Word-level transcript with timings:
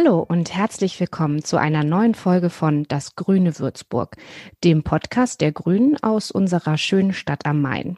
Hallo 0.00 0.20
und 0.20 0.54
herzlich 0.54 1.00
willkommen 1.00 1.42
zu 1.42 1.56
einer 1.56 1.82
neuen 1.82 2.14
Folge 2.14 2.50
von 2.50 2.84
Das 2.84 3.16
Grüne 3.16 3.58
Würzburg, 3.58 4.16
dem 4.62 4.84
Podcast 4.84 5.40
der 5.40 5.50
Grünen 5.50 5.96
aus 6.00 6.30
unserer 6.30 6.78
schönen 6.78 7.12
Stadt 7.12 7.46
am 7.46 7.60
Main. 7.60 7.96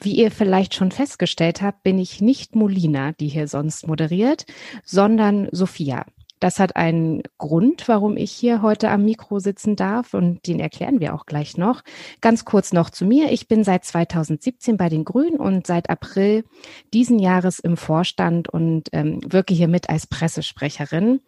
Wie 0.00 0.16
ihr 0.16 0.30
vielleicht 0.30 0.74
schon 0.74 0.92
festgestellt 0.92 1.60
habt, 1.60 1.82
bin 1.82 1.98
ich 1.98 2.22
nicht 2.22 2.56
Molina, 2.56 3.12
die 3.12 3.28
hier 3.28 3.48
sonst 3.48 3.86
moderiert, 3.86 4.46
sondern 4.82 5.50
Sophia. 5.52 6.06
Das 6.38 6.58
hat 6.60 6.76
einen 6.76 7.22
Grund, 7.38 7.88
warum 7.88 8.18
ich 8.18 8.30
hier 8.30 8.60
heute 8.60 8.90
am 8.90 9.04
Mikro 9.04 9.38
sitzen 9.38 9.74
darf 9.74 10.12
und 10.12 10.46
den 10.46 10.60
erklären 10.60 11.00
wir 11.00 11.14
auch 11.14 11.24
gleich 11.24 11.56
noch. 11.56 11.82
Ganz 12.20 12.44
kurz 12.44 12.74
noch 12.74 12.90
zu 12.90 13.06
mir. 13.06 13.32
Ich 13.32 13.48
bin 13.48 13.64
seit 13.64 13.84
2017 13.84 14.76
bei 14.76 14.90
den 14.90 15.04
Grünen 15.04 15.38
und 15.38 15.66
seit 15.66 15.88
April 15.88 16.44
diesen 16.92 17.18
Jahres 17.18 17.58
im 17.58 17.78
Vorstand 17.78 18.48
und 18.50 18.88
ähm, 18.92 19.20
wirke 19.26 19.54
hier 19.54 19.68
mit 19.68 19.88
als 19.88 20.06
Pressesprecherin. 20.06 21.20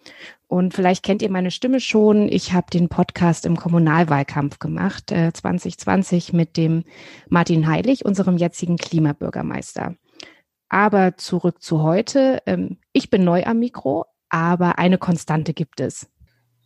Und 0.47 0.75
vielleicht 0.75 1.03
kennt 1.03 1.23
ihr 1.23 1.31
meine 1.31 1.51
Stimme 1.51 1.81
schon. 1.81 2.29
Ich 2.29 2.53
habe 2.53 2.71
den 2.71 2.89
Podcast 2.89 3.47
im 3.47 3.57
Kommunalwahlkampf 3.57 4.59
gemacht, 4.59 5.11
äh, 5.11 5.33
2020 5.33 6.35
mit 6.35 6.59
dem 6.59 6.85
Martin 7.31 7.67
Heilig, 7.67 8.05
unserem 8.05 8.37
jetzigen 8.37 8.77
Klimabürgermeister. 8.77 9.95
Aber 10.69 11.17
zurück 11.17 11.63
zu 11.63 11.83
heute. 11.83 12.43
Ähm, 12.45 12.79
ich 12.93 13.09
bin 13.09 13.25
neu 13.25 13.45
am 13.45 13.59
Mikro, 13.59 14.05
aber 14.31 14.79
eine 14.79 14.99
Konstante 14.99 15.55
gibt 15.55 15.81
es. 15.81 16.09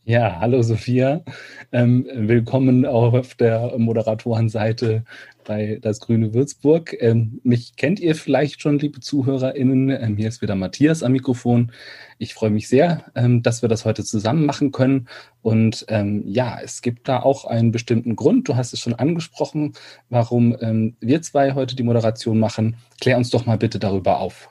Ja, 0.04 0.40
hallo 0.40 0.62
Sophia. 0.62 1.22
Ähm, 1.70 2.08
willkommen 2.12 2.84
auch 2.84 3.12
auf 3.12 3.36
der 3.36 3.78
Moderatorenseite 3.78 5.04
bei 5.44 5.78
Das 5.80 6.00
Grüne 6.00 6.34
Würzburg. 6.34 6.96
Ähm, 7.00 7.40
mich 7.44 7.76
kennt 7.76 8.00
ihr 8.00 8.16
vielleicht 8.16 8.60
schon, 8.60 8.80
liebe 8.80 8.98
ZuhörerInnen. 8.98 9.90
Ähm, 9.90 10.16
hier 10.16 10.26
ist 10.26 10.42
wieder 10.42 10.56
Matthias 10.56 11.04
am 11.04 11.12
Mikrofon. 11.12 11.70
Ich 12.18 12.34
freue 12.34 12.50
mich 12.50 12.68
sehr, 12.68 13.04
ähm, 13.14 13.44
dass 13.44 13.62
wir 13.62 13.68
das 13.68 13.84
heute 13.84 14.02
zusammen 14.02 14.44
machen 14.44 14.72
können. 14.72 15.06
Und 15.40 15.84
ähm, 15.86 16.24
ja, 16.26 16.58
es 16.60 16.82
gibt 16.82 17.06
da 17.06 17.20
auch 17.20 17.44
einen 17.44 17.70
bestimmten 17.70 18.16
Grund. 18.16 18.48
Du 18.48 18.56
hast 18.56 18.72
es 18.72 18.80
schon 18.80 18.94
angesprochen, 18.94 19.74
warum 20.08 20.56
ähm, 20.60 20.96
wir 20.98 21.22
zwei 21.22 21.52
heute 21.54 21.76
die 21.76 21.84
Moderation 21.84 22.40
machen. 22.40 22.76
Klär 23.00 23.18
uns 23.18 23.30
doch 23.30 23.46
mal 23.46 23.58
bitte 23.58 23.78
darüber 23.78 24.18
auf. 24.18 24.50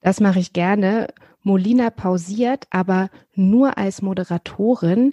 Das 0.00 0.18
mache 0.18 0.40
ich 0.40 0.52
gerne. 0.52 1.06
Molina 1.44 1.90
pausiert, 1.90 2.66
aber 2.70 3.10
nur 3.34 3.78
als 3.78 4.02
Moderatorin. 4.02 5.12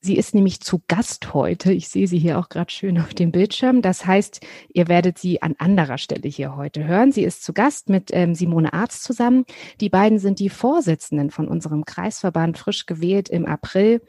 Sie 0.00 0.16
ist 0.16 0.34
nämlich 0.34 0.60
zu 0.60 0.80
Gast 0.86 1.34
heute. 1.34 1.72
Ich 1.72 1.88
sehe 1.88 2.06
sie 2.06 2.18
hier 2.18 2.38
auch 2.38 2.48
gerade 2.48 2.70
schön 2.70 3.00
auf 3.00 3.12
dem 3.12 3.32
Bildschirm. 3.32 3.82
Das 3.82 4.06
heißt, 4.06 4.40
ihr 4.72 4.86
werdet 4.86 5.18
sie 5.18 5.42
an 5.42 5.56
anderer 5.58 5.98
Stelle 5.98 6.28
hier 6.28 6.54
heute 6.54 6.84
hören. 6.84 7.10
Sie 7.10 7.24
ist 7.24 7.42
zu 7.42 7.52
Gast 7.52 7.88
mit 7.88 8.10
ähm, 8.12 8.36
Simone 8.36 8.72
Arzt 8.72 9.02
zusammen. 9.02 9.44
Die 9.80 9.88
beiden 9.88 10.20
sind 10.20 10.38
die 10.38 10.50
Vorsitzenden 10.50 11.32
von 11.32 11.48
unserem 11.48 11.84
Kreisverband 11.84 12.56
frisch 12.56 12.86
gewählt 12.86 13.28
im 13.28 13.46
April 13.46 14.00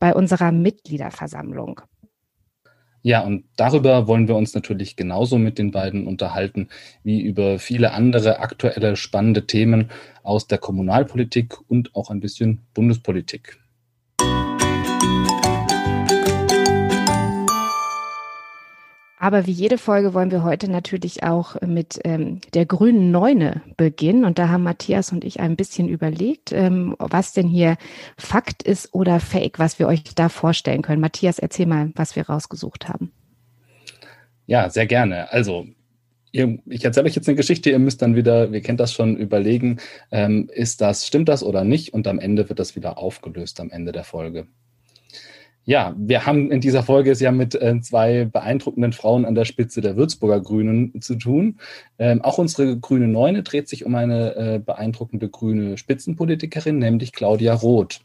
bei 0.00 0.14
unserer 0.14 0.52
Mitgliederversammlung. 0.52 1.82
Ja, 3.02 3.20
und 3.24 3.44
darüber 3.56 4.06
wollen 4.06 4.28
wir 4.28 4.36
uns 4.36 4.54
natürlich 4.54 4.94
genauso 4.96 5.36
mit 5.38 5.58
den 5.58 5.72
beiden 5.72 6.06
unterhalten 6.06 6.68
wie 7.02 7.20
über 7.20 7.58
viele 7.58 7.92
andere 7.92 8.38
aktuelle 8.38 8.96
spannende 8.96 9.46
Themen 9.46 9.90
aus 10.22 10.46
der 10.46 10.58
Kommunalpolitik 10.58 11.58
und 11.68 11.94
auch 11.96 12.10
ein 12.10 12.20
bisschen 12.20 12.60
Bundespolitik. 12.74 13.61
Aber 19.22 19.46
wie 19.46 19.52
jede 19.52 19.78
Folge 19.78 20.14
wollen 20.14 20.32
wir 20.32 20.42
heute 20.42 20.68
natürlich 20.68 21.22
auch 21.22 21.54
mit 21.62 22.00
ähm, 22.02 22.40
der 22.54 22.66
grünen 22.66 23.12
Neune 23.12 23.62
beginnen. 23.76 24.24
Und 24.24 24.36
da 24.40 24.48
haben 24.48 24.64
Matthias 24.64 25.12
und 25.12 25.22
ich 25.22 25.38
ein 25.38 25.54
bisschen 25.54 25.88
überlegt, 25.88 26.50
ähm, 26.50 26.96
was 26.98 27.32
denn 27.32 27.46
hier 27.46 27.76
Fakt 28.18 28.64
ist 28.64 28.92
oder 28.92 29.20
Fake, 29.20 29.60
was 29.60 29.78
wir 29.78 29.86
euch 29.86 30.02
da 30.16 30.28
vorstellen 30.28 30.82
können. 30.82 31.00
Matthias, 31.00 31.38
erzähl 31.38 31.66
mal, 31.66 31.92
was 31.94 32.16
wir 32.16 32.28
rausgesucht 32.28 32.88
haben. 32.88 33.12
Ja, 34.46 34.68
sehr 34.68 34.86
gerne. 34.86 35.30
Also 35.30 35.66
Ihr, 36.32 36.58
ich 36.66 36.84
erzähle 36.84 37.06
euch 37.06 37.14
jetzt 37.14 37.28
eine 37.28 37.36
Geschichte, 37.36 37.70
ihr 37.70 37.78
müsst 37.78 38.02
dann 38.02 38.16
wieder, 38.16 38.50
wir 38.50 38.62
kennt 38.62 38.80
das 38.80 38.92
schon, 38.92 39.16
überlegen, 39.18 39.78
ähm, 40.10 40.48
ist 40.52 40.80
das, 40.80 41.06
stimmt 41.06 41.28
das 41.28 41.44
oder 41.44 41.62
nicht? 41.62 41.92
Und 41.92 42.08
am 42.08 42.18
Ende 42.18 42.48
wird 42.48 42.58
das 42.58 42.74
wieder 42.74 42.98
aufgelöst 42.98 43.60
am 43.60 43.70
Ende 43.70 43.92
der 43.92 44.02
Folge. 44.02 44.48
Ja, 45.64 45.94
wir 45.96 46.26
haben 46.26 46.50
in 46.50 46.60
dieser 46.60 46.82
Folge 46.82 47.12
es 47.12 47.20
ja 47.20 47.30
mit 47.30 47.54
äh, 47.54 47.80
zwei 47.80 48.24
beeindruckenden 48.24 48.92
Frauen 48.92 49.24
an 49.24 49.36
der 49.36 49.44
Spitze 49.44 49.80
der 49.80 49.96
Würzburger 49.96 50.40
Grünen 50.40 51.00
zu 51.00 51.14
tun. 51.14 51.60
Ähm, 52.00 52.20
auch 52.22 52.38
unsere 52.38 52.78
grüne 52.78 53.06
Neune 53.06 53.44
dreht 53.44 53.68
sich 53.68 53.86
um 53.86 53.94
eine 53.94 54.34
äh, 54.34 54.58
beeindruckende 54.58 55.28
grüne 55.28 55.78
Spitzenpolitikerin, 55.78 56.78
nämlich 56.78 57.12
Claudia 57.12 57.54
Roth. 57.54 58.00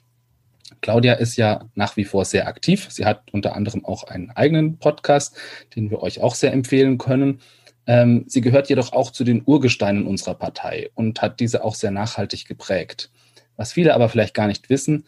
Claudia 0.81 1.13
ist 1.13 1.35
ja 1.35 1.65
nach 1.73 1.97
wie 1.97 2.03
vor 2.03 2.25
sehr 2.25 2.47
aktiv. 2.47 2.87
Sie 2.91 3.05
hat 3.05 3.23
unter 3.31 3.55
anderem 3.55 3.85
auch 3.85 4.03
einen 4.03 4.29
eigenen 4.29 4.77
Podcast, 4.77 5.35
den 5.75 5.89
wir 5.89 6.03
euch 6.03 6.21
auch 6.21 6.35
sehr 6.35 6.53
empfehlen 6.53 6.99
können. 6.99 7.39
Ähm, 7.87 8.25
sie 8.27 8.41
gehört 8.41 8.69
jedoch 8.69 8.93
auch 8.93 9.09
zu 9.09 9.23
den 9.23 9.41
Urgesteinen 9.43 10.05
unserer 10.05 10.35
Partei 10.35 10.91
und 10.93 11.23
hat 11.23 11.39
diese 11.39 11.63
auch 11.63 11.73
sehr 11.73 11.91
nachhaltig 11.91 12.45
geprägt. 12.45 13.09
Was 13.55 13.73
viele 13.73 13.95
aber 13.95 14.09
vielleicht 14.09 14.35
gar 14.35 14.45
nicht 14.45 14.69
wissen, 14.69 15.05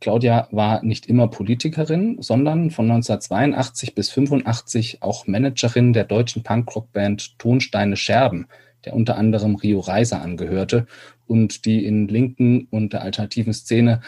Claudia 0.00 0.48
war 0.50 0.82
nicht 0.82 1.06
immer 1.06 1.28
Politikerin, 1.28 2.18
sondern 2.20 2.70
von 2.70 2.90
1982 2.90 3.94
bis 3.94 4.10
85 4.10 5.02
auch 5.02 5.26
Managerin 5.26 5.92
der 5.92 6.04
deutschen 6.04 6.42
Punkrockband 6.42 7.38
Tonsteine 7.38 7.96
Scherben, 7.96 8.46
der 8.84 8.94
unter 8.94 9.16
anderem 9.16 9.54
Rio 9.54 9.80
Reiser 9.80 10.20
angehörte 10.20 10.86
und 11.26 11.64
die 11.64 11.84
in 11.84 12.08
linken 12.08 12.66
und 12.70 12.92
der 12.92 13.02
alternativen 13.02 13.54
Szene 13.54 14.00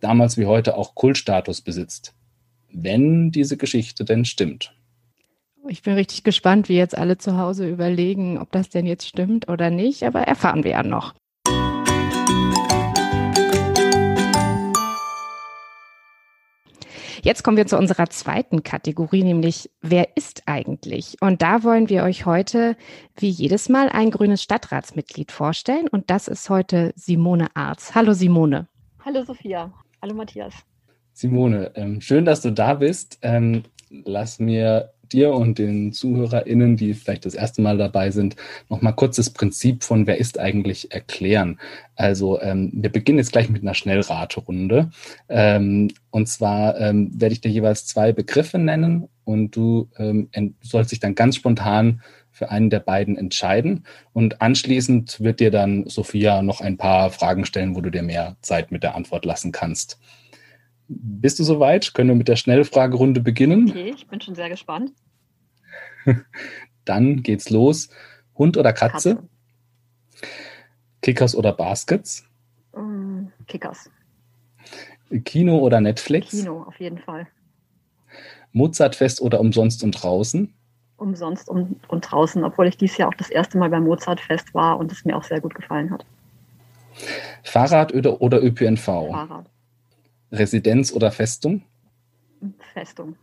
damals 0.00 0.36
wie 0.36 0.46
heute 0.46 0.76
auch 0.76 0.94
Kultstatus 0.94 1.60
besitzt. 1.60 2.14
Wenn 2.72 3.30
diese 3.30 3.56
Geschichte 3.56 4.04
denn 4.04 4.24
stimmt. 4.24 4.74
Ich 5.68 5.82
bin 5.82 5.94
richtig 5.94 6.24
gespannt, 6.24 6.68
wie 6.68 6.76
jetzt 6.76 6.98
alle 6.98 7.16
zu 7.16 7.38
Hause 7.38 7.68
überlegen, 7.68 8.38
ob 8.38 8.52
das 8.52 8.68
denn 8.68 8.86
jetzt 8.86 9.06
stimmt 9.06 9.48
oder 9.48 9.70
nicht, 9.70 10.02
aber 10.02 10.22
erfahren 10.22 10.62
wir 10.64 10.72
ja 10.72 10.82
noch. 10.82 11.14
Jetzt 17.24 17.42
kommen 17.42 17.56
wir 17.56 17.66
zu 17.66 17.78
unserer 17.78 18.10
zweiten 18.10 18.62
Kategorie, 18.64 19.22
nämlich 19.22 19.70
wer 19.80 20.14
ist 20.14 20.42
eigentlich? 20.44 21.16
Und 21.22 21.40
da 21.40 21.62
wollen 21.62 21.88
wir 21.88 22.02
euch 22.02 22.26
heute 22.26 22.76
wie 23.16 23.30
jedes 23.30 23.70
Mal 23.70 23.88
ein 23.88 24.10
grünes 24.10 24.42
Stadtratsmitglied 24.42 25.32
vorstellen. 25.32 25.88
Und 25.88 26.10
das 26.10 26.28
ist 26.28 26.50
heute 26.50 26.92
Simone 26.96 27.46
Arz. 27.54 27.94
Hallo 27.94 28.12
Simone. 28.12 28.68
Hallo 29.02 29.24
Sophia. 29.24 29.72
Hallo 30.02 30.14
Matthias. 30.14 30.52
Simone, 31.14 31.72
ähm, 31.76 32.02
schön, 32.02 32.26
dass 32.26 32.42
du 32.42 32.52
da 32.52 32.74
bist. 32.74 33.20
Ähm, 33.22 33.62
lass 33.88 34.38
mir 34.38 34.92
dir 35.12 35.32
und 35.32 35.58
den 35.58 35.92
ZuhörerInnen, 35.92 36.76
die 36.76 36.94
vielleicht 36.94 37.26
das 37.26 37.34
erste 37.34 37.62
Mal 37.62 37.78
dabei 37.78 38.10
sind, 38.10 38.36
nochmal 38.68 38.94
kurz 38.94 39.16
das 39.16 39.30
Prinzip 39.30 39.84
von 39.84 40.06
Wer 40.06 40.18
ist 40.18 40.38
eigentlich 40.38 40.92
erklären. 40.92 41.58
Also 41.96 42.40
ähm, 42.40 42.70
wir 42.74 42.90
beginnen 42.90 43.18
jetzt 43.18 43.32
gleich 43.32 43.48
mit 43.48 43.62
einer 43.62 43.74
Schnellraterunde. 43.74 44.90
Ähm, 45.28 45.90
und 46.10 46.28
zwar 46.28 46.78
ähm, 46.80 47.10
werde 47.14 47.34
ich 47.34 47.40
dir 47.40 47.50
jeweils 47.50 47.86
zwei 47.86 48.12
Begriffe 48.12 48.58
nennen 48.58 49.08
und 49.24 49.56
du 49.56 49.88
ähm, 49.96 50.28
sollst 50.60 50.92
dich 50.92 51.00
dann 51.00 51.14
ganz 51.14 51.36
spontan 51.36 52.02
für 52.34 52.50
einen 52.50 52.68
der 52.68 52.80
beiden 52.80 53.16
entscheiden. 53.16 53.84
Und 54.12 54.42
anschließend 54.42 55.20
wird 55.20 55.38
dir 55.38 55.52
dann 55.52 55.86
Sophia 55.86 56.42
noch 56.42 56.60
ein 56.60 56.76
paar 56.76 57.10
Fragen 57.10 57.44
stellen, 57.44 57.76
wo 57.76 57.80
du 57.80 57.90
dir 57.90 58.02
mehr 58.02 58.36
Zeit 58.42 58.72
mit 58.72 58.82
der 58.82 58.96
Antwort 58.96 59.24
lassen 59.24 59.52
kannst. 59.52 59.98
Bist 60.88 61.38
du 61.38 61.44
soweit? 61.44 61.94
Können 61.94 62.10
wir 62.10 62.16
mit 62.16 62.28
der 62.28 62.36
Schnellfragerunde 62.36 63.20
beginnen? 63.20 63.70
Okay, 63.70 63.92
ich 63.94 64.06
bin 64.06 64.20
schon 64.20 64.34
sehr 64.34 64.50
gespannt. 64.50 64.92
Dann 66.84 67.22
geht's 67.22 67.50
los. 67.50 67.88
Hund 68.36 68.56
oder 68.56 68.72
Katze? 68.72 69.16
Katze. 69.16 69.28
Kickers 71.00 71.34
oder 71.34 71.52
Baskets? 71.52 72.24
Um, 72.72 73.32
Kickers. 73.46 73.90
Kino 75.24 75.58
oder 75.58 75.80
Netflix? 75.80 76.30
Kino, 76.30 76.62
auf 76.62 76.80
jeden 76.80 76.98
Fall. 76.98 77.26
Mozartfest 78.52 79.20
oder 79.20 79.40
umsonst 79.40 79.82
und 79.84 79.92
draußen? 79.92 80.52
Umsonst 80.96 81.48
und, 81.48 81.78
und 81.88 82.00
draußen, 82.10 82.44
obwohl 82.44 82.68
ich 82.68 82.76
dieses 82.76 82.96
Jahr 82.96 83.08
auch 83.08 83.14
das 83.14 83.30
erste 83.30 83.58
Mal 83.58 83.68
beim 83.68 83.84
Mozartfest 83.84 84.54
war 84.54 84.78
und 84.78 84.92
es 84.92 85.04
mir 85.04 85.16
auch 85.16 85.24
sehr 85.24 85.40
gut 85.40 85.54
gefallen 85.54 85.90
hat. 85.90 86.06
Fahrrad 87.42 87.92
oder, 87.92 88.20
oder 88.20 88.42
ÖPNV? 88.42 88.84
Fahrrad. 88.84 89.46
Residenz 90.32 90.92
oder 90.92 91.10
Festung? 91.10 91.62
Festung. 92.72 93.16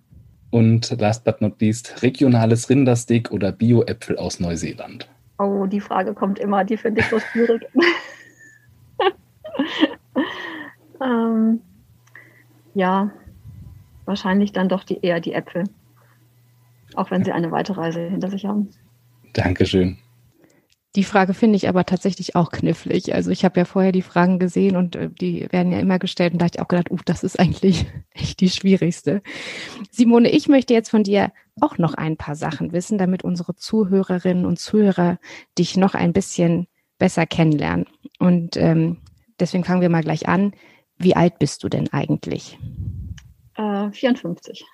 Und 0.50 1.00
last 1.00 1.24
but 1.24 1.42
not 1.42 1.59
least, 1.62 2.03
regionales 2.03 2.69
Rindersteak 2.69 3.31
oder 3.31 3.51
Bio-Äpfel 3.51 4.18
aus 4.18 4.39
Neuseeland? 4.39 5.09
Oh, 5.39 5.65
die 5.65 5.80
Frage 5.80 6.13
kommt 6.13 6.39
immer, 6.39 6.63
die 6.63 6.77
finde 6.77 7.01
ich 7.01 7.07
so 7.07 7.19
schwierig. 7.19 7.63
ähm, 11.01 11.62
ja, 12.74 13.12
wahrscheinlich 14.06 14.51
dann 14.51 14.69
doch 14.69 14.83
die, 14.83 15.00
eher 15.01 15.19
die 15.19 15.33
Äpfel. 15.33 15.63
Auch 16.95 17.12
wenn 17.12 17.24
sie 17.24 17.31
eine 17.31 17.51
weite 17.51 17.77
Reise 17.77 18.01
hinter 18.01 18.30
sich 18.30 18.45
haben. 18.45 18.69
Dankeschön. 19.33 19.98
Die 20.95 21.05
Frage 21.05 21.33
finde 21.33 21.55
ich 21.55 21.69
aber 21.69 21.85
tatsächlich 21.85 22.35
auch 22.35 22.51
knifflig. 22.51 23.13
Also 23.13 23.31
ich 23.31 23.45
habe 23.45 23.59
ja 23.59 23.65
vorher 23.65 23.93
die 23.93 24.01
Fragen 24.01 24.39
gesehen 24.39 24.75
und 24.75 24.95
äh, 24.97 25.09
die 25.09 25.47
werden 25.51 25.71
ja 25.71 25.79
immer 25.79 25.99
gestellt 25.99 26.33
und 26.33 26.41
da 26.41 26.45
habe 26.45 26.55
ich 26.55 26.61
auch 26.61 26.67
gedacht, 26.67 26.91
uh, 26.91 26.97
das 27.05 27.23
ist 27.23 27.39
eigentlich 27.39 27.85
echt 28.11 28.41
die 28.41 28.49
schwierigste. 28.49 29.21
Simone, 29.89 30.29
ich 30.29 30.49
möchte 30.49 30.73
jetzt 30.73 30.89
von 30.89 31.03
dir 31.03 31.31
auch 31.61 31.77
noch 31.77 31.93
ein 31.93 32.17
paar 32.17 32.35
Sachen 32.35 32.73
wissen, 32.73 32.97
damit 32.97 33.23
unsere 33.23 33.55
Zuhörerinnen 33.55 34.45
und 34.45 34.59
Zuhörer 34.59 35.17
dich 35.57 35.77
noch 35.77 35.95
ein 35.95 36.11
bisschen 36.11 36.67
besser 36.97 37.25
kennenlernen. 37.25 37.85
Und 38.19 38.57
ähm, 38.57 38.97
deswegen 39.39 39.63
fangen 39.63 39.81
wir 39.81 39.89
mal 39.89 40.03
gleich 40.03 40.27
an. 40.27 40.53
Wie 40.97 41.15
alt 41.15 41.39
bist 41.39 41.63
du 41.63 41.69
denn 41.69 41.91
eigentlich? 41.91 42.59
Äh, 43.55 43.91
54. 43.91 44.65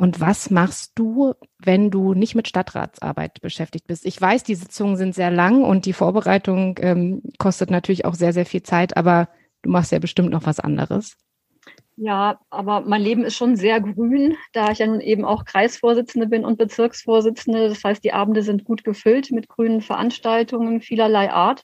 Und 0.00 0.18
was 0.18 0.48
machst 0.48 0.92
du, 0.94 1.34
wenn 1.58 1.90
du 1.90 2.14
nicht 2.14 2.34
mit 2.34 2.48
Stadtratsarbeit 2.48 3.42
beschäftigt 3.42 3.86
bist? 3.86 4.06
Ich 4.06 4.18
weiß, 4.18 4.44
die 4.44 4.54
Sitzungen 4.54 4.96
sind 4.96 5.14
sehr 5.14 5.30
lang 5.30 5.62
und 5.62 5.84
die 5.84 5.92
Vorbereitung 5.92 6.78
ähm, 6.80 7.20
kostet 7.36 7.70
natürlich 7.70 8.06
auch 8.06 8.14
sehr, 8.14 8.32
sehr 8.32 8.46
viel 8.46 8.62
Zeit, 8.62 8.96
aber 8.96 9.28
du 9.60 9.68
machst 9.68 9.92
ja 9.92 9.98
bestimmt 9.98 10.30
noch 10.30 10.46
was 10.46 10.58
anderes. 10.58 11.18
Ja, 11.96 12.40
aber 12.48 12.80
mein 12.80 13.02
Leben 13.02 13.24
ist 13.24 13.36
schon 13.36 13.56
sehr 13.56 13.78
grün, 13.82 14.38
da 14.54 14.70
ich 14.70 14.78
ja 14.78 14.86
nun 14.86 15.02
eben 15.02 15.26
auch 15.26 15.44
Kreisvorsitzende 15.44 16.28
bin 16.28 16.46
und 16.46 16.56
Bezirksvorsitzende. 16.56 17.68
Das 17.68 17.84
heißt, 17.84 18.02
die 18.02 18.14
Abende 18.14 18.40
sind 18.40 18.64
gut 18.64 18.84
gefüllt 18.84 19.30
mit 19.32 19.50
grünen 19.50 19.82
Veranstaltungen 19.82 20.80
vielerlei 20.80 21.30
Art. 21.30 21.62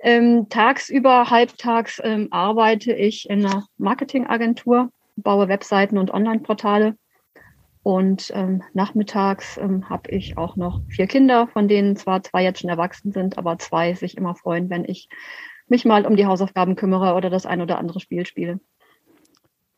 Ähm, 0.00 0.50
tagsüber, 0.50 1.30
halbtags 1.30 1.98
ähm, 2.04 2.28
arbeite 2.30 2.92
ich 2.92 3.30
in 3.30 3.46
einer 3.46 3.64
Marketingagentur, 3.78 4.90
baue 5.16 5.48
Webseiten 5.48 5.96
und 5.96 6.12
Online-Portale 6.12 6.98
und 7.84 8.32
ähm, 8.34 8.62
nachmittags 8.72 9.58
ähm, 9.58 9.90
habe 9.90 10.10
ich 10.10 10.38
auch 10.38 10.56
noch 10.56 10.80
vier 10.88 11.06
Kinder, 11.06 11.48
von 11.48 11.68
denen 11.68 11.96
zwar 11.96 12.22
zwei 12.22 12.42
jetzt 12.42 12.60
schon 12.60 12.70
erwachsen 12.70 13.12
sind, 13.12 13.36
aber 13.36 13.58
zwei 13.58 13.92
sich 13.92 14.16
immer 14.16 14.34
freuen, 14.34 14.70
wenn 14.70 14.86
ich 14.86 15.10
mich 15.68 15.84
mal 15.84 16.06
um 16.06 16.16
die 16.16 16.24
Hausaufgaben 16.24 16.76
kümmere 16.76 17.14
oder 17.14 17.28
das 17.28 17.44
ein 17.44 17.60
oder 17.60 17.78
andere 17.78 18.00
Spiel 18.00 18.24
spiele. 18.24 18.58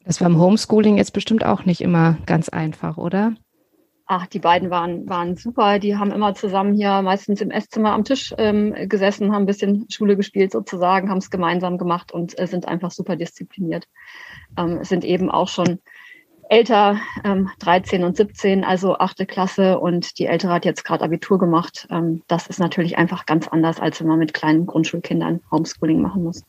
Das 0.05 0.21
war 0.21 0.29
im 0.29 0.39
Homeschooling 0.39 0.99
jetzt 0.99 1.15
bestimmt 1.15 1.45
auch 1.45 1.65
nicht 1.65 1.81
immer 1.81 2.17
ganz 2.27 2.49
einfach, 2.49 2.97
oder? 2.97 3.35
Ach, 4.07 4.29
die 4.29 4.39
beiden 4.39 4.71
waren, 4.71 5.09
waren 5.09 5.35
super. 5.35 5.81
Die 5.81 5.97
haben 5.97 6.13
immer 6.13 6.33
zusammen 6.35 6.75
hier 6.75 7.03
meistens 7.03 7.41
im 7.41 7.51
Esszimmer 7.51 7.93
am 7.93 8.05
Tisch 8.05 8.33
ähm, 8.39 8.73
gesessen, 8.89 9.33
haben 9.33 9.43
ein 9.43 9.47
bisschen 9.47 9.87
Schule 9.91 10.17
gespielt 10.17 10.53
sozusagen, 10.53 11.11
haben 11.11 11.19
es 11.19 11.31
gemeinsam 11.31 11.77
gemacht 11.77 12.13
und 12.13 12.39
äh, 12.39 12.47
sind 12.47 12.69
einfach 12.69 12.93
super 12.93 13.17
diszipliniert. 13.17 13.89
Ähm, 14.57 14.85
sind 14.85 15.05
eben 15.05 15.29
auch 15.29 15.49
schon 15.49 15.81
älter, 16.49 16.99
ähm, 17.25 17.51
13 17.61 18.05
und 18.05 18.17
17, 18.17 18.65
also 18.65 18.97
achte 18.99 19.27
Klasse 19.27 19.79
und 19.79 20.19
die 20.19 20.27
Ältere 20.27 20.53
hat 20.53 20.65
jetzt 20.65 20.85
gerade 20.85 21.05
Abitur 21.05 21.39
gemacht. 21.39 21.87
Ähm, 21.91 22.23
das 22.29 22.47
ist 22.47 22.61
natürlich 22.61 22.99
einfach 22.99 23.27
ganz 23.27 23.49
anders, 23.49 23.81
als 23.81 24.01
wenn 24.01 24.09
man 24.09 24.19
mit 24.19 24.35
kleinen 24.35 24.67
Grundschulkindern 24.67 25.41
Homeschooling 25.51 26.01
machen 26.01 26.25
muss. 26.25 26.45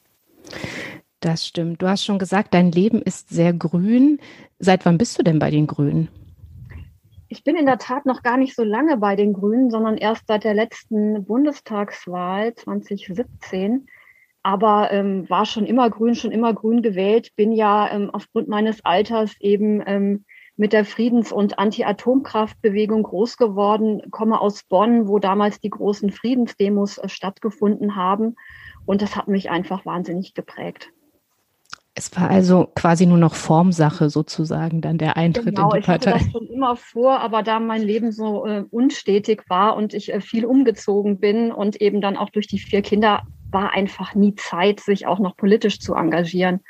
Das 1.19 1.45
stimmt. 1.45 1.81
Du 1.81 1.87
hast 1.87 2.05
schon 2.05 2.19
gesagt, 2.19 2.53
dein 2.53 2.71
Leben 2.71 3.01
ist 3.01 3.29
sehr 3.29 3.53
grün. 3.53 4.19
Seit 4.59 4.85
wann 4.85 4.97
bist 4.97 5.17
du 5.17 5.23
denn 5.23 5.39
bei 5.39 5.49
den 5.49 5.67
Grünen? 5.67 6.09
Ich 7.29 7.43
bin 7.43 7.55
in 7.55 7.65
der 7.65 7.77
Tat 7.77 8.05
noch 8.05 8.23
gar 8.23 8.37
nicht 8.37 8.55
so 8.55 8.63
lange 8.63 8.97
bei 8.97 9.15
den 9.15 9.33
Grünen, 9.33 9.69
sondern 9.69 9.97
erst 9.97 10.27
seit 10.27 10.43
der 10.43 10.53
letzten 10.53 11.25
Bundestagswahl 11.25 12.55
2017 12.55 13.87
aber 14.47 14.93
ähm, 14.93 15.29
war 15.29 15.45
schon 15.45 15.65
immer 15.65 15.89
grün, 15.89 16.15
schon 16.15 16.31
immer 16.31 16.53
grün 16.53 16.81
gewählt, 16.81 17.35
bin 17.35 17.51
ja 17.51 17.91
ähm, 17.91 18.09
aufgrund 18.09 18.47
meines 18.47 18.85
Alters 18.85 19.35
eben 19.41 19.83
ähm, 19.85 20.23
mit 20.55 20.71
der 20.71 20.85
Friedens- 20.85 21.33
und 21.33 21.59
Anti-Atomkraftbewegung 21.59 23.03
groß 23.03 23.35
geworden, 23.35 24.03
komme 24.09 24.39
aus 24.39 24.63
Bonn, 24.63 25.09
wo 25.09 25.19
damals 25.19 25.59
die 25.59 25.69
großen 25.69 26.13
Friedensdemos 26.13 26.97
äh, 26.97 27.09
stattgefunden 27.09 27.97
haben. 27.97 28.37
Und 28.85 29.01
das 29.01 29.17
hat 29.17 29.27
mich 29.27 29.49
einfach 29.49 29.85
wahnsinnig 29.85 30.33
geprägt. 30.33 30.93
Es 31.93 32.15
war 32.15 32.29
also 32.29 32.69
quasi 32.73 33.05
nur 33.05 33.17
noch 33.17 33.35
Formsache 33.35 34.09
sozusagen, 34.09 34.79
dann 34.79 34.97
der 34.97 35.17
Eintritt 35.17 35.55
genau, 35.55 35.71
in 35.73 35.81
die 35.81 35.85
Partei. 35.85 36.11
Ich 36.11 36.15
hatte 36.15 36.23
das 36.23 36.31
schon 36.31 36.47
immer 36.47 36.77
vor, 36.77 37.19
aber 37.19 37.43
da 37.43 37.59
mein 37.59 37.81
Leben 37.81 38.13
so 38.13 38.45
äh, 38.45 38.63
unstetig 38.71 39.43
war 39.49 39.75
und 39.75 39.93
ich 39.93 40.13
äh, 40.13 40.21
viel 40.21 40.45
umgezogen 40.45 41.19
bin 41.19 41.51
und 41.51 41.81
eben 41.81 41.99
dann 41.99 42.15
auch 42.15 42.29
durch 42.29 42.47
die 42.47 42.59
vier 42.59 42.81
Kinder 42.81 43.23
war 43.51 43.71
einfach 43.71 44.15
nie 44.15 44.35
Zeit, 44.35 44.79
sich 44.79 45.07
auch 45.07 45.19
noch 45.19 45.37
politisch 45.37 45.79
zu 45.79 45.95
engagieren. 45.95 46.61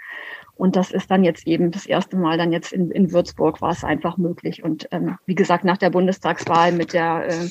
Und 0.58 0.76
das 0.76 0.90
ist 0.90 1.12
dann 1.12 1.24
jetzt 1.24 1.46
eben 1.46 1.70
das 1.70 1.86
erste 1.86 2.18
Mal 2.18 2.38
dann 2.38 2.52
jetzt 2.52 2.74
in, 2.74 2.90
in 2.90 3.12
Würzburg 3.12 3.62
war 3.62 3.72
es 3.72 3.84
einfach 3.84 4.18
möglich. 4.18 4.64
Und 4.64 4.88
ähm, 4.92 5.18
wie 5.28 5.36
gesagt, 5.36 5.64
nach 5.64 5.78
der 5.78 5.92
Bundestagswahl 5.92 6.72
mit 6.72 6.94
der, 6.94 7.28
äh, 7.28 7.50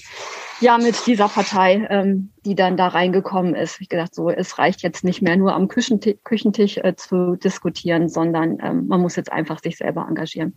ja, 0.60 0.76
mit 0.76 1.06
dieser 1.06 1.28
Partei, 1.28 1.86
ähm, 1.88 2.32
die 2.44 2.56
dann 2.56 2.76
da 2.76 2.88
reingekommen 2.88 3.54
ist, 3.54 3.78
wie 3.78 3.86
gesagt, 3.86 4.14
so, 4.14 4.28
es 4.28 4.58
reicht 4.58 4.82
jetzt 4.82 5.04
nicht 5.04 5.22
mehr 5.22 5.36
nur 5.36 5.54
am 5.54 5.68
Küchentisch, 5.68 6.16
Küchentisch 6.24 6.78
äh, 6.78 6.96
zu 6.96 7.36
diskutieren, 7.36 8.08
sondern 8.08 8.58
ähm, 8.60 8.88
man 8.88 9.00
muss 9.00 9.14
jetzt 9.14 9.30
einfach 9.30 9.62
sich 9.62 9.76
selber 9.76 10.04
engagieren. 10.08 10.54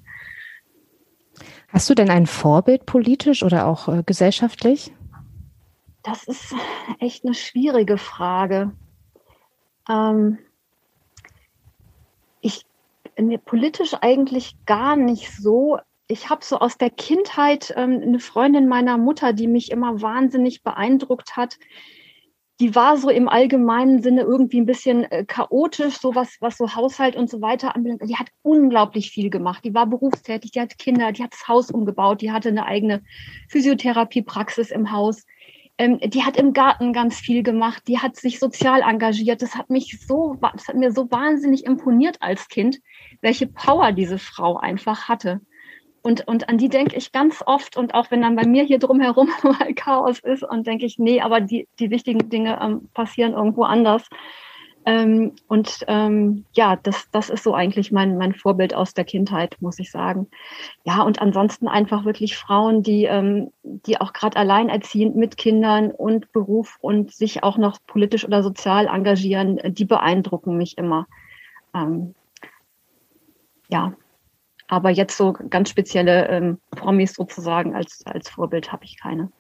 Hast 1.68 1.88
du 1.88 1.94
denn 1.94 2.10
ein 2.10 2.26
Vorbild 2.26 2.88
politisch 2.88 3.44
oder 3.44 3.68
auch 3.68 3.88
äh, 3.90 4.02
gesellschaftlich? 4.04 4.92
Das 6.04 6.24
ist 6.24 6.56
echt 7.00 7.26
eine 7.26 7.34
schwierige 7.34 7.98
Frage. 7.98 8.72
Ähm, 9.90 10.38
ich 12.42 12.66
politisch 13.46 13.96
eigentlich 14.00 14.56
gar 14.66 14.96
nicht 14.96 15.32
so. 15.36 15.80
Ich 16.08 16.30
habe 16.30 16.44
so 16.44 16.60
aus 16.60 16.78
der 16.78 16.90
Kindheit 16.90 17.74
ähm, 17.76 18.02
eine 18.02 18.20
Freundin 18.20 18.68
meiner 18.68 18.98
Mutter, 18.98 19.34
die 19.34 19.48
mich 19.48 19.72
immer 19.72 20.02
wahnsinnig 20.02 20.64
beeindruckt 20.64 21.36
hat. 21.36 21.58
Die 22.60 22.76
war 22.76 22.98
so 22.98 23.10
im 23.10 23.30
allgemeinen 23.30 24.02
Sinne 24.02 24.22
irgendwie 24.22 24.60
ein 24.60 24.66
bisschen 24.66 25.04
äh, 25.12 25.24
chaotisch, 25.26 25.98
so 25.98 26.16
was, 26.16 26.38
was 26.40 26.58
so 26.58 26.76
Haushalt 26.76 27.16
und 27.16 27.30
so 27.30 27.42
weiter 27.42 27.76
anbelangt. 27.76 28.02
Die 28.10 28.18
hat 28.18 28.30
unglaublich 28.42 29.12
viel 29.12 29.30
gemacht. 29.30 29.64
Die 29.64 29.74
war 29.74 29.86
berufstätig, 29.86 30.52
die 30.52 30.62
hat 30.62 30.78
Kinder, 30.78 31.12
die 31.12 31.24
hat 31.24 31.34
das 31.34 31.48
Haus 31.48 31.72
umgebaut, 31.72 32.22
die 32.22 32.32
hatte 32.32 32.50
eine 32.50 32.66
eigene 32.66 33.04
Physiotherapiepraxis 33.50 34.72
im 34.72 34.92
Haus 34.92 35.26
ähm, 35.80 35.98
die 36.02 36.24
hat 36.24 36.36
im 36.36 36.52
Garten 36.52 36.92
ganz 36.92 37.20
viel 37.20 37.42
gemacht, 37.42 37.84
die 37.88 38.00
hat 38.00 38.18
sich 38.18 38.38
sozial 38.38 38.82
engagiert. 38.82 39.42
Das 39.42 39.56
hat 39.56 39.70
mich 39.70 39.98
so, 40.06 40.36
das 40.54 40.68
hat 40.68 40.76
mir 40.76 40.92
so 40.92 41.10
wahnsinnig 41.10 41.66
imponiert 41.66 42.18
als 42.20 42.50
Kind, 42.50 42.80
welche 43.22 43.48
Power 43.48 43.94
diese 43.94 44.20
Frau 44.20 44.58
einfach 44.58 45.08
hatte. 45.08 45.40
Und, 46.02 46.28
und 46.28 46.50
an 46.50 46.58
die 46.58 46.70
denke 46.70 46.98
ich 46.98 47.14
ganz 47.14 47.42
oft 47.46 47.78
und 47.78 47.94
auch 47.94 48.12
wenn 48.12 48.22
dann 48.22 48.36
bei 48.36 48.46
mir 48.46 48.64
hier 48.64 48.80
drumherum 48.80 49.30
mal 49.44 49.74
Chaos 49.74 50.20
ist 50.20 50.44
und 50.44 50.68
denke 50.68 50.86
ich, 50.86 51.00
nee, 51.00 51.22
aber 51.22 51.40
die, 51.40 51.68
die 51.80 51.90
wichtigen 51.90 52.30
Dinge 52.30 52.60
ähm, 52.62 52.90
passieren 52.94 53.34
irgendwo 53.34 53.64
anders. 53.64 54.04
Ähm, 54.86 55.34
und 55.48 55.84
ähm, 55.88 56.46
ja, 56.54 56.76
das, 56.78 57.10
das 57.12 57.30
ist 57.30 57.44
so 57.44 57.54
eigentlich 57.54 57.92
mein, 57.92 58.18
mein 58.18 58.34
Vorbild 58.34 58.74
aus 58.74 58.94
der 58.94 59.04
Kindheit, 59.04 59.58
muss 59.60 59.78
ich 59.80 59.92
sagen. 59.92 60.28
Ja, 60.84 61.04
und 61.04 61.22
ansonsten 61.22 61.68
einfach 61.68 62.06
wirklich 62.06 62.38
Frauen, 62.38 62.82
die, 62.82 63.04
ähm, 63.04 63.52
die 63.64 64.00
auch 64.00 64.14
gerade 64.14 64.38
alleinerziehend 64.38 65.16
mit 65.16 65.38
Kindern 65.38 65.92
und 65.92 66.32
Beruf 66.32 66.78
und 66.82 67.14
sich 67.14 67.44
auch 67.44 67.58
noch 67.58 67.78
politisch 67.86 68.26
oder 68.26 68.42
sozial 68.42 68.88
engagieren, 68.88 69.60
die 69.66 69.86
beeindrucken 69.86 70.58
mich 70.58 70.78
immer. 70.78 71.08
Ähm, 71.76 72.16
ja, 73.70 73.94
aber 74.68 74.90
jetzt 74.92 75.18
so 75.18 75.34
ganz 75.34 75.70
spezielle 75.70 76.28
ähm, 76.30 76.60
Promis 76.72 77.14
sozusagen 77.14 77.76
als, 77.76 78.04
als 78.06 78.30
Vorbild 78.30 78.72
habe 78.72 78.86
ich 78.86 79.00
keine. 79.00 79.32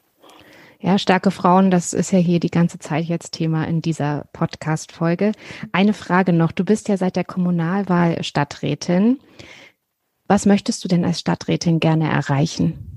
Ja, 0.82 0.98
starke 0.98 1.30
Frauen, 1.30 1.72
das 1.72 1.92
ist 1.92 2.12
ja 2.12 2.20
hier 2.20 2.40
die 2.40 2.50
ganze 2.50 2.80
Zeit 2.80 3.04
jetzt 3.04 3.34
Thema 3.34 3.66
in 3.66 3.82
dieser 3.82 4.30
Podcast-Folge. 4.32 5.34
Eine 5.74 5.94
Frage 5.94 6.32
noch. 6.32 6.54
Du 6.54 6.64
bist 6.64 6.88
ja 6.88 6.96
seit 6.96 7.18
der 7.18 7.26
Kommunalwahl 7.26 8.24
Stadträtin. 8.24 9.20
Was 10.28 10.46
möchtest 10.46 10.82
du 10.84 10.88
denn 10.88 11.04
als 11.04 11.20
Stadträtin 11.20 11.82
gerne 11.82 12.10
erreichen? 12.10 12.89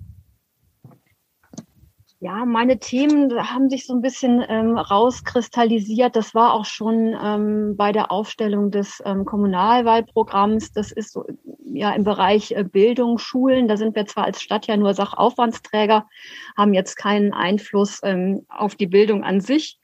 Ja, 2.25 2.45
meine 2.45 2.79
Themen 2.79 3.33
haben 3.53 3.69
sich 3.69 3.85
so 3.85 3.95
ein 3.95 4.01
bisschen 4.01 4.45
ähm, 4.49 4.79
rauskristallisiert. 4.79 6.15
Das 6.15 6.37
war 6.37 6.55
auch 6.55 6.67
schon 6.67 7.17
ähm, 7.21 7.75
bei 7.77 7.91
der 7.91 8.13
Aufstellung 8.13 8.71
des 8.71 9.03
ähm, 9.05 9.25
Kommunalwahlprogramms. 9.25 10.71
Das 10.71 10.93
ist 10.93 11.11
so 11.15 11.25
ja 11.65 11.91
im 11.91 12.05
Bereich 12.05 12.53
äh, 12.53 12.63
Bildung, 12.63 13.19
Schulen. 13.19 13.67
Da 13.67 13.77
sind 13.77 13.97
wir 13.97 14.07
zwar 14.07 14.23
als 14.23 14.41
Stadt 14.41 14.69
ja 14.69 14.77
nur 14.77 14.95
Sachaufwandsträger, 14.95 16.07
haben 16.57 16.75
jetzt 16.75 16.95
keinen 16.95 17.33
Einfluss 17.33 17.99
ähm, 18.05 18.47
auf 18.49 18.77
die 18.77 18.87
Bildung 18.87 19.25
an 19.25 19.41
sich. 19.41 19.81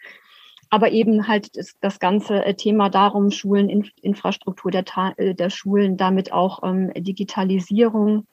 Aber 0.70 0.92
eben 0.92 1.26
halt 1.26 1.56
das, 1.56 1.74
das 1.80 1.98
ganze 1.98 2.44
äh, 2.44 2.54
Thema 2.54 2.88
darum, 2.88 3.32
Schulen, 3.32 3.68
Inf 3.68 3.88
Infrastruktur 4.00 4.70
der, 4.70 4.84
äh, 5.16 5.34
der 5.34 5.50
Schulen, 5.50 5.96
damit 5.96 6.30
auch 6.30 6.62
ähm, 6.62 6.92
Digitalisierung, 6.94 8.28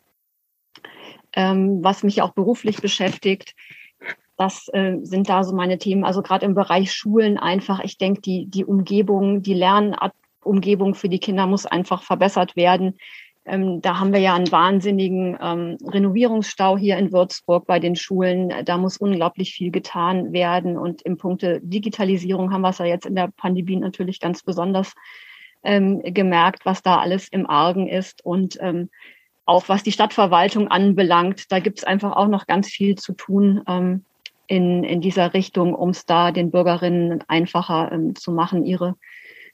ähm, 1.34 1.84
was 1.84 2.04
mich 2.04 2.22
auch 2.22 2.34
beruflich 2.34 2.84
beschäftigt 2.84 3.56
das 4.38 4.68
äh, 4.74 4.98
sind 5.04 5.30
da 5.30 5.44
so 5.44 5.56
meine 5.56 5.78
Themen. 5.78 6.04
Also 6.04 6.22
gerade 6.22 6.46
im 6.46 6.56
Bereich 6.56 6.92
Schulen 6.92 7.38
einfach, 7.38 7.80
ich 7.84 7.98
denke, 7.98 8.22
die, 8.22 8.46
die 8.48 8.66
Umgebung, 8.66 9.42
die 9.42 9.54
Lernumgebung 9.54 10.96
für 10.96 11.10
die 11.10 11.20
Kinder 11.20 11.48
muss 11.48 11.66
einfach 11.66 12.04
verbessert 12.04 12.56
werden. 12.56 12.98
Ähm, 13.46 13.82
da 13.82 14.00
haben 14.00 14.12
wir 14.12 14.20
ja 14.20 14.34
einen 14.34 14.52
wahnsinnigen 14.52 15.38
ähm, 15.40 15.78
Renovierungsstau 15.86 16.78
hier 16.78 16.98
in 16.98 17.12
Würzburg 17.12 17.68
bei 17.68 17.80
den 17.80 17.96
Schulen. 17.96 18.52
Da 18.66 18.78
muss 18.78 18.98
unglaublich 18.98 19.54
viel 19.54 19.72
getan 19.72 20.34
werden. 20.34 20.78
Und 20.78 21.04
im 21.04 21.18
Punkte 21.18 21.62
Digitalisierung 21.62 22.52
haben 22.52 22.62
wir 22.62 22.70
es 22.70 22.80
ja 22.80 22.86
jetzt 22.86 23.06
in 23.06 23.16
der 23.16 23.32
Pandemie 23.38 23.76
natürlich 23.76 24.20
ganz 24.20 24.44
besonders 24.44 24.94
ähm, 25.64 26.02
gemerkt, 26.04 26.66
was 26.66 26.82
da 26.82 26.98
alles 26.98 27.28
im 27.30 27.48
Argen 27.48 27.88
ist. 27.88 28.26
Und 28.26 28.58
ähm, 28.62 28.90
auch 29.46 29.70
was 29.70 29.84
die 29.84 29.92
Stadtverwaltung 29.92 30.68
anbelangt, 30.68 31.52
da 31.52 31.60
gibt 31.60 31.78
es 31.80 31.84
einfach 31.84 32.16
auch 32.16 32.28
noch 32.28 32.48
ganz 32.48 32.68
viel 32.68 32.96
zu 32.96 33.14
tun 33.14 33.62
ähm, 33.68 34.04
in, 34.48 34.84
in 34.84 35.02
dieser 35.02 35.34
Richtung, 35.34 35.74
um 35.74 35.90
es 35.90 36.06
da 36.06 36.32
den 36.32 36.52
Bürgerinnen 36.52 37.24
einfacher 37.28 37.92
ähm, 37.92 38.16
zu 38.16 38.32
machen, 38.32 38.66
ihre 38.66 38.96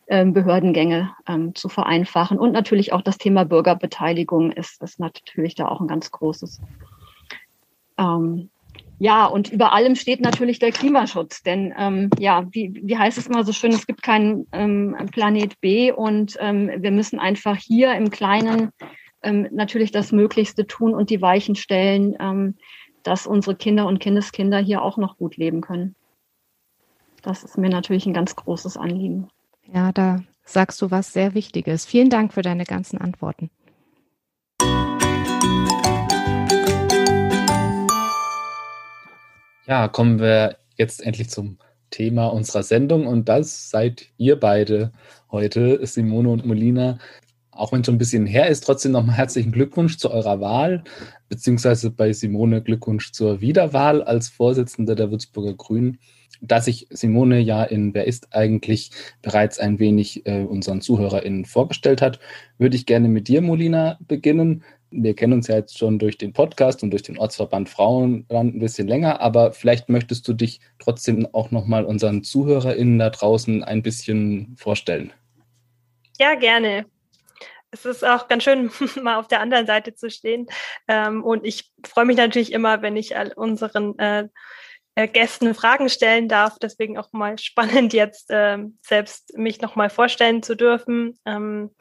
ähm, 0.08 0.34
Behördengänge 0.34 1.12
ähm, 1.28 1.56
zu 1.56 1.70
vereinfachen. 1.70 2.38
Und 2.38 2.52
natürlich 2.52 2.94
auch 2.94 3.02
das 3.02 3.18
Thema 3.18 3.46
Bürgerbeteiligung 3.46 4.52
ist, 4.52 4.82
ist 4.82 5.00
natürlich 5.00 5.56
da 5.56 5.68
auch 5.68 5.80
ein 5.80 5.88
ganz 5.88 6.12
großes. 6.12 6.62
Ähm, 7.98 8.50
ja, 9.00 9.26
und 9.26 9.52
über 9.52 9.74
allem 9.74 9.96
steht 9.96 10.22
natürlich 10.22 10.60
der 10.60 10.72
Klimaschutz. 10.72 11.42
Denn 11.44 11.74
ähm, 11.78 12.10
ja, 12.20 12.46
wie, 12.52 12.80
wie 12.84 12.98
heißt 12.98 13.18
es 13.18 13.28
immer 13.28 13.44
so 13.44 13.54
schön, 13.54 13.72
es 13.72 13.88
gibt 13.88 14.04
keinen 14.04 14.48
ähm, 14.52 14.96
Planet 15.12 15.60
B 15.62 15.92
und 15.92 16.38
ähm, 16.40 16.70
wir 16.78 16.92
müssen 16.92 17.18
einfach 17.18 17.58
hier 17.58 17.96
im 17.96 18.12
Kleinen 18.12 18.70
ähm, 19.24 19.48
natürlich 19.52 19.92
das 19.92 20.12
Möglichste 20.12 20.68
tun 20.68 20.94
und 20.94 21.10
die 21.10 21.22
Weichen 21.22 21.56
stellen, 21.56 22.16
ähm, 22.20 22.58
dass 23.04 23.28
unsere 23.28 23.56
Kinder 23.56 23.88
und 23.88 24.00
Kindeskinder 24.00 24.60
hier 24.60 24.82
auch 24.82 24.98
noch 24.98 25.18
gut 25.18 25.38
leben 25.38 25.62
können. 25.62 25.96
Das 27.22 27.44
ist 27.44 27.58
mir 27.58 27.70
natürlich 27.70 28.06
ein 28.06 28.14
ganz 28.14 28.36
großes 28.36 28.78
Anliegen. 28.78 29.30
Ja, 29.72 29.92
da 29.92 30.24
sagst 30.44 30.82
du 30.82 30.92
was 30.92 31.14
sehr 31.14 31.34
Wichtiges. 31.34 31.86
Vielen 31.86 32.10
Dank 32.10 32.34
für 32.34 32.42
deine 32.42 32.66
ganzen 32.66 33.00
Antworten. 33.00 33.50
Ja, 39.68 39.88
kommen 39.88 40.20
wir 40.20 40.58
jetzt 40.76 41.02
endlich 41.02 41.30
zum 41.30 41.60
Thema 41.92 42.28
unserer 42.28 42.64
Sendung 42.64 43.06
und 43.06 43.30
das 43.30 43.70
seid 43.70 44.08
ihr 44.18 44.40
beide 44.40 44.92
heute, 45.30 45.86
Simone 45.86 46.30
und 46.30 46.46
Molina 46.46 46.98
auch 47.52 47.72
wenn 47.72 47.82
es 47.82 47.86
schon 47.86 47.96
ein 47.96 48.00
bisschen 48.00 48.26
her 48.26 48.48
ist, 48.48 48.62
trotzdem 48.62 48.94
nochmal 48.94 49.18
herzlichen 49.18 49.52
Glückwunsch 49.52 49.98
zu 49.98 50.10
eurer 50.10 50.40
Wahl, 50.40 50.84
beziehungsweise 51.30 51.92
bei 51.92 52.14
Simone 52.14 52.62
Glückwunsch 52.62 53.12
zur 53.12 53.42
Wiederwahl 53.42 54.02
als 54.04 54.30
Vorsitzende 54.30 54.96
der 54.96 55.12
Würzburger 55.12 55.54
Grünen. 55.54 56.00
Da 56.40 56.60
sich 56.60 56.88
Simone 56.90 57.40
ja 57.40 57.64
in 57.64 57.94
Wer 57.94 58.08
ist 58.08 58.34
eigentlich 58.34 58.92
bereits 59.22 59.60
ein 59.60 59.80
wenig 59.80 60.26
äh, 60.26 60.44
unseren 60.44 60.82
ZuhörerInnen 60.82 61.46
vorgestellt 61.46 62.02
hat, 62.02 62.20
würde 62.58 62.76
ich 62.76 62.86
gerne 62.86 63.10
mit 63.10 63.28
dir, 63.28 63.42
Molina, 63.42 64.00
beginnen. 64.08 64.64
Wir 64.90 65.14
kennen 65.14 65.34
uns 65.34 65.48
ja 65.48 65.56
jetzt 65.56 65.78
schon 65.78 66.00
durch 66.00 66.18
den 66.18 66.34
Podcast 66.34 66.84
und 66.84 66.92
durch 66.92 67.04
den 67.04 67.18
Ortsverband 67.18 67.70
Frauenland 67.70 68.56
ein 68.56 68.60
bisschen 68.60 68.88
länger, 68.88 69.22
aber 69.22 69.52
vielleicht 69.52 69.88
möchtest 69.88 70.28
du 70.28 70.34
dich 70.34 70.60
trotzdem 70.80 71.28
auch 71.32 71.52
nochmal 71.52 71.86
unseren 71.86 72.24
ZuhörerInnen 72.24 72.98
da 72.98 73.10
draußen 73.10 73.64
ein 73.64 73.84
bisschen 73.84 74.56
vorstellen. 74.58 75.14
Ja, 76.20 76.36
gerne 76.36 76.86
es 77.72 77.86
ist 77.86 78.04
auch 78.04 78.28
ganz 78.28 78.44
schön, 78.44 78.70
mal 79.02 79.18
auf 79.18 79.28
der 79.28 79.40
anderen 79.40 79.66
Seite 79.66 79.96
zu 79.96 80.10
stehen. 80.10 80.48
Ähm, 80.88 81.24
und 81.24 81.46
ich 81.46 81.72
freue 81.86 82.06
mich 82.06 82.18
natürlich 82.18 82.52
immer, 82.52 82.82
wenn 82.82 82.98
ich 82.98 83.18
all 83.18 83.32
unseren 83.34 83.98
äh, 83.98 84.28
äh, 84.96 85.08
Gästen 85.08 85.56
Fragen 85.56 85.90
stellen 85.90 86.28
darf. 86.28 86.58
Deswegen 86.62 86.98
auch 86.98 87.12
mal 87.14 87.38
spannend, 87.40 87.94
jetzt 87.94 88.30
äh, 88.30 88.58
selbst 88.82 89.38
mich 89.38 89.62
nochmal 89.62 89.90
vorstellen 89.90 90.44
zu 90.44 90.56
dürfen. 90.56 91.18
Ähm, 91.26 91.74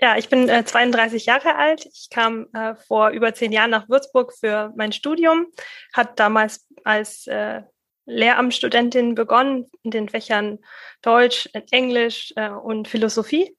ja, 0.00 0.16
ich 0.16 0.28
bin 0.28 0.48
äh, 0.48 0.64
32 0.64 1.26
Jahre 1.26 1.54
alt. 1.54 1.86
Ich 1.86 2.08
kam 2.10 2.48
äh, 2.52 2.74
vor 2.74 3.10
über 3.10 3.32
zehn 3.32 3.52
Jahren 3.52 3.70
nach 3.70 3.88
Würzburg 3.88 4.34
für 4.38 4.72
mein 4.76 4.92
Studium, 4.92 5.46
hat 5.92 6.18
damals 6.18 6.66
als 6.82 7.28
äh, 7.28 7.62
Lehramtsstudentin 8.06 9.14
begonnen 9.14 9.70
in 9.82 9.92
den 9.92 10.08
Fächern 10.08 10.58
Deutsch, 11.00 11.48
Englisch 11.70 12.34
äh, 12.36 12.50
und 12.50 12.88
Philosophie 12.88 13.56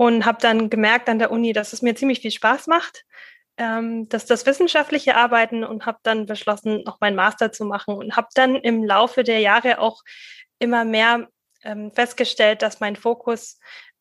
und 0.00 0.24
habe 0.24 0.38
dann 0.40 0.70
gemerkt 0.70 1.10
an 1.10 1.18
der 1.18 1.30
Uni, 1.30 1.52
dass 1.52 1.74
es 1.74 1.82
mir 1.82 1.94
ziemlich 1.94 2.20
viel 2.20 2.30
Spaß 2.30 2.68
macht, 2.68 3.04
ähm, 3.58 4.08
dass 4.08 4.24
das 4.24 4.46
wissenschaftliche 4.46 5.14
Arbeiten 5.14 5.62
und 5.62 5.84
habe 5.84 5.98
dann 6.02 6.24
beschlossen, 6.24 6.84
noch 6.86 7.02
meinen 7.02 7.16
Master 7.16 7.52
zu 7.52 7.66
machen 7.66 7.92
und 7.96 8.16
habe 8.16 8.28
dann 8.32 8.54
im 8.54 8.82
Laufe 8.82 9.24
der 9.24 9.40
Jahre 9.40 9.78
auch 9.78 10.00
immer 10.58 10.86
mehr 10.86 11.28
ähm, 11.64 11.92
festgestellt, 11.92 12.62
dass 12.62 12.80
mein 12.80 12.96
Fokus 12.96 13.58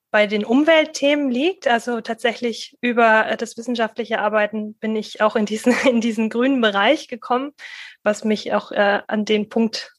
bei 0.09 0.25
den 0.25 0.45
Umweltthemen 0.45 1.29
liegt. 1.29 1.67
Also 1.67 1.99
tatsächlich 1.99 2.77
über 2.79 3.35
das 3.37 3.57
wissenschaftliche 3.57 4.19
Arbeiten 4.19 4.75
bin 4.75 4.95
ich 4.95 5.19
auch 5.19 5.35
in 5.35 5.45
diesen, 5.45 5.73
in 5.85 5.99
diesen 5.99 6.29
grünen 6.29 6.61
Bereich 6.61 7.09
gekommen, 7.09 7.51
was 8.03 8.23
mich 8.23 8.53
auch 8.53 8.71
äh, 8.71 9.01
an 9.05 9.25
den 9.25 9.49
Punkt 9.49 9.91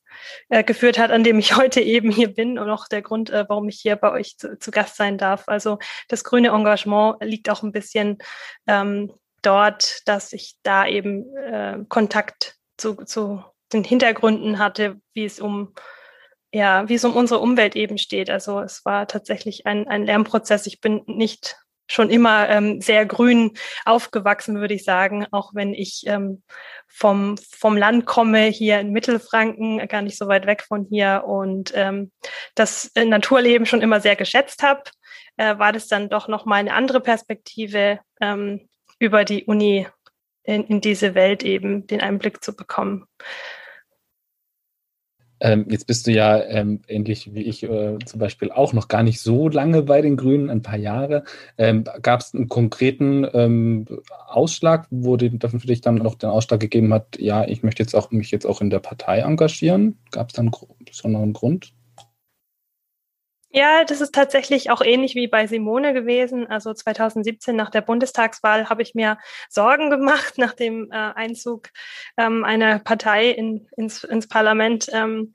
äh, 0.49 0.65
geführt 0.65 0.99
hat, 0.99 1.11
an 1.11 1.25
dem 1.25 1.39
ich 1.39 1.57
heute 1.57 1.81
eben 1.81 2.11
hier 2.11 2.33
bin 2.33 2.59
und 2.59 2.71
auch 2.71 2.89
der 2.89 3.03
Grund, 3.03 3.31
äh, 3.31 3.45
warum 3.49 3.69
ich 3.69 3.81
hier 3.81 3.97
bei 3.97 4.11
euch 4.13 4.37
zu, 4.39 4.59
zu, 4.59 4.71
Gast 4.71 4.97
sein 4.97 5.19
darf. 5.19 5.45
Also 5.47 5.79
das 6.09 6.25
grüne 6.25 6.49
Engagement 6.49 7.17
liegt 7.23 7.51
auch 7.51 7.63
ein 7.63 7.73
bisschen 7.73 8.19
ähm, 8.67 9.13
dort, 9.43 10.07
dass 10.07 10.33
ich 10.33 10.57
da 10.63 10.87
eben 10.87 11.37
äh, 11.37 11.79
Kontakt 11.89 12.57
zu, 12.77 12.95
zu 13.05 13.45
den 13.73 13.85
Hintergründen 13.85 14.59
hatte, 14.59 15.01
wie 15.15 15.25
es 15.25 15.41
um 15.41 15.75
ja, 16.53 16.89
wie 16.89 16.95
es 16.95 17.05
um 17.05 17.15
unsere 17.15 17.41
Umwelt 17.41 17.77
eben 17.77 17.97
steht. 17.97 18.29
Also 18.29 18.61
es 18.61 18.85
war 18.85 19.07
tatsächlich 19.07 19.67
ein, 19.67 19.87
ein 19.87 20.05
Lernprozess. 20.05 20.67
Ich 20.67 20.81
bin 20.81 21.03
nicht 21.07 21.57
schon 21.91 22.11
immer 22.11 22.49
ähm, 22.49 22.81
sehr 22.81 23.05
grün 23.05 23.53
aufgewachsen, 23.85 24.61
würde 24.61 24.75
ich 24.75 24.85
sagen, 24.85 25.27
auch 25.33 25.55
wenn 25.55 25.75
ich 25.75 26.05
ähm, 26.07 26.43
vom, 26.87 27.37
vom 27.51 27.77
Land 27.77 28.07
komme, 28.07 28.45
hier 28.45 28.81
in 28.81 28.93
Mittelfranken, 28.93 29.87
gar 29.89 30.03
nicht 30.03 30.17
so 30.17 30.29
weit 30.29 30.47
weg 30.47 30.63
von 30.67 30.87
hier 30.89 31.25
und 31.27 31.73
ähm, 31.75 32.13
das 32.55 32.91
Naturleben 32.95 33.67
schon 33.67 33.83
immer 33.83 34.01
sehr 34.01 34.17
geschätzt 34.17 34.63
habe, 34.63 34.83
äh, 35.37 35.59
war 35.59 35.73
das 35.73 35.89
dann 35.89 36.09
doch 36.09 36.29
nochmal 36.29 36.61
eine 36.61 36.75
andere 36.75 37.01
Perspektive 37.01 38.01
ähm, 38.21 38.69
über 38.99 39.25
die 39.25 39.45
Uni 39.45 39.87
in, 40.45 40.65
in 40.65 40.81
diese 40.81 41.15
Welt 41.15 41.43
eben 41.43 41.87
den 41.87 42.01
Einblick 42.01 42.43
zu 42.43 42.55
bekommen. 42.55 43.07
Ähm, 45.41 45.67
jetzt 45.71 45.87
bist 45.87 46.07
du 46.07 46.13
ja 46.13 46.43
ähm, 46.43 46.81
ähnlich 46.87 47.35
wie 47.35 47.43
ich 47.43 47.63
äh, 47.63 47.99
zum 48.05 48.21
Beispiel 48.21 48.51
auch 48.51 48.73
noch 48.73 48.89
gar 48.89 49.03
nicht 49.03 49.21
so 49.21 49.49
lange 49.49 49.83
bei 49.83 50.03
den 50.03 50.17
Grünen, 50.17 50.51
ein 50.51 50.63
paar 50.63 50.79
Jahre. 50.79 51.25
Ähm, 51.59 51.85
Gab 52.03 52.21
es 52.21 52.35
einen 52.35 52.49
konkreten 52.49 53.27
ähm, 53.33 53.87
Ausschlag, 54.29 54.87
wo 54.91 55.17
die, 55.17 55.31
für 55.31 55.67
dich 55.67 55.81
dann 55.81 55.97
noch 55.97 56.15
den 56.15 56.31
Ausschlag 56.31 56.61
gegeben 56.61 56.93
hat, 56.93 57.19
ja, 57.19 57.45
ich 57.47 57.63
möchte 57.63 57.83
jetzt 57.83 57.95
auch 57.95 58.11
mich 58.11 58.31
jetzt 58.31 58.47
auch 58.47 58.61
in 58.61 58.71
der 58.71 58.81
Partei 58.81 59.21
engagieren? 59.21 59.99
Gab 60.11 60.29
es 60.29 60.35
dann 60.35 60.47
einen 60.47 60.85
besonderen 60.85 61.33
Grund? 61.33 61.73
Ja, 63.53 63.85
das 63.85 64.01
ist 64.01 64.15
tatsächlich 64.15 64.71
auch 64.71 64.81
ähnlich 64.81 65.17
wie 65.17 65.27
bei 65.27 65.49
Simone 65.49 65.93
gewesen. 65.93 66.47
Also 66.47 66.73
2017 66.73 67.57
nach 67.57 67.71
der 67.71 67.81
Bundestagswahl 67.81 68.69
habe 68.69 68.83
ich 68.83 68.95
mir 68.95 69.19
Sorgen 69.49 69.91
gemacht 69.91 70.35
nach 70.39 70.55
dem 70.55 70.91
äh, 70.93 70.95
Einzug 70.95 71.71
ähm, 72.17 72.45
einer 72.45 72.79
Partei 72.79 73.29
in, 73.31 73.67
ins, 73.77 74.05
ins 74.05 74.29
Parlament. 74.29 74.89
Ähm, 74.93 75.35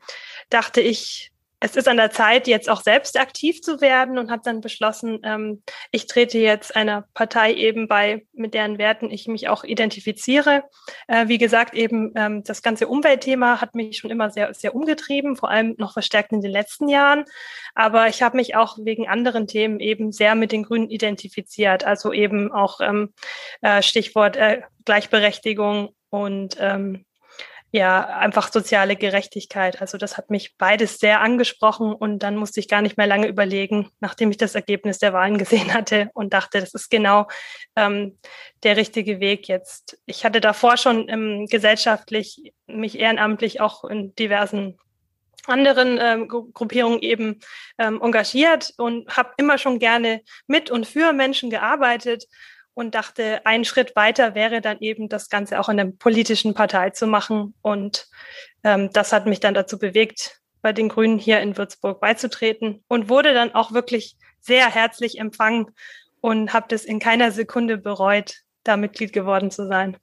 dachte 0.49 0.79
ich, 0.79 1.33
es 1.59 1.75
ist 1.75 1.87
an 1.87 1.97
der 1.97 2.11
Zeit, 2.11 2.47
jetzt 2.47 2.69
auch 2.69 2.81
selbst 2.81 3.19
aktiv 3.19 3.61
zu 3.61 3.81
werden 3.81 4.17
und 4.17 4.29
habe 4.29 4.41
dann 4.43 4.61
beschlossen, 4.61 5.19
ähm, 5.23 5.63
ich 5.91 6.05
trete 6.07 6.37
jetzt 6.37 6.75
einer 6.75 7.05
Partei 7.13 7.53
eben 7.53 7.87
bei, 7.87 8.25
mit 8.33 8.53
deren 8.53 8.77
Werten 8.77 9.09
ich 9.09 9.27
mich 9.27 9.47
auch 9.47 9.63
identifiziere. 9.63 10.63
Äh, 11.07 11.27
wie 11.27 11.37
gesagt, 11.37 11.73
eben 11.73 12.11
ähm, 12.15 12.43
das 12.43 12.61
ganze 12.61 12.87
Umweltthema 12.87 13.61
hat 13.61 13.73
mich 13.73 13.97
schon 13.97 14.11
immer 14.11 14.29
sehr, 14.31 14.53
sehr 14.53 14.75
umgetrieben, 14.75 15.37
vor 15.37 15.49
allem 15.49 15.75
noch 15.77 15.93
verstärkt 15.93 16.33
in 16.33 16.41
den 16.41 16.51
letzten 16.51 16.89
Jahren. 16.89 17.25
Aber 17.73 18.07
ich 18.07 18.21
habe 18.21 18.37
mich 18.37 18.55
auch 18.55 18.77
wegen 18.81 19.07
anderen 19.07 19.47
Themen 19.47 19.79
eben 19.79 20.11
sehr 20.11 20.35
mit 20.35 20.51
den 20.51 20.63
Grünen 20.63 20.89
identifiziert. 20.89 21.85
Also 21.85 22.11
eben 22.11 22.51
auch 22.51 22.81
ähm, 22.81 23.13
äh, 23.61 23.81
Stichwort 23.81 24.35
äh, 24.35 24.61
Gleichberechtigung 24.83 25.89
und 26.09 26.57
ähm, 26.59 27.04
ja, 27.75 28.05
einfach 28.05 28.53
soziale 28.53 28.95
Gerechtigkeit. 28.95 29.81
Also 29.81 29.97
das 29.97 30.15
hat 30.15 30.29
mich 30.29 30.55
beides 30.57 30.97
sehr 30.97 31.19
angesprochen 31.19 31.93
und 31.93 32.19
dann 32.19 32.37
musste 32.37 32.61
ich 32.61 32.69
gar 32.69 32.81
nicht 32.81 32.95
mehr 32.95 33.05
lange 33.05 33.27
überlegen, 33.27 33.89
nachdem 33.99 34.31
ich 34.31 34.37
das 34.37 34.55
Ergebnis 34.55 34.99
der 34.99 35.11
Wahlen 35.11 35.37
gesehen 35.37 35.73
hatte 35.73 36.09
und 36.13 36.33
dachte, 36.33 36.61
das 36.61 36.73
ist 36.73 36.89
genau 36.89 37.27
ähm, 37.75 38.17
der 38.63 38.77
richtige 38.77 39.19
Weg 39.19 39.49
jetzt. 39.49 39.99
Ich 40.05 40.23
hatte 40.23 40.39
davor 40.39 40.77
schon 40.77 41.09
ähm, 41.09 41.47
gesellschaftlich 41.47 42.53
mich 42.65 42.97
ehrenamtlich 42.97 43.59
auch 43.59 43.83
in 43.83 44.15
diversen 44.15 44.79
anderen 45.45 45.99
ähm, 46.01 46.29
Gruppierungen 46.29 46.99
eben 47.01 47.41
ähm, 47.77 48.01
engagiert 48.01 48.73
und 48.77 49.17
habe 49.17 49.33
immer 49.35 49.57
schon 49.57 49.79
gerne 49.79 50.21
mit 50.47 50.71
und 50.71 50.87
für 50.87 51.11
Menschen 51.11 51.49
gearbeitet 51.49 52.23
und 52.75 52.93
dachte, 52.93 53.41
ein 53.45 53.65
Schritt 53.65 53.95
weiter 53.95 54.35
wäre 54.35 54.61
dann 54.61 54.77
eben 54.81 55.09
das 55.09 55.29
Ganze 55.29 55.59
auch 55.59 55.69
in 55.69 55.77
der 55.77 55.85
politischen 55.85 56.53
Partei 56.53 56.91
zu 56.91 57.07
machen. 57.07 57.55
Und 57.61 58.07
ähm, 58.63 58.91
das 58.93 59.11
hat 59.11 59.25
mich 59.25 59.39
dann 59.39 59.55
dazu 59.55 59.79
bewegt, 59.79 60.41
bei 60.61 60.73
den 60.73 60.89
Grünen 60.89 61.17
hier 61.17 61.39
in 61.39 61.57
Würzburg 61.57 61.99
beizutreten 61.99 62.83
und 62.87 63.09
wurde 63.09 63.33
dann 63.33 63.55
auch 63.55 63.71
wirklich 63.71 64.17
sehr 64.41 64.69
herzlich 64.69 65.19
empfangen 65.19 65.71
und 66.21 66.53
habe 66.53 66.65
das 66.69 66.85
in 66.85 66.99
keiner 66.99 67.31
Sekunde 67.31 67.77
bereut, 67.77 68.41
da 68.63 68.77
Mitglied 68.77 69.13
geworden 69.13 69.51
zu 69.51 69.67
sein. 69.67 69.97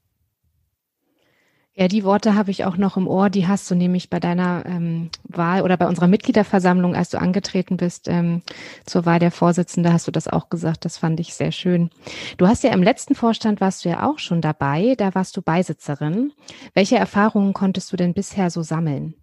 Ja, 1.75 1.89
die 1.89 2.05
Worte 2.05 2.35
habe 2.35 2.51
ich 2.51 2.67
auch 2.67 2.77
noch 2.77 2.99
im 2.99 3.09
Ohr. 3.09 3.31
Die 3.31 3.49
hast 3.49 3.71
du 3.71 3.75
nämlich 3.75 4.11
bei 4.11 4.21
deiner 4.21 4.65
ähm, 4.67 5.11
Wahl 5.25 5.63
oder 5.63 5.79
bei 5.79 5.87
unserer 5.87 6.07
Mitgliederversammlung, 6.07 6.95
als 6.95 7.09
du 7.09 7.19
angetreten 7.19 7.79
bist 7.79 8.09
ähm, 8.09 8.43
zur 8.85 9.07
Wahl 9.07 9.19
der 9.19 9.31
Vorsitzende, 9.31 9.91
hast 9.91 10.07
du 10.07 10.11
das 10.11 10.29
auch 10.29 10.51
gesagt. 10.51 10.85
Das 10.85 10.99
fand 10.99 11.19
ich 11.19 11.33
sehr 11.33 11.51
schön. 11.51 11.89
Du 12.37 12.47
hast 12.47 12.63
ja 12.63 12.73
im 12.73 12.83
letzten 12.83 13.15
Vorstand 13.15 13.63
warst 13.63 13.85
du 13.85 13.89
ja 13.89 14.07
auch 14.07 14.19
schon 14.19 14.43
dabei. 14.43 14.97
Da 14.99 15.15
warst 15.15 15.35
du 15.35 15.41
Beisitzerin. 15.41 16.35
Welche 16.75 16.97
Erfahrungen 16.97 17.55
konntest 17.55 17.91
du 17.91 17.97
denn 17.97 18.13
bisher 18.13 18.51
so 18.51 18.63
sammeln? 18.63 19.15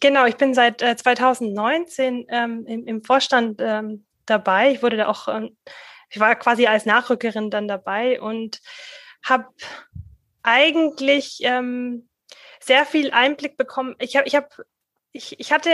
Genau, 0.00 0.26
ich 0.26 0.36
bin 0.36 0.52
seit 0.52 0.82
äh, 0.82 0.94
2019 0.94 2.26
ähm, 2.28 2.66
im, 2.66 2.86
im, 2.86 3.02
Vorstand 3.02 3.62
ähm, 3.64 4.04
dabei. 4.26 4.72
Ich 4.72 4.82
wurde 4.82 4.98
da 4.98 5.06
auch, 5.06 5.28
ähm, 5.28 5.56
ich 6.10 6.20
war 6.20 6.34
quasi 6.34 6.66
als 6.66 6.84
Nachrückerin 6.84 7.48
dann 7.48 7.66
dabei 7.66 8.20
und 8.20 8.60
habe 9.24 9.46
eigentlich 10.42 11.38
ähm, 11.42 12.08
sehr 12.60 12.86
viel 12.86 13.10
Einblick 13.10 13.56
bekommen. 13.56 13.94
Ich 13.98 14.16
habe, 14.16 14.26
ich 14.26 14.34
habe, 14.34 14.48
ich, 15.12 15.38
ich 15.38 15.52
hatte, 15.52 15.70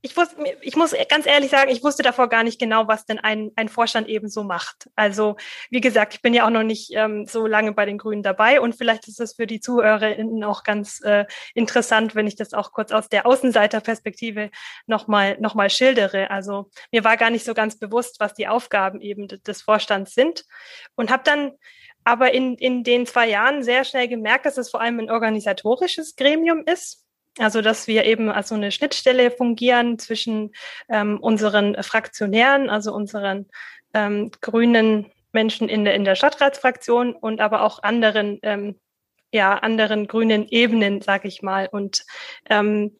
ich 0.00 0.16
wusste, 0.18 0.36
ich 0.60 0.76
muss 0.76 0.94
ganz 1.08 1.24
ehrlich 1.24 1.50
sagen, 1.50 1.70
ich 1.70 1.82
wusste 1.82 2.02
davor 2.02 2.28
gar 2.28 2.44
nicht 2.44 2.60
genau, 2.60 2.86
was 2.86 3.06
denn 3.06 3.18
ein, 3.18 3.52
ein 3.56 3.70
Vorstand 3.70 4.06
eben 4.06 4.28
so 4.28 4.44
macht. 4.44 4.90
Also 4.96 5.36
wie 5.70 5.80
gesagt, 5.80 6.12
ich 6.12 6.20
bin 6.20 6.34
ja 6.34 6.44
auch 6.44 6.50
noch 6.50 6.62
nicht 6.62 6.90
ähm, 6.92 7.26
so 7.26 7.46
lange 7.46 7.72
bei 7.72 7.86
den 7.86 7.96
Grünen 7.96 8.22
dabei 8.22 8.60
und 8.60 8.74
vielleicht 8.74 9.08
ist 9.08 9.18
es 9.18 9.34
für 9.34 9.46
die 9.46 9.60
ZuhörerInnen 9.60 10.44
auch 10.44 10.62
ganz 10.62 11.00
äh, 11.00 11.24
interessant, 11.54 12.14
wenn 12.14 12.26
ich 12.26 12.36
das 12.36 12.52
auch 12.52 12.72
kurz 12.72 12.92
aus 12.92 13.08
der 13.08 13.24
Außenseiterperspektive 13.24 14.50
nochmal 14.86 15.38
noch 15.40 15.54
mal 15.54 15.70
schildere. 15.70 16.30
Also 16.30 16.70
mir 16.92 17.02
war 17.02 17.16
gar 17.16 17.30
nicht 17.30 17.46
so 17.46 17.54
ganz 17.54 17.78
bewusst, 17.78 18.20
was 18.20 18.34
die 18.34 18.46
Aufgaben 18.46 19.00
eben 19.00 19.26
des 19.28 19.62
Vorstands 19.62 20.12
sind 20.12 20.44
und 20.96 21.10
habe 21.10 21.22
dann 21.24 21.52
aber 22.04 22.32
in, 22.34 22.54
in 22.56 22.84
den 22.84 23.06
zwei 23.06 23.28
Jahren 23.28 23.62
sehr 23.62 23.84
schnell 23.84 24.08
gemerkt, 24.08 24.46
dass 24.46 24.58
es 24.58 24.70
vor 24.70 24.80
allem 24.80 25.00
ein 25.00 25.10
organisatorisches 25.10 26.16
Gremium 26.16 26.64
ist. 26.66 27.04
Also, 27.38 27.62
dass 27.62 27.88
wir 27.88 28.04
eben 28.04 28.28
als 28.30 28.50
so 28.50 28.54
eine 28.54 28.70
Schnittstelle 28.70 29.30
fungieren 29.30 29.98
zwischen 29.98 30.52
ähm, 30.88 31.18
unseren 31.20 31.82
Fraktionären, 31.82 32.70
also 32.70 32.94
unseren 32.94 33.48
ähm, 33.92 34.30
grünen 34.40 35.10
Menschen 35.32 35.68
in 35.68 35.84
der, 35.84 35.94
in 35.94 36.04
der 36.04 36.14
Stadtratsfraktion 36.14 37.12
und 37.12 37.40
aber 37.40 37.62
auch 37.62 37.82
anderen, 37.82 38.38
ähm, 38.42 38.78
ja, 39.32 39.54
anderen 39.58 40.06
grünen 40.06 40.46
Ebenen, 40.48 41.00
sag 41.00 41.24
ich 41.24 41.42
mal. 41.42 41.68
Und 41.70 42.04
ähm, 42.48 42.98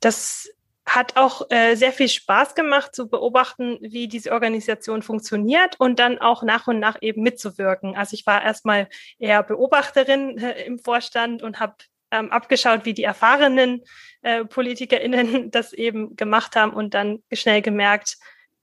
das 0.00 0.48
hat 0.94 1.16
auch 1.16 1.50
äh, 1.50 1.76
sehr 1.76 1.92
viel 1.92 2.08
Spaß 2.08 2.54
gemacht 2.56 2.94
zu 2.94 3.08
beobachten, 3.08 3.78
wie 3.80 4.08
diese 4.08 4.32
Organisation 4.32 5.02
funktioniert 5.02 5.78
und 5.78 6.00
dann 6.00 6.18
auch 6.18 6.42
nach 6.42 6.66
und 6.66 6.80
nach 6.80 6.98
eben 7.00 7.22
mitzuwirken. 7.22 7.94
Also 7.96 8.14
ich 8.14 8.26
war 8.26 8.42
erstmal 8.42 8.88
eher 9.18 9.42
Beobachterin 9.44 10.38
äh, 10.38 10.64
im 10.64 10.80
Vorstand 10.80 11.42
und 11.42 11.60
habe 11.60 11.76
ähm, 12.10 12.32
abgeschaut, 12.32 12.84
wie 12.84 12.94
die 12.94 13.04
erfahrenen 13.04 13.84
äh, 14.22 14.44
PolitikerInnen 14.44 15.50
das 15.52 15.72
eben 15.72 16.16
gemacht 16.16 16.56
haben 16.56 16.72
und 16.72 16.92
dann 16.94 17.22
schnell 17.32 17.62
gemerkt, 17.62 18.18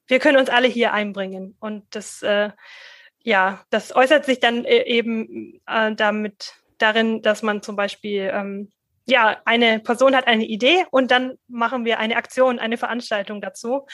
wir 0.08 0.20
können 0.20 0.38
uns 0.38 0.50
alle 0.50 0.68
hier 0.68 0.92
einbringen. 0.92 1.56
Und 1.62 1.86
das, 1.92 2.22
äh, 2.24 2.52
ja, 3.24 3.64
das 3.70 3.96
äußert 3.96 4.26
sich 4.26 4.40
dann 4.40 4.66
äh, 4.66 4.84
eben 4.84 5.62
äh, 5.66 5.94
damit 5.96 6.56
darin, 6.78 7.22
dass 7.22 7.42
man 7.42 7.62
zum 7.62 7.78
Beispiel 7.78 8.30
ähm, 8.34 8.72
ja, 9.08 9.38
eine 9.46 9.80
Person 9.80 10.16
hat 10.16 10.28
eine 10.28 10.46
Idee 10.46 10.86
und 10.92 11.12
dann 11.12 11.38
machen 11.48 11.86
wir 11.86 12.00
eine 12.00 12.18
Aktion, 12.18 12.60
eine 12.60 12.78
Veranstaltung 12.78 13.42
dazu 13.42 13.88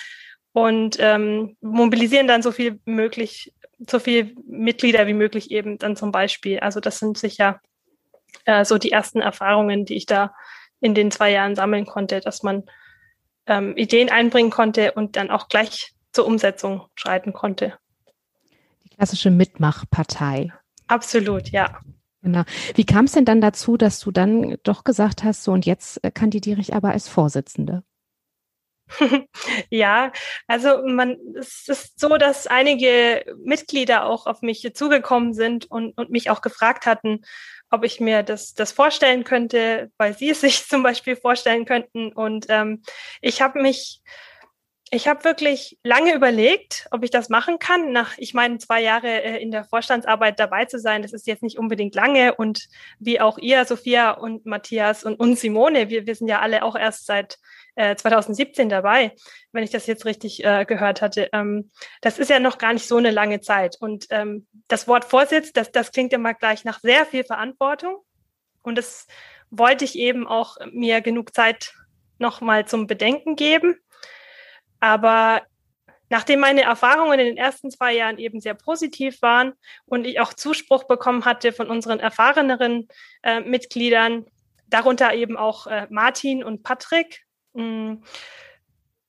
und 0.53 0.97
ähm, 0.99 1.55
mobilisieren 1.61 2.27
dann 2.27 2.41
so 2.41 2.51
viel 2.51 2.79
möglich, 2.85 3.53
so 3.89 3.99
viel 3.99 4.35
Mitglieder 4.45 5.07
wie 5.07 5.13
möglich 5.13 5.51
eben 5.51 5.77
dann 5.77 5.95
zum 5.95 6.11
Beispiel. 6.11 6.59
Also 6.59 6.79
das 6.79 6.99
sind 6.99 7.17
sicher 7.17 7.61
äh, 8.45 8.65
so 8.65 8.77
die 8.77 8.91
ersten 8.91 9.21
Erfahrungen, 9.21 9.85
die 9.85 9.95
ich 9.95 10.05
da 10.05 10.33
in 10.79 10.95
den 10.95 11.11
zwei 11.11 11.31
Jahren 11.31 11.55
sammeln 11.55 11.85
konnte, 11.85 12.19
dass 12.19 12.43
man 12.43 12.63
ähm, 13.45 13.77
Ideen 13.77 14.09
einbringen 14.09 14.51
konnte 14.51 14.93
und 14.93 15.15
dann 15.15 15.29
auch 15.29 15.47
gleich 15.47 15.93
zur 16.11 16.25
Umsetzung 16.25 16.87
schreiten 16.95 17.33
konnte. 17.33 17.77
Die 18.83 18.89
klassische 18.89 19.31
Mitmachpartei. 19.31 20.51
Absolut, 20.87 21.49
ja. 21.49 21.81
Genau. 22.23 22.43
Wie 22.75 22.85
kam 22.85 23.05
es 23.05 23.11
denn 23.11 23.25
dann 23.25 23.41
dazu, 23.41 23.75
dass 23.75 23.99
du 23.99 24.11
dann 24.11 24.55
doch 24.63 24.85
gesagt 24.85 25.23
hast, 25.23 25.43
so 25.43 25.51
und 25.51 25.65
jetzt 25.65 26.01
äh, 26.03 26.11
kandidiere 26.11 26.61
ich 26.61 26.73
aber 26.73 26.91
als 26.91 27.09
Vorsitzende? 27.09 27.83
ja, 29.69 30.11
also 30.47 30.81
man, 30.85 31.17
es 31.37 31.67
ist 31.67 31.99
so, 31.99 32.17
dass 32.17 32.47
einige 32.47 33.25
Mitglieder 33.43 34.05
auch 34.05 34.25
auf 34.25 34.41
mich 34.41 34.69
zugekommen 34.73 35.33
sind 35.33 35.69
und, 35.69 35.97
und 35.97 36.11
mich 36.11 36.29
auch 36.29 36.41
gefragt 36.41 36.85
hatten, 36.85 37.21
ob 37.69 37.83
ich 37.83 37.99
mir 37.99 38.23
das, 38.23 38.53
das 38.53 38.71
vorstellen 38.71 39.25
könnte, 39.25 39.91
weil 39.97 40.17
sie 40.17 40.29
es 40.29 40.41
sich 40.41 40.65
zum 40.65 40.81
Beispiel 40.81 41.17
vorstellen 41.17 41.65
könnten. 41.65 42.13
Und 42.13 42.45
ähm, 42.47 42.83
ich 43.21 43.41
habe 43.41 43.61
mich 43.61 44.01
ich 44.93 45.07
habe 45.07 45.23
wirklich 45.23 45.79
lange 45.83 46.13
überlegt, 46.13 46.87
ob 46.91 47.03
ich 47.03 47.09
das 47.09 47.29
machen 47.29 47.57
kann. 47.57 47.91
Nach, 47.91 48.13
ich 48.17 48.35
meine, 48.35 48.59
zwei 48.59 48.79
Jahre 48.79 49.23
äh, 49.23 49.41
in 49.41 49.49
der 49.49 49.65
Vorstandsarbeit 49.65 50.39
dabei 50.39 50.65
zu 50.65 50.77
sein, 50.77 51.01
das 51.01 51.13
ist 51.13 51.25
jetzt 51.25 51.41
nicht 51.41 51.57
unbedingt 51.57 51.95
lange. 51.95 52.35
Und 52.35 52.67
wie 52.99 53.19
auch 53.19 53.39
ihr, 53.39 53.65
Sophia 53.65 54.11
und 54.11 54.45
Matthias 54.45 55.03
und, 55.03 55.19
und 55.19 55.39
Simone, 55.39 55.89
wir, 55.89 56.05
wir 56.05 56.13
sind 56.13 56.27
ja 56.27 56.41
alle 56.41 56.61
auch 56.61 56.75
erst 56.75 57.07
seit 57.07 57.39
äh, 57.73 57.95
2017 57.95 58.69
dabei, 58.69 59.15
wenn 59.51 59.63
ich 59.63 59.71
das 59.71 59.87
jetzt 59.87 60.05
richtig 60.05 60.45
äh, 60.45 60.63
gehört 60.65 61.01
hatte. 61.01 61.27
Ähm, 61.33 61.71
das 62.01 62.19
ist 62.19 62.29
ja 62.29 62.39
noch 62.39 62.59
gar 62.59 62.73
nicht 62.73 62.87
so 62.87 62.97
eine 62.97 63.09
lange 63.09 63.41
Zeit. 63.41 63.77
Und 63.79 64.05
ähm, 64.11 64.45
das 64.67 64.87
Wort 64.87 65.05
Vorsitz, 65.05 65.53
das, 65.53 65.71
das 65.71 65.91
klingt 65.91 66.13
immer 66.13 66.35
gleich 66.35 66.65
nach 66.65 66.79
sehr 66.81 67.07
viel 67.07 67.23
Verantwortung. 67.23 67.97
Und 68.61 68.77
das 68.77 69.07
wollte 69.49 69.85
ich 69.85 69.97
eben 69.97 70.27
auch 70.27 70.57
mir 70.71 71.01
genug 71.01 71.33
Zeit 71.33 71.73
nochmal 72.19 72.67
zum 72.67 72.85
Bedenken 72.85 73.35
geben. 73.35 73.79
Aber 74.83 75.43
nachdem 76.09 76.41
meine 76.41 76.63
Erfahrungen 76.63 77.17
in 77.17 77.25
den 77.25 77.37
ersten 77.37 77.71
zwei 77.71 77.93
Jahren 77.93 78.17
eben 78.17 78.41
sehr 78.41 78.53
positiv 78.53 79.21
waren 79.21 79.53
und 79.85 80.05
ich 80.05 80.19
auch 80.19 80.33
Zuspruch 80.33 80.83
bekommen 80.83 81.23
hatte 81.23 81.53
von 81.53 81.69
unseren 81.69 82.01
erfahreneren 82.01 82.89
äh, 83.23 83.39
Mitgliedern, 83.39 84.25
darunter 84.67 85.13
eben 85.13 85.37
auch 85.37 85.67
äh, 85.67 85.87
Martin 85.89 86.43
und 86.43 86.63
Patrick, 86.63 87.23
hm, 87.55 88.03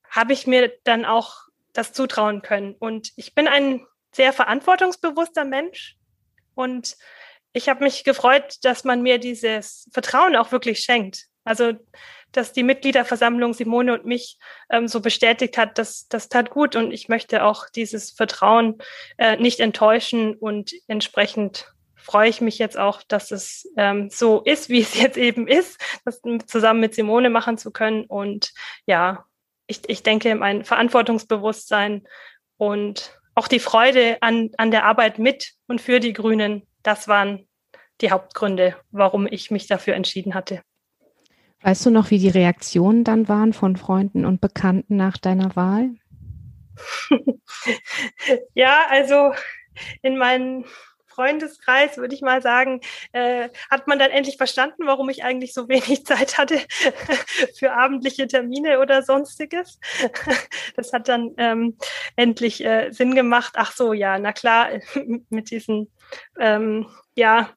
habe 0.08 0.32
ich 0.32 0.46
mir 0.46 0.72
dann 0.84 1.04
auch 1.04 1.38
das 1.72 1.92
zutrauen 1.92 2.40
können. 2.42 2.76
Und 2.76 3.10
ich 3.16 3.34
bin 3.34 3.48
ein 3.48 3.84
sehr 4.12 4.32
verantwortungsbewusster 4.32 5.44
Mensch 5.44 5.96
und 6.54 6.96
ich 7.52 7.68
habe 7.68 7.82
mich 7.82 8.04
gefreut, 8.04 8.58
dass 8.62 8.84
man 8.84 9.02
mir 9.02 9.18
dieses 9.18 9.90
Vertrauen 9.92 10.36
auch 10.36 10.52
wirklich 10.52 10.84
schenkt. 10.84 11.26
Also 11.42 11.72
dass 12.36 12.52
die 12.52 12.62
Mitgliederversammlung 12.62 13.54
Simone 13.54 13.94
und 13.94 14.04
mich 14.04 14.38
ähm, 14.70 14.88
so 14.88 15.00
bestätigt 15.00 15.56
hat, 15.56 15.78
dass 15.78 16.08
das 16.08 16.28
tat 16.28 16.50
gut. 16.50 16.76
Und 16.76 16.92
ich 16.92 17.08
möchte 17.08 17.44
auch 17.44 17.68
dieses 17.68 18.10
Vertrauen 18.10 18.78
äh, 19.16 19.36
nicht 19.36 19.60
enttäuschen. 19.60 20.34
Und 20.34 20.72
entsprechend 20.88 21.72
freue 21.96 22.28
ich 22.28 22.40
mich 22.40 22.58
jetzt 22.58 22.78
auch, 22.78 23.02
dass 23.02 23.30
es 23.30 23.70
ähm, 23.76 24.10
so 24.10 24.42
ist, 24.42 24.68
wie 24.68 24.80
es 24.82 24.94
jetzt 24.94 25.16
eben 25.16 25.48
ist, 25.48 25.80
das 26.04 26.20
zusammen 26.46 26.80
mit 26.80 26.94
Simone 26.94 27.30
machen 27.30 27.58
zu 27.58 27.70
können. 27.70 28.04
Und 28.04 28.52
ja, 28.86 29.24
ich, 29.66 29.80
ich 29.88 30.02
denke, 30.02 30.34
mein 30.34 30.64
Verantwortungsbewusstsein 30.64 32.06
und 32.56 33.18
auch 33.34 33.48
die 33.48 33.60
Freude 33.60 34.18
an, 34.20 34.50
an 34.58 34.70
der 34.70 34.84
Arbeit 34.84 35.18
mit 35.18 35.54
und 35.66 35.80
für 35.80 36.00
die 36.00 36.12
Grünen, 36.12 36.66
das 36.82 37.08
waren 37.08 37.48
die 38.00 38.10
Hauptgründe, 38.10 38.76
warum 38.90 39.26
ich 39.26 39.50
mich 39.50 39.66
dafür 39.66 39.94
entschieden 39.94 40.34
hatte. 40.34 40.62
Weißt 41.64 41.86
du 41.86 41.90
noch, 41.90 42.10
wie 42.10 42.18
die 42.18 42.28
Reaktionen 42.28 43.04
dann 43.04 43.26
waren 43.26 43.54
von 43.54 43.76
Freunden 43.76 44.26
und 44.26 44.42
Bekannten 44.42 44.96
nach 44.96 45.16
deiner 45.16 45.56
Wahl? 45.56 45.94
ja, 48.54 48.82
also 48.90 49.32
in 50.02 50.18
meinem 50.18 50.66
Freundeskreis, 51.06 51.96
würde 51.96 52.14
ich 52.14 52.20
mal 52.20 52.42
sagen, 52.42 52.82
äh, 53.12 53.48
hat 53.70 53.86
man 53.86 53.98
dann 53.98 54.10
endlich 54.10 54.36
verstanden, 54.36 54.84
warum 54.84 55.08
ich 55.08 55.24
eigentlich 55.24 55.54
so 55.54 55.66
wenig 55.66 56.04
Zeit 56.04 56.36
hatte 56.36 56.60
für 57.58 57.72
abendliche 57.72 58.26
Termine 58.26 58.78
oder 58.78 59.02
sonstiges. 59.02 59.80
Das 60.76 60.92
hat 60.92 61.08
dann 61.08 61.30
ähm, 61.38 61.78
endlich 62.16 62.62
äh, 62.62 62.90
Sinn 62.90 63.14
gemacht. 63.14 63.54
Ach 63.56 63.72
so, 63.72 63.94
ja, 63.94 64.18
na 64.18 64.34
klar, 64.34 64.68
mit 65.30 65.50
diesen 65.50 65.90
ähm, 66.38 66.90
ja, 67.14 67.54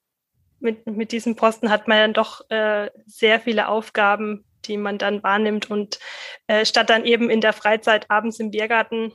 mit, 0.59 0.85
mit 0.87 1.11
diesem 1.11 1.35
Posten 1.35 1.69
hat 1.69 1.87
man 1.87 1.97
dann 1.97 2.13
doch 2.13 2.49
äh, 2.49 2.89
sehr 3.05 3.39
viele 3.39 3.67
Aufgaben, 3.67 4.45
die 4.65 4.77
man 4.77 4.97
dann 4.97 5.23
wahrnimmt 5.23 5.69
und 5.69 5.99
äh, 6.47 6.65
statt 6.65 6.89
dann 6.89 7.05
eben 7.05 7.29
in 7.29 7.41
der 7.41 7.53
Freizeit 7.53 8.09
abends 8.09 8.39
im 8.39 8.51
Biergarten 8.51 9.13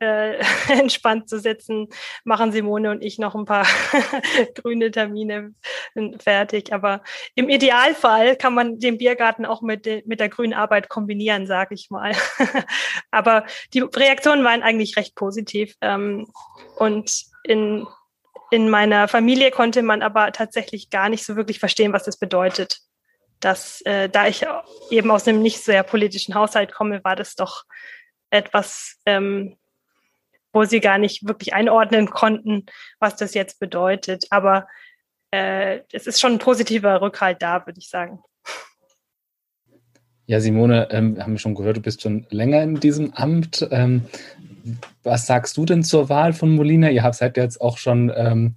äh, 0.00 0.38
entspannt 0.68 1.28
zu 1.28 1.38
sitzen, 1.38 1.88
machen 2.24 2.52
Simone 2.52 2.90
und 2.90 3.02
ich 3.02 3.18
noch 3.18 3.34
ein 3.34 3.44
paar 3.44 3.66
grüne 4.54 4.90
Termine 4.90 5.54
fertig. 6.18 6.72
Aber 6.72 7.02
im 7.34 7.48
Idealfall 7.48 8.36
kann 8.36 8.54
man 8.54 8.78
den 8.78 8.98
Biergarten 8.98 9.46
auch 9.46 9.62
mit, 9.62 9.86
mit 10.06 10.20
der 10.20 10.28
grünen 10.28 10.54
Arbeit 10.54 10.88
kombinieren, 10.88 11.46
sage 11.46 11.74
ich 11.74 11.90
mal. 11.90 12.12
Aber 13.10 13.44
die 13.72 13.80
Reaktionen 13.80 14.44
waren 14.44 14.62
eigentlich 14.62 14.96
recht 14.96 15.14
positiv. 15.14 15.74
Ähm, 15.80 16.26
und 16.76 17.24
in, 17.44 17.86
in 18.50 18.68
meiner 18.68 19.08
Familie 19.08 19.50
konnte 19.50 19.82
man 19.82 20.02
aber 20.02 20.32
tatsächlich 20.32 20.90
gar 20.90 21.08
nicht 21.08 21.24
so 21.24 21.36
wirklich 21.36 21.58
verstehen, 21.58 21.92
was 21.92 22.04
das 22.04 22.18
bedeutet. 22.18 22.78
Dass, 23.40 23.80
äh, 23.82 24.08
da 24.08 24.26
ich 24.26 24.46
eben 24.90 25.10
aus 25.10 25.26
einem 25.26 25.42
nicht 25.42 25.58
sehr 25.58 25.82
politischen 25.82 26.34
Haushalt 26.34 26.72
komme, 26.72 27.02
war 27.04 27.16
das 27.16 27.34
doch 27.34 27.64
etwas, 28.30 28.96
ähm, 29.06 29.56
wo 30.52 30.64
sie 30.64 30.80
gar 30.80 30.98
nicht 30.98 31.26
wirklich 31.26 31.52
einordnen 31.52 32.10
konnten, 32.10 32.66
was 33.00 33.16
das 33.16 33.34
jetzt 33.34 33.58
bedeutet. 33.58 34.26
Aber 34.30 34.68
äh, 35.30 35.80
es 35.92 36.06
ist 36.06 36.20
schon 36.20 36.32
ein 36.34 36.38
positiver 36.38 37.00
Rückhalt 37.00 37.42
da, 37.42 37.66
würde 37.66 37.78
ich 37.78 37.88
sagen. 37.88 38.22
Ja, 40.26 40.40
Simone, 40.40 40.88
ähm, 40.90 41.18
haben 41.20 41.32
wir 41.32 41.38
schon 41.38 41.54
gehört, 41.54 41.76
du 41.76 41.82
bist 41.82 42.00
schon 42.00 42.26
länger 42.30 42.62
in 42.62 42.80
diesem 42.80 43.12
Amt. 43.12 43.66
Ähm, 43.70 44.06
was 45.02 45.26
sagst 45.26 45.56
du 45.56 45.64
denn 45.64 45.82
zur 45.82 46.08
Wahl 46.08 46.32
von 46.32 46.54
Molina? 46.54 46.90
Ihr 46.90 47.02
habt 47.02 47.16
seid 47.16 47.36
jetzt 47.36 47.60
auch 47.60 47.78
schon 47.78 48.12
ähm, 48.14 48.54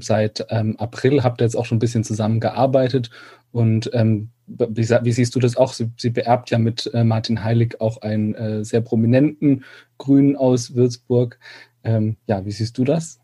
seit 0.00 0.46
ähm, 0.50 0.76
April, 0.78 1.22
habt 1.22 1.40
ihr 1.40 1.44
jetzt 1.44 1.56
auch 1.56 1.66
schon 1.66 1.76
ein 1.76 1.80
bisschen 1.80 2.04
zusammengearbeitet. 2.04 3.10
Und 3.50 3.90
ähm, 3.92 4.30
wie, 4.46 4.88
wie, 4.88 5.12
siehst 5.12 5.34
du 5.34 5.40
das 5.40 5.56
auch? 5.56 5.72
Sie, 5.72 5.90
sie 5.96 6.10
beerbt 6.10 6.50
ja 6.50 6.58
mit 6.58 6.90
äh, 6.92 7.04
Martin 7.04 7.42
Heilig 7.42 7.80
auch 7.80 8.02
einen 8.02 8.34
äh, 8.34 8.64
sehr 8.64 8.80
prominenten 8.80 9.64
Grünen 9.98 10.36
aus 10.36 10.74
Würzburg. 10.74 11.38
Ähm, 11.82 12.16
ja, 12.26 12.44
wie 12.44 12.50
siehst 12.50 12.76
du 12.78 12.84
das? 12.84 13.20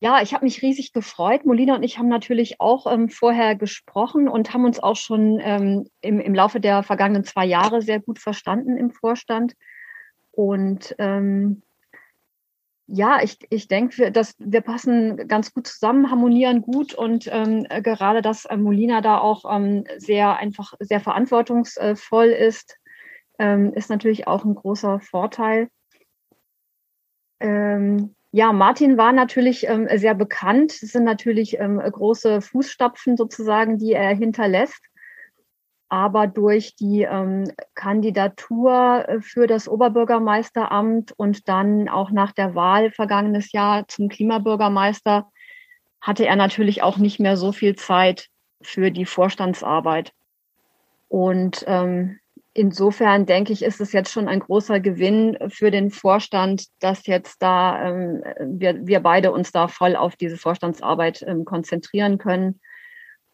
Ja, 0.00 0.20
ich 0.20 0.34
habe 0.34 0.44
mich 0.44 0.62
riesig 0.62 0.92
gefreut. 0.92 1.44
Molina 1.44 1.76
und 1.76 1.84
ich 1.84 1.98
haben 1.98 2.08
natürlich 2.08 2.60
auch 2.60 2.92
ähm, 2.92 3.08
vorher 3.08 3.54
gesprochen 3.54 4.28
und 4.28 4.52
haben 4.52 4.64
uns 4.64 4.82
auch 4.82 4.96
schon 4.96 5.38
ähm, 5.40 5.86
im, 6.00 6.18
im 6.18 6.34
Laufe 6.34 6.58
der 6.58 6.82
vergangenen 6.82 7.24
zwei 7.24 7.46
Jahre 7.46 7.82
sehr 7.82 8.00
gut 8.00 8.18
verstanden 8.18 8.76
im 8.76 8.90
Vorstand. 8.90 9.52
Und 10.32 10.94
ähm, 10.98 11.62
ja, 12.86 13.22
ich, 13.22 13.38
ich 13.48 13.68
denke, 13.68 14.10
dass 14.10 14.34
wir 14.38 14.60
passen 14.60 15.28
ganz 15.28 15.54
gut 15.54 15.66
zusammen, 15.66 16.10
harmonieren 16.10 16.62
gut 16.62 16.94
und 16.94 17.28
ähm, 17.30 17.66
gerade, 17.82 18.22
dass 18.22 18.44
äh, 18.44 18.56
Molina 18.56 19.00
da 19.00 19.18
auch 19.18 19.44
ähm, 19.50 19.84
sehr 19.98 20.36
einfach 20.36 20.74
sehr 20.80 21.00
verantwortungsvoll 21.00 22.26
ist, 22.26 22.76
ähm, 23.38 23.72
ist 23.72 23.88
natürlich 23.88 24.26
auch 24.26 24.44
ein 24.44 24.54
großer 24.54 25.00
Vorteil. 25.00 25.68
Ähm, 27.40 28.14
ja, 28.30 28.52
Martin 28.52 28.96
war 28.96 29.12
natürlich 29.12 29.66
ähm, 29.68 29.88
sehr 29.96 30.14
bekannt. 30.14 30.72
Es 30.82 30.92
sind 30.92 31.04
natürlich 31.04 31.58
ähm, 31.58 31.78
große 31.78 32.40
Fußstapfen 32.40 33.16
sozusagen, 33.16 33.78
die 33.78 33.92
er 33.92 34.14
hinterlässt 34.14 34.82
aber 35.92 36.26
durch 36.26 36.74
die 36.74 37.02
ähm, 37.02 37.52
Kandidatur 37.74 39.04
äh, 39.06 39.20
für 39.20 39.46
das 39.46 39.68
Oberbürgermeisteramt 39.68 41.12
und 41.18 41.50
dann 41.50 41.90
auch 41.90 42.10
nach 42.10 42.32
der 42.32 42.54
Wahl 42.54 42.90
vergangenes 42.90 43.52
Jahr 43.52 43.86
zum 43.88 44.08
Klimabürgermeister 44.08 45.30
hatte 46.00 46.24
er 46.24 46.36
natürlich 46.36 46.82
auch 46.82 46.96
nicht 46.96 47.20
mehr 47.20 47.36
so 47.36 47.52
viel 47.52 47.76
Zeit 47.76 48.28
für 48.62 48.90
die 48.90 49.04
Vorstandsarbeit. 49.04 50.14
Und 51.08 51.62
ähm, 51.66 52.18
insofern 52.54 53.26
denke 53.26 53.52
ich, 53.52 53.62
ist 53.62 53.82
es 53.82 53.92
jetzt 53.92 54.10
schon 54.10 54.28
ein 54.28 54.40
großer 54.40 54.80
Gewinn 54.80 55.36
für 55.48 55.70
den 55.70 55.90
Vorstand, 55.90 56.68
dass 56.80 57.06
jetzt 57.06 57.42
da 57.42 57.90
ähm, 57.90 58.22
wir, 58.40 58.86
wir 58.86 59.00
beide 59.00 59.30
uns 59.30 59.52
da 59.52 59.68
voll 59.68 59.96
auf 59.96 60.16
diese 60.16 60.38
Vorstandsarbeit 60.38 61.22
ähm, 61.28 61.44
konzentrieren 61.44 62.16
können. 62.16 62.60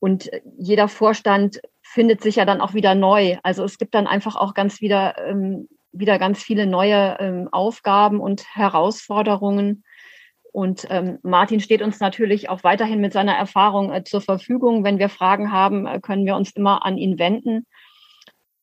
Und 0.00 0.30
jeder 0.56 0.88
Vorstand 0.88 1.60
findet 1.90 2.22
sich 2.22 2.36
ja 2.36 2.44
dann 2.44 2.60
auch 2.60 2.74
wieder 2.74 2.94
neu. 2.94 3.38
Also 3.42 3.64
es 3.64 3.78
gibt 3.78 3.94
dann 3.94 4.06
einfach 4.06 4.36
auch 4.36 4.52
ganz 4.52 4.80
wieder, 4.80 5.16
ähm, 5.26 5.68
wieder 5.92 6.18
ganz 6.18 6.42
viele 6.42 6.66
neue 6.66 7.16
ähm, 7.18 7.48
Aufgaben 7.50 8.20
und 8.20 8.44
Herausforderungen. 8.54 9.84
Und 10.52 10.86
ähm, 10.90 11.18
Martin 11.22 11.60
steht 11.60 11.80
uns 11.80 11.98
natürlich 11.98 12.50
auch 12.50 12.62
weiterhin 12.62 13.00
mit 13.00 13.12
seiner 13.14 13.34
Erfahrung 13.34 13.90
äh, 13.90 14.04
zur 14.04 14.20
Verfügung. 14.20 14.84
Wenn 14.84 14.98
wir 14.98 15.08
Fragen 15.08 15.50
haben, 15.50 15.86
äh, 15.86 15.98
können 16.00 16.26
wir 16.26 16.36
uns 16.36 16.50
immer 16.50 16.84
an 16.84 16.98
ihn 16.98 17.18
wenden. 17.18 17.66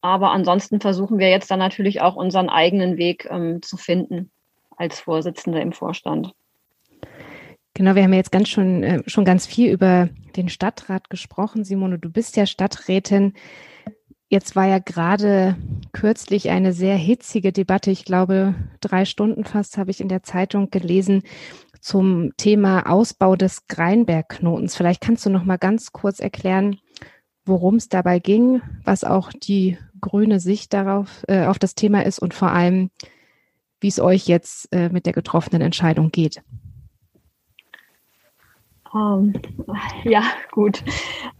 Aber 0.01 0.31
ansonsten 0.31 0.79
versuchen 0.79 1.17
wir 1.17 1.29
jetzt 1.29 1.49
dann 1.49 1.59
natürlich 1.59 2.01
auch 2.01 2.15
unseren 2.15 2.49
eigenen 2.49 2.97
Weg 2.97 3.27
ähm, 3.29 3.63
zu 3.63 3.75
finden 3.75 4.31
als 4.77 4.99
Vorsitzende 4.99 5.61
im 5.61 5.71
Vorstand. 5.71 6.31
Genau, 7.77 7.93
wir 7.93 8.03
haben 8.03 8.13
ja 8.13 8.19
jetzt 8.19 8.31
ganz 8.31 8.47
schon, 8.47 8.83
äh, 8.83 9.03
schon 9.05 9.25
ganz 9.25 9.45
viel 9.45 9.69
über 9.69 10.07
den 10.37 10.47
Stadtrat 10.47 11.09
gesprochen. 11.09 11.65
Simone, 11.65 11.99
du 11.99 12.09
bist 12.09 12.37
ja 12.37 12.45
Stadträtin. 12.45 13.33
Jetzt 14.29 14.55
war 14.55 14.65
ja 14.65 14.79
gerade 14.79 15.57
kürzlich 15.91 16.49
eine 16.49 16.71
sehr 16.71 16.95
hitzige 16.95 17.51
Debatte, 17.51 17.91
ich 17.91 18.05
glaube 18.05 18.55
drei 18.81 19.05
Stunden 19.05 19.43
fast 19.43 19.77
habe 19.77 19.91
ich 19.91 20.01
in 20.01 20.09
der 20.09 20.23
Zeitung 20.23 20.71
gelesen, 20.71 21.21
zum 21.81 22.31
Thema 22.37 22.89
Ausbau 22.89 23.35
des 23.35 23.67
Greinbergknotens. 23.67 24.75
Vielleicht 24.75 25.01
kannst 25.01 25.25
du 25.25 25.29
noch 25.29 25.43
mal 25.43 25.57
ganz 25.57 25.91
kurz 25.91 26.19
erklären, 26.19 26.79
worum 27.45 27.75
es 27.75 27.89
dabei 27.89 28.19
ging, 28.19 28.61
was 28.85 29.03
auch 29.03 29.31
die 29.31 29.77
grüne 29.99 30.39
Sicht 30.39 30.73
darauf 30.73 31.23
äh, 31.27 31.45
auf 31.45 31.59
das 31.59 31.75
Thema 31.75 32.05
ist 32.05 32.19
und 32.19 32.33
vor 32.33 32.51
allem, 32.51 32.89
wie 33.81 33.89
es 33.89 33.99
euch 33.99 34.27
jetzt 34.27 34.73
äh, 34.73 34.89
mit 34.89 35.05
der 35.05 35.13
getroffenen 35.13 35.61
Entscheidung 35.61 36.09
geht. 36.09 36.41
Um, 38.95 39.33
ähm, 39.33 39.41
ja, 40.05 40.23
gut. 40.51 40.81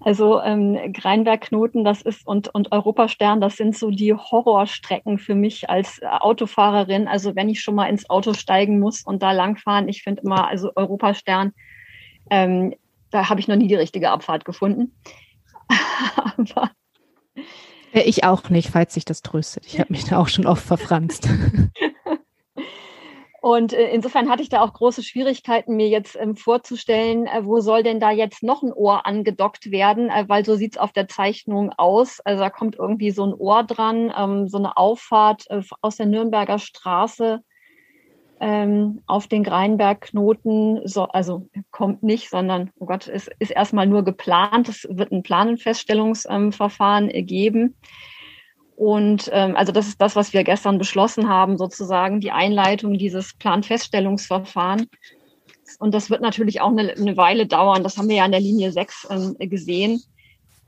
Also 0.01 0.41
ähm, 0.41 0.91
Greinbergknoten, 0.91 1.85
das 1.85 2.01
ist 2.01 2.27
und, 2.27 2.53
und 2.53 2.73
Europastern, 2.73 3.39
das 3.39 3.55
sind 3.55 3.77
so 3.77 3.91
die 3.91 4.13
Horrorstrecken 4.13 5.17
für 5.17 5.35
mich 5.35 5.69
als 5.69 6.01
Autofahrerin. 6.03 7.07
Also 7.07 7.33
wenn 7.37 7.47
ich 7.47 7.61
schon 7.61 7.75
mal 7.75 7.87
ins 7.87 8.09
Auto 8.09 8.33
steigen 8.33 8.81
muss 8.81 9.03
und 9.03 9.23
da 9.23 9.31
langfahren, 9.31 9.87
ich 9.87 10.03
finde 10.03 10.23
immer, 10.23 10.49
also 10.49 10.73
Europastern, 10.75 11.53
ähm, 12.29 12.75
da 13.09 13.29
habe 13.29 13.39
ich 13.39 13.47
noch 13.47 13.55
nie 13.55 13.67
die 13.67 13.75
richtige 13.75 14.09
Abfahrt 14.09 14.43
gefunden. 14.43 14.91
Aber 16.37 16.71
äh, 17.93 18.01
ich 18.01 18.25
auch 18.25 18.49
nicht, 18.49 18.69
falls 18.69 18.95
sich 18.95 19.05
das 19.05 19.21
tröstet. 19.21 19.65
Ich 19.65 19.79
habe 19.79 19.93
mich 19.93 20.03
da 20.03 20.19
auch 20.19 20.27
schon 20.27 20.45
oft 20.45 20.65
verfranst. 20.65 21.29
Und 23.45 23.73
äh, 23.73 23.91
insofern 23.91 24.27
hatte 24.27 24.41
ich 24.41 24.49
da 24.49 24.61
auch 24.61 24.73
große 24.73 25.03
Schwierigkeiten, 25.03 25.75
mir 25.75 25.87
jetzt 25.87 26.17
ähm, 26.19 26.35
vorzustellen, 26.35 27.27
äh, 27.27 27.45
wo 27.45 27.59
soll 27.59 27.83
denn 27.83 27.99
da 27.99 28.09
jetzt 28.09 28.41
noch 28.41 28.63
ein 28.63 28.73
Ohr 28.73 29.05
angedockt 29.05 29.69
werden, 29.69 30.09
äh, 30.09 30.25
weil 30.27 30.43
so 30.43 30.55
sieht's 30.55 30.79
auf 30.79 30.93
der 30.93 31.07
Zeichnung 31.07 31.71
aus. 31.77 32.19
Also 32.21 32.41
da 32.41 32.49
kommt 32.49 32.75
irgendwie 32.75 33.11
so 33.11 33.23
ein 33.23 33.35
Ohr 33.35 33.61
dran, 33.61 34.11
ähm, 34.17 34.47
so 34.47 34.57
eine 34.57 34.77
Auffahrt 34.77 35.45
aus 35.79 35.97
der 35.97 36.07
Nürnberger 36.07 36.57
Straße 36.57 37.41
ähm, 38.39 39.03
auf 39.05 39.27
den 39.27 39.43
Greinbergknoten. 39.43 40.81
So, 40.87 41.03
also 41.03 41.47
kommt 41.69 42.01
nicht, 42.01 42.31
sondern, 42.31 42.71
oh 42.79 42.87
Gott, 42.87 43.07
es 43.07 43.29
ist 43.37 43.51
erstmal 43.51 43.85
nur 43.85 44.03
geplant. 44.03 44.69
Es 44.69 44.87
wird 44.89 45.11
ein 45.11 45.21
Planenfeststellungsverfahren 45.21 47.09
geben. 47.27 47.75
Und 48.75 49.29
ähm, 49.31 49.55
also 49.55 49.71
das 49.71 49.87
ist 49.87 50.01
das, 50.01 50.15
was 50.15 50.33
wir 50.33 50.43
gestern 50.43 50.77
beschlossen 50.77 51.29
haben, 51.29 51.57
sozusagen 51.57 52.19
die 52.19 52.31
Einleitung 52.31 52.97
dieses 52.97 53.33
Planfeststellungsverfahren. 53.35 54.87
Und 55.79 55.93
das 55.93 56.09
wird 56.09 56.21
natürlich 56.21 56.61
auch 56.61 56.71
eine, 56.71 56.91
eine 56.91 57.17
Weile 57.17 57.47
dauern. 57.47 57.83
Das 57.83 57.97
haben 57.97 58.09
wir 58.09 58.17
ja 58.17 58.25
in 58.25 58.31
der 58.31 58.41
Linie 58.41 58.71
6 58.71 59.07
ähm, 59.09 59.35
gesehen. 59.49 60.01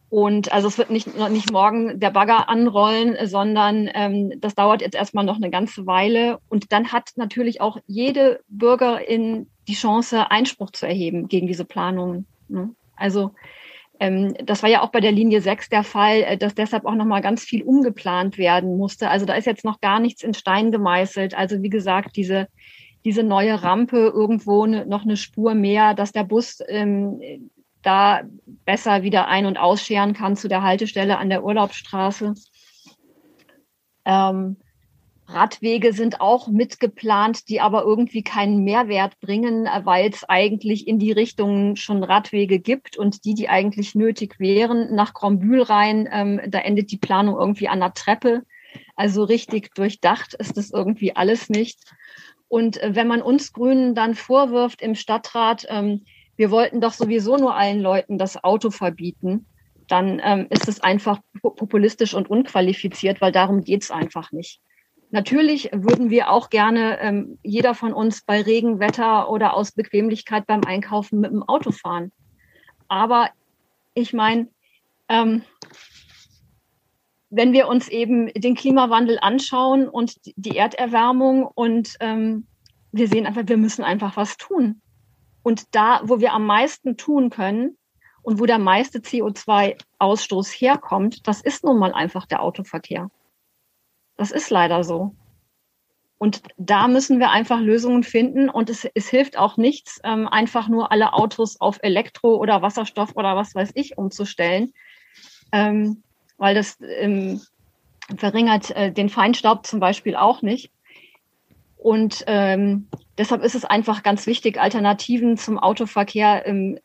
Und 0.09 0.53
also 0.53 0.69
es 0.69 0.77
wird 0.77 0.89
nicht, 0.89 1.17
nicht 1.29 1.51
morgen 1.51 1.99
der 1.99 2.11
Bagger 2.11 2.47
anrollen, 2.47 3.17
sondern 3.27 3.89
ähm, 3.93 4.31
das 4.39 4.55
dauert 4.55 4.81
jetzt 4.81 4.95
erstmal 4.95 5.25
noch 5.25 5.35
eine 5.35 5.49
ganze 5.49 5.85
Weile. 5.85 6.39
Und 6.47 6.71
dann 6.71 6.93
hat 6.93 7.11
natürlich 7.17 7.59
auch 7.59 7.77
jede 7.87 8.39
Bürgerin 8.47 9.47
die 9.67 9.73
Chance, 9.73 10.31
Einspruch 10.31 10.71
zu 10.71 10.87
erheben 10.87 11.27
gegen 11.27 11.47
diese 11.47 11.65
Planungen. 11.65 12.25
Ne? 12.47 12.69
Also 12.95 13.31
das 13.99 14.61
war 14.61 14.69
ja 14.69 14.81
auch 14.81 14.91
bei 14.91 14.99
der 14.99 15.11
Linie 15.11 15.41
6 15.41 15.69
der 15.69 15.83
Fall, 15.83 16.21
äh, 16.21 16.37
dass 16.37 16.53
deshalb 16.53 16.85
auch 16.85 16.95
nochmal 16.95 17.21
ganz 17.21 17.43
viel 17.43 17.63
umgeplant 17.63 18.37
werden 18.37 18.77
musste. 18.77 19.09
Also 19.09 19.25
da 19.25 19.33
ist 19.33 19.45
jetzt 19.45 19.65
noch 19.65 19.81
gar 19.81 19.99
nichts 19.99 20.23
in 20.23 20.33
Stein 20.33 20.71
gemeißelt. 20.71 21.35
Also 21.35 21.63
wie 21.63 21.69
gesagt, 21.69 22.15
diese, 22.15 22.47
diese 23.05 23.23
neue 23.23 23.63
Rampe 23.63 23.97
irgendwo 24.13 24.65
ne, 24.65 24.85
noch 24.85 25.03
eine 25.03 25.17
Spur 25.17 25.55
mehr, 25.55 25.93
dass 25.95 26.11
der 26.11 26.23
Bus 26.23 26.59
ähm, 26.67 27.49
da 27.81 28.21
besser 28.65 29.03
wieder 29.03 29.27
ein- 29.27 29.45
und 29.45 29.57
ausscheren 29.57 30.13
kann 30.13 30.35
zu 30.35 30.47
der 30.47 30.61
Haltestelle 30.61 31.17
an 31.17 31.29
der 31.29 31.43
Urlaubsstraße. 31.43 32.35
Ähm, 34.05 34.57
Radwege 35.29 35.91
sind 35.91 36.21
auch 36.21 36.47
mitgeplant, 36.47 37.49
die 37.49 37.59
aber 37.59 37.83
irgendwie 37.83 38.23
keinen 38.23 38.63
Mehrwert 38.63 39.19
bringen, 39.19 39.65
äh, 39.65 39.81
weil 39.83 40.09
es 40.09 40.23
eigentlich 40.23 40.87
in 40.87 40.99
die 40.99 41.11
Richtung 41.11 41.75
schon 41.75 42.03
Radwege 42.03 42.59
gibt 42.59 42.97
und 42.97 43.25
die, 43.25 43.33
die 43.33 43.49
eigentlich 43.49 43.93
nötig 43.93 44.39
wären, 44.39 44.95
nach 44.95 45.13
Grombühl 45.13 45.61
rein, 45.61 46.07
ähm, 46.11 46.41
da 46.47 46.59
endet 46.59 46.91
die 46.91 46.97
Planung 46.97 47.37
irgendwie 47.37 47.67
an 47.67 47.79
der 47.81 47.93
Treppe. 47.93 48.43
Also 48.95 49.23
richtig 49.23 49.73
durchdacht 49.75 50.33
ist 50.33 50.57
das 50.57 50.71
irgendwie 50.71 51.15
alles 51.15 51.49
nicht. 51.49 51.79
Und 52.47 52.81
äh, 52.81 52.95
wenn 52.95 53.07
man 53.07 53.21
uns 53.21 53.51
Grünen 53.51 53.95
dann 53.95 54.15
vorwirft 54.15 54.81
im 54.81 54.95
Stadtrat, 54.95 55.65
ähm, 55.69 56.05
wir 56.37 56.51
wollten 56.51 56.79
doch 56.79 56.93
sowieso 56.93 57.35
nur 57.35 57.55
allen 57.55 57.81
Leuten 57.81 58.17
das 58.17 58.43
Auto 58.43 58.69
verbieten, 58.69 59.47
dann 59.87 60.21
ähm, 60.23 60.47
ist 60.49 60.67
es 60.67 60.79
einfach 60.79 61.19
populistisch 61.41 62.13
und 62.13 62.29
unqualifiziert, 62.29 63.21
weil 63.21 63.31
darum 63.31 63.63
geht's 63.63 63.91
einfach 63.91 64.31
nicht. 64.31 64.61
Natürlich 65.09 65.69
würden 65.73 66.09
wir 66.09 66.29
auch 66.31 66.49
gerne 66.49 66.99
ähm, 66.99 67.39
jeder 67.41 67.73
von 67.73 67.93
uns 67.93 68.23
bei 68.23 68.41
Regenwetter 68.41 69.29
oder 69.29 69.53
aus 69.53 69.71
Bequemlichkeit 69.71 70.45
beim 70.45 70.63
Einkaufen 70.65 71.21
mit 71.21 71.31
dem 71.31 71.43
Auto 71.43 71.71
fahren. 71.71 72.11
Aber 72.89 73.29
ich 73.93 74.13
meine, 74.13 74.49
ähm, 75.07 75.43
wenn 77.29 77.53
wir 77.53 77.67
uns 77.67 77.87
eben 77.87 78.27
den 78.33 78.55
Klimawandel 78.55 79.17
anschauen 79.21 79.87
und 79.87 80.15
die 80.35 80.57
Erderwärmung 80.57 81.45
und 81.45 81.95
ähm, 81.99 82.47
wir 82.91 83.07
sehen 83.07 83.25
einfach, 83.25 83.43
wir 83.45 83.57
müssen 83.57 83.83
einfach 83.83 84.17
was 84.17 84.37
tun. 84.37 84.81
Und 85.43 85.75
da, 85.75 86.01
wo 86.03 86.19
wir 86.19 86.33
am 86.33 86.45
meisten 86.45 86.97
tun 86.97 87.29
können 87.29 87.77
und 88.21 88.39
wo 88.39 88.45
der 88.45 88.59
meiste 88.59 88.99
CO2-Ausstoß 88.99 90.49
herkommt, 90.49 91.27
das 91.27 91.41
ist 91.41 91.63
nun 91.63 91.79
mal 91.79 91.93
einfach 91.93 92.25
der 92.25 92.41
Autoverkehr. 92.41 93.09
Das 94.17 94.31
ist 94.31 94.49
leider 94.49 94.83
so. 94.83 95.15
Und 96.17 96.41
da 96.57 96.87
müssen 96.87 97.19
wir 97.19 97.29
einfach 97.29 97.59
Lösungen 97.59 98.03
finden. 98.03 98.49
Und 98.49 98.69
es, 98.69 98.85
es 98.95 99.07
hilft 99.07 99.37
auch 99.37 99.57
nichts, 99.57 99.99
ähm, 100.03 100.27
einfach 100.27 100.67
nur 100.67 100.91
alle 100.91 101.13
Autos 101.13 101.61
auf 101.61 101.77
Elektro 101.83 102.35
oder 102.35 102.61
Wasserstoff 102.61 103.15
oder 103.15 103.35
was 103.35 103.53
weiß 103.53 103.71
ich 103.75 103.97
umzustellen, 103.97 104.73
ähm, 105.51 106.01
weil 106.37 106.55
das 106.55 106.79
ähm, 106.81 107.39
verringert 108.17 108.71
äh, 108.71 108.91
den 108.91 109.09
Feinstaub 109.09 109.65
zum 109.65 109.79
Beispiel 109.79 110.15
auch 110.15 110.41
nicht. 110.41 110.71
Und 111.77 112.23
ähm, 112.25 112.87
deshalb 113.19 113.43
ist 113.43 113.53
es 113.53 113.63
einfach 113.63 114.01
ganz 114.01 114.25
wichtig, 114.25 114.59
Alternativen 114.59 115.37
zum 115.37 115.59
Autoverkehr 115.59 116.47
ähm, 116.47 116.79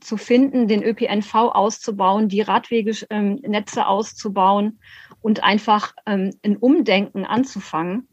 zu 0.00 0.16
finden, 0.16 0.66
den 0.66 0.82
ÖPNV 0.82 1.34
auszubauen, 1.34 2.28
die 2.28 2.40
Radwegenetze 2.40 3.10
ähm, 3.10 3.86
auszubauen 3.86 4.80
und 5.24 5.42
einfach 5.42 5.94
ähm, 6.04 6.34
ein 6.44 6.58
Umdenken 6.58 7.24
anzufangen. 7.24 8.08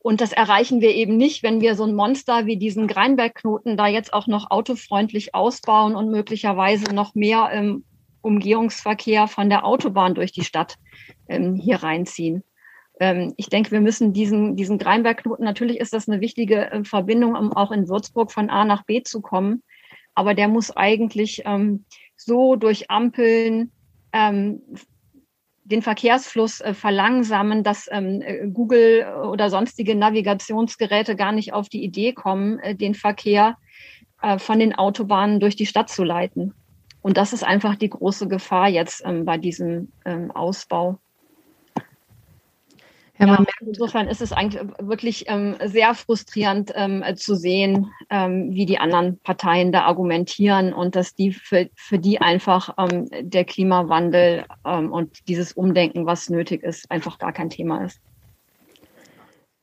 Und 0.00 0.20
das 0.20 0.32
erreichen 0.32 0.80
wir 0.80 0.96
eben 0.96 1.16
nicht, 1.16 1.44
wenn 1.44 1.60
wir 1.60 1.76
so 1.76 1.84
ein 1.84 1.94
Monster 1.94 2.46
wie 2.46 2.56
diesen 2.56 2.88
Greinbergknoten 2.88 3.76
da 3.76 3.86
jetzt 3.86 4.12
auch 4.12 4.26
noch 4.26 4.50
autofreundlich 4.50 5.32
ausbauen 5.32 5.94
und 5.94 6.10
möglicherweise 6.10 6.92
noch 6.92 7.14
mehr 7.14 7.50
ähm, 7.52 7.84
Umgehungsverkehr 8.20 9.28
von 9.28 9.48
der 9.48 9.64
Autobahn 9.64 10.16
durch 10.16 10.32
die 10.32 10.42
Stadt 10.42 10.74
ähm, 11.28 11.54
hier 11.54 11.84
reinziehen. 11.84 12.42
Ähm, 12.98 13.32
ich 13.36 13.48
denke, 13.48 13.70
wir 13.70 13.80
müssen 13.80 14.12
diesen, 14.12 14.56
diesen 14.56 14.76
Greinbergknoten, 14.76 15.44
natürlich 15.44 15.78
ist 15.78 15.92
das 15.92 16.08
eine 16.08 16.20
wichtige 16.20 16.68
äh, 16.72 16.82
Verbindung, 16.82 17.36
um 17.36 17.52
auch 17.52 17.70
in 17.70 17.88
Würzburg 17.88 18.32
von 18.32 18.50
A 18.50 18.64
nach 18.64 18.82
B 18.82 19.04
zu 19.04 19.20
kommen. 19.20 19.62
Aber 20.16 20.34
der 20.34 20.48
muss 20.48 20.76
eigentlich 20.76 21.44
so 22.16 22.56
durch 22.56 22.90
Ampeln, 22.90 23.70
den 25.66 25.82
Verkehrsfluss 25.82 26.60
äh, 26.60 26.74
verlangsamen, 26.74 27.62
dass 27.62 27.88
ähm, 27.90 28.22
äh, 28.22 28.46
Google 28.48 29.06
oder 29.30 29.50
sonstige 29.50 29.94
Navigationsgeräte 29.94 31.16
gar 31.16 31.32
nicht 31.32 31.52
auf 31.52 31.68
die 31.68 31.82
Idee 31.82 32.12
kommen, 32.12 32.58
äh, 32.60 32.74
den 32.74 32.94
Verkehr 32.94 33.56
äh, 34.22 34.38
von 34.38 34.58
den 34.58 34.74
Autobahnen 34.74 35.40
durch 35.40 35.56
die 35.56 35.66
Stadt 35.66 35.88
zu 35.88 36.04
leiten. 36.04 36.54
Und 37.02 37.16
das 37.16 37.32
ist 37.32 37.44
einfach 37.44 37.76
die 37.76 37.90
große 37.90 38.28
Gefahr 38.28 38.68
jetzt 38.68 39.02
ähm, 39.04 39.24
bei 39.24 39.38
diesem 39.38 39.92
ähm, 40.04 40.30
Ausbau. 40.30 40.98
Ja, 43.18 43.26
ja 43.26 43.44
insofern 43.60 44.08
ist 44.08 44.20
es 44.20 44.32
eigentlich 44.32 44.62
wirklich 44.78 45.24
ähm, 45.28 45.56
sehr 45.64 45.94
frustrierend 45.94 46.72
ähm, 46.74 47.04
zu 47.16 47.34
sehen, 47.34 47.90
ähm, 48.10 48.50
wie 48.52 48.66
die 48.66 48.78
anderen 48.78 49.18
Parteien 49.20 49.72
da 49.72 49.82
argumentieren 49.82 50.72
und 50.72 50.96
dass 50.96 51.14
die 51.14 51.32
für, 51.32 51.68
für 51.74 51.98
die 51.98 52.20
einfach 52.20 52.74
ähm, 52.78 53.08
der 53.20 53.44
Klimawandel 53.44 54.44
ähm, 54.64 54.92
und 54.92 55.28
dieses 55.28 55.52
Umdenken, 55.52 56.06
was 56.06 56.28
nötig 56.28 56.62
ist, 56.62 56.90
einfach 56.90 57.18
gar 57.18 57.32
kein 57.32 57.50
Thema 57.50 57.84
ist. 57.84 58.00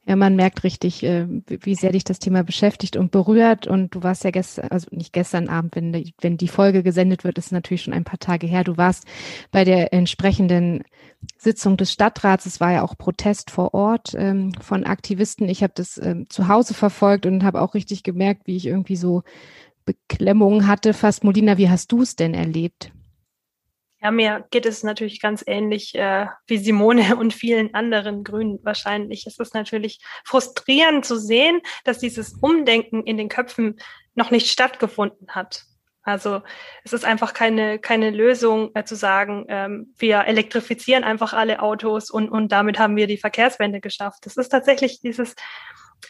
Ja, 0.05 0.17
man 0.17 0.35
merkt 0.35 0.65
richtig, 0.65 1.01
äh, 1.03 1.27
wie 1.47 1.75
sehr 1.75 1.93
dich 1.93 2.03
das 2.03 2.19
Thema 2.19 2.43
beschäftigt 2.43 2.97
und 2.97 3.11
berührt. 3.11 3.67
Und 3.67 3.95
du 3.95 4.03
warst 4.03 4.25
ja 4.25 4.31
gestern, 4.31 4.67
also 4.67 4.87
nicht 4.91 5.13
gestern 5.13 5.47
Abend, 5.47 5.77
wenn 5.77 5.93
die, 5.93 6.13
wenn 6.19 6.35
die 6.35 6.49
Folge 6.49 6.83
gesendet 6.83 7.23
wird, 7.23 7.37
ist 7.37 7.53
natürlich 7.53 7.83
schon 7.83 7.93
ein 7.93 8.03
paar 8.03 8.19
Tage 8.19 8.45
her. 8.45 8.65
Du 8.65 8.75
warst 8.75 9.05
bei 9.51 9.63
der 9.63 9.93
entsprechenden 9.93 10.83
Sitzung 11.37 11.77
des 11.77 11.93
Stadtrats. 11.93 12.45
Es 12.45 12.59
war 12.59 12.73
ja 12.73 12.83
auch 12.83 12.97
Protest 12.97 13.49
vor 13.49 13.73
Ort 13.73 14.13
ähm, 14.17 14.51
von 14.61 14.83
Aktivisten. 14.83 15.47
Ich 15.47 15.63
habe 15.63 15.73
das 15.75 15.97
ähm, 15.97 16.29
zu 16.29 16.49
Hause 16.49 16.73
verfolgt 16.73 17.25
und 17.25 17.43
habe 17.43 17.61
auch 17.61 17.73
richtig 17.73 18.03
gemerkt, 18.03 18.45
wie 18.45 18.57
ich 18.57 18.65
irgendwie 18.65 18.97
so 18.97 19.23
Beklemmungen 19.85 20.67
hatte. 20.67 20.93
Fast, 20.93 21.23
Molina, 21.23 21.57
wie 21.57 21.69
hast 21.69 21.91
du 21.91 22.01
es 22.01 22.15
denn 22.15 22.33
erlebt? 22.33 22.92
Ja, 24.03 24.11
mir 24.11 24.45
geht 24.51 24.65
es 24.65 24.83
natürlich 24.83 25.21
ganz 25.21 25.45
ähnlich 25.47 25.95
äh, 25.95 26.27
wie 26.45 26.57
Simone 26.57 27.15
und 27.17 27.33
vielen 27.33 27.73
anderen 27.73 28.25
Grünen 28.25 28.59
wahrscheinlich. 28.63 29.25
Es 29.25 29.39
ist 29.39 29.53
natürlich 29.53 29.99
frustrierend 30.25 31.05
zu 31.05 31.17
sehen, 31.17 31.61
dass 31.85 31.99
dieses 31.99 32.33
Umdenken 32.41 33.03
in 33.03 33.15
den 33.15 33.29
Köpfen 33.29 33.79
noch 34.13 34.29
nicht 34.29 34.51
stattgefunden 34.51 35.29
hat. 35.29 35.63
Also 36.03 36.41
es 36.83 36.91
ist 36.91 37.05
einfach 37.05 37.33
keine, 37.33 37.79
keine 37.79 38.09
Lösung 38.09 38.71
äh, 38.73 38.83
zu 38.83 38.97
sagen, 38.97 39.45
ähm, 39.47 39.93
wir 39.97 40.25
elektrifizieren 40.25 41.05
einfach 41.05 41.31
alle 41.31 41.61
Autos 41.61 42.11
und, 42.11 42.27
und 42.27 42.51
damit 42.51 42.77
haben 42.77 42.97
wir 42.97 43.07
die 43.07 43.17
Verkehrswende 43.17 43.79
geschafft. 43.79 44.27
Es 44.27 44.35
ist 44.35 44.49
tatsächlich 44.49 44.99
dieses, 44.99 45.33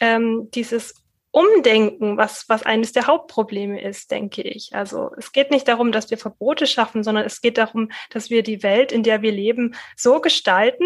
ähm, 0.00 0.48
dieses 0.52 1.03
Umdenken, 1.34 2.16
was, 2.16 2.48
was 2.48 2.62
eines 2.62 2.92
der 2.92 3.08
Hauptprobleme 3.08 3.82
ist, 3.82 4.12
denke 4.12 4.42
ich. 4.42 4.70
Also 4.72 5.10
es 5.18 5.32
geht 5.32 5.50
nicht 5.50 5.66
darum, 5.66 5.90
dass 5.90 6.08
wir 6.08 6.16
Verbote 6.16 6.68
schaffen, 6.68 7.02
sondern 7.02 7.24
es 7.24 7.40
geht 7.40 7.58
darum, 7.58 7.90
dass 8.10 8.30
wir 8.30 8.44
die 8.44 8.62
Welt, 8.62 8.92
in 8.92 9.02
der 9.02 9.20
wir 9.20 9.32
leben, 9.32 9.74
so 9.96 10.20
gestalten, 10.20 10.84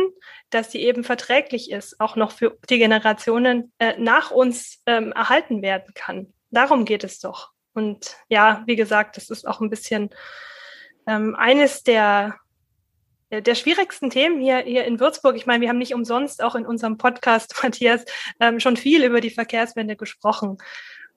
dass 0.48 0.72
sie 0.72 0.80
eben 0.80 1.04
verträglich 1.04 1.70
ist, 1.70 2.00
auch 2.00 2.16
noch 2.16 2.32
für 2.32 2.56
die 2.70 2.78
Generationen 2.78 3.74
äh, 3.78 3.92
nach 3.98 4.30
uns 4.30 4.80
ähm, 4.86 5.12
erhalten 5.12 5.60
werden 5.60 5.92
kann. 5.92 6.32
Darum 6.50 6.86
geht 6.86 7.04
es 7.04 7.20
doch. 7.20 7.50
Und 7.74 8.16
ja, 8.30 8.62
wie 8.64 8.76
gesagt, 8.76 9.18
das 9.18 9.28
ist 9.28 9.46
auch 9.46 9.60
ein 9.60 9.68
bisschen 9.68 10.08
ähm, 11.06 11.34
eines 11.34 11.82
der 11.82 12.36
der 13.30 13.54
schwierigsten 13.54 14.10
Themen 14.10 14.40
hier, 14.40 14.58
hier 14.58 14.84
in 14.84 15.00
Würzburg. 15.00 15.36
Ich 15.36 15.46
meine, 15.46 15.60
wir 15.60 15.68
haben 15.68 15.78
nicht 15.78 15.94
umsonst 15.94 16.42
auch 16.42 16.54
in 16.54 16.66
unserem 16.66 16.96
Podcast, 16.96 17.54
Matthias, 17.62 18.04
ähm, 18.40 18.60
schon 18.60 18.76
viel 18.76 19.04
über 19.04 19.20
die 19.20 19.30
Verkehrswende 19.30 19.96
gesprochen. 19.96 20.58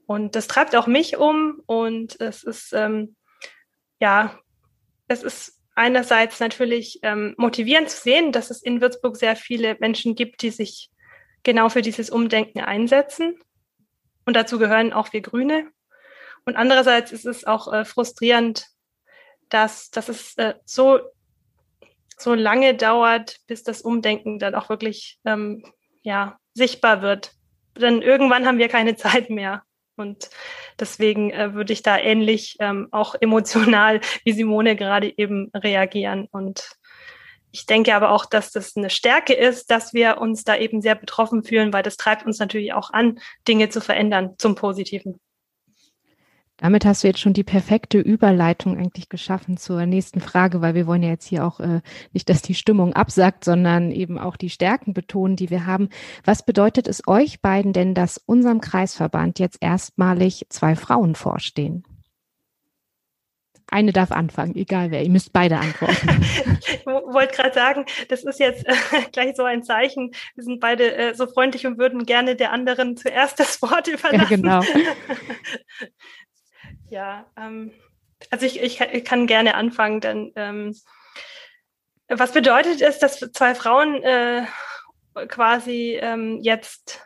Und 0.06 0.36
das 0.36 0.48
treibt 0.48 0.76
auch 0.76 0.88
mich 0.88 1.18
um 1.18 1.62
und 1.66 2.20
es 2.20 2.44
ist, 2.44 2.74
ähm, 2.74 3.16
ja, 4.00 4.38
es 5.08 5.24
ist 5.24 5.60
einerseits 5.74 6.40
natürlich 6.40 7.00
ähm, 7.02 7.34
motivierend 7.38 7.90
zu 7.90 8.02
sehen, 8.02 8.32
dass 8.32 8.50
es 8.50 8.62
in 8.62 8.82
Würzburg 8.82 9.16
sehr 9.16 9.36
viele 9.36 9.78
Menschen 9.80 10.16
gibt, 10.16 10.42
die 10.42 10.50
sich 10.50 10.90
genau 11.44 11.70
für 11.70 11.82
dieses 11.82 12.10
Umdenken 12.10 12.60
einsetzen. 12.60 13.40
Und 14.26 14.36
dazu 14.36 14.60
gehören 14.60 14.92
auch 14.92 15.14
wir 15.14 15.22
Grüne. 15.22 15.72
Und 16.46 16.56
andererseits 16.56 17.12
ist 17.12 17.26
es 17.26 17.46
auch 17.46 17.72
äh, 17.72 17.86
frustrierend, 17.86 18.68
dass, 19.50 19.92
dass 19.92 20.10
es 20.10 20.38
äh, 20.38 20.56
so 20.66 21.00
so 22.22 22.34
lange 22.34 22.76
dauert, 22.76 23.38
bis 23.48 23.64
das 23.64 23.82
Umdenken 23.82 24.40
dann 24.40 24.56
auch 24.56 24.70
wirklich 24.70 25.20
ähm, 25.26 25.64
ja, 26.02 26.38
sichtbar 26.54 27.02
wird. 27.02 27.34
Denn 27.78 28.02
irgendwann 28.02 28.46
haben 28.46 28.58
wir 28.58 28.70
keine 28.70 28.96
Zeit 28.98 29.30
mehr. 29.30 29.64
Und 29.98 30.30
deswegen 30.80 31.32
äh, 31.32 31.54
würde 31.54 31.74
ich 31.74 31.84
da 31.84 31.98
ähnlich 31.98 32.56
ähm, 32.60 32.88
auch 32.92 33.16
emotional 33.20 34.02
wie 34.24 34.32
Simone 34.32 34.76
gerade 34.76 35.14
eben 35.18 35.52
reagieren. 35.54 36.28
Und 36.32 36.72
ich 37.52 37.66
denke 37.66 37.94
aber 37.94 38.12
auch, 38.12 38.26
dass 38.26 38.52
das 38.52 38.76
eine 38.78 38.90
Stärke 38.90 39.34
ist, 39.34 39.70
dass 39.70 39.94
wir 39.94 40.18
uns 40.20 40.44
da 40.44 40.56
eben 40.56 40.82
sehr 40.82 40.96
betroffen 40.96 41.44
fühlen, 41.44 41.74
weil 41.74 41.84
das 41.84 41.98
treibt 41.98 42.26
uns 42.26 42.40
natürlich 42.40 42.74
auch 42.74 42.92
an, 42.92 43.20
Dinge 43.48 43.70
zu 43.70 43.82
verändern 43.82 44.36
zum 44.38 44.56
Positiven. 44.56 45.20
Damit 46.62 46.86
hast 46.86 47.04
du 47.04 47.08
jetzt 47.08 47.20
schon 47.20 47.34
die 47.34 47.44
perfekte 47.44 47.98
Überleitung 47.98 48.78
eigentlich 48.78 49.10
geschaffen 49.10 49.58
zur 49.58 49.88
nächsten 49.88 50.22
Frage, 50.22 50.62
weil 50.62 50.76
wir 50.76 50.86
wollen 50.86 51.02
ja 51.02 51.10
jetzt 51.10 51.28
hier 51.28 51.44
auch 51.44 51.60
äh, 51.60 51.82
nicht, 52.14 52.30
dass 52.30 52.44
die 52.44 52.54
Stimmung 52.54 52.94
absackt, 52.94 53.44
sondern 53.44 53.92
eben 53.92 54.20
auch 54.20 54.38
die 54.38 54.52
Stärken 54.52 54.94
betonen, 54.94 55.36
die 55.36 55.50
wir 55.50 55.66
haben. 55.66 55.90
Was 56.24 56.46
bedeutet 56.46 56.88
es 56.88 57.02
euch 57.08 57.42
beiden 57.42 57.74
denn, 57.74 57.96
dass 57.96 58.20
unserem 58.20 58.62
Kreisverband 58.62 59.40
jetzt 59.40 59.58
erstmalig 59.60 60.46
zwei 60.50 60.76
Frauen 60.76 61.16
vorstehen? 61.16 61.84
Eine 63.74 63.94
darf 63.94 64.12
anfangen, 64.12 64.56
egal 64.56 64.92
wer. 64.92 65.02
Ihr 65.02 65.10
müsst 65.10 65.32
beide 65.32 65.58
antworten. 65.58 66.22
ich 66.60 66.86
wollte 66.86 67.38
gerade 67.38 67.54
sagen, 67.54 67.86
das 68.10 68.26
ist 68.26 68.40
jetzt 68.40 68.68
äh, 68.68 68.74
gleich 69.14 69.38
so 69.38 69.44
ein 69.44 69.64
Zeichen. 69.64 70.12
Wir 70.36 70.44
sind 70.44 70.60
beide 70.60 70.94
äh, 70.94 71.16
so 71.16 71.26
freundlich 71.26 71.66
und 71.66 71.78
würden 71.78 72.06
gerne 72.06 72.36
der 72.36 72.52
anderen 72.52 72.98
zuerst 72.98 73.40
das 73.40 73.62
Wort 73.62 73.88
überlassen. 73.88 74.44
Ja, 74.44 74.60
genau. 74.60 74.62
Ja, 76.92 77.26
ähm, 77.38 77.72
also 78.32 78.46
ich, 78.46 78.62
ich, 78.62 78.82
ich, 78.82 79.06
kann 79.06 79.26
gerne 79.26 79.56
anfangen, 79.56 80.02
denn 80.02 80.34
ähm, 80.36 80.76
Was 82.10 82.34
bedeutet 82.34 82.82
es, 82.82 83.00
dass 83.00 83.18
zwei 83.32 83.56
Frauen 83.56 84.04
äh, 84.04 84.46
quasi 85.30 85.98
ähm, 86.02 86.40
jetzt 86.42 87.00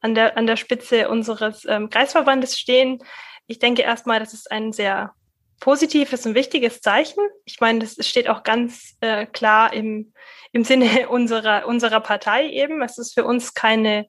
an 0.00 0.14
der, 0.14 0.38
an 0.38 0.46
der 0.46 0.56
Spitze 0.56 1.10
unseres 1.10 1.66
ähm, 1.66 1.90
Kreisverbandes 1.90 2.58
stehen? 2.58 3.00
Ich 3.46 3.58
denke 3.58 3.82
erstmal, 3.82 4.18
das 4.18 4.32
ist 4.32 4.50
ein 4.50 4.72
sehr 4.72 5.12
positives 5.60 6.24
und 6.24 6.34
wichtiges 6.34 6.80
Zeichen. 6.80 7.20
Ich 7.44 7.60
meine, 7.60 7.80
das 7.80 7.96
steht 8.08 8.30
auch 8.30 8.44
ganz 8.44 8.96
äh, 9.00 9.26
klar 9.26 9.74
im, 9.74 10.14
im 10.52 10.64
Sinne 10.64 11.08
unserer, 11.10 11.66
unserer 11.66 12.00
Partei 12.00 12.48
eben. 12.48 12.80
Es 12.80 12.96
ist 12.96 13.12
für 13.12 13.26
uns 13.26 13.52
keine 13.52 14.08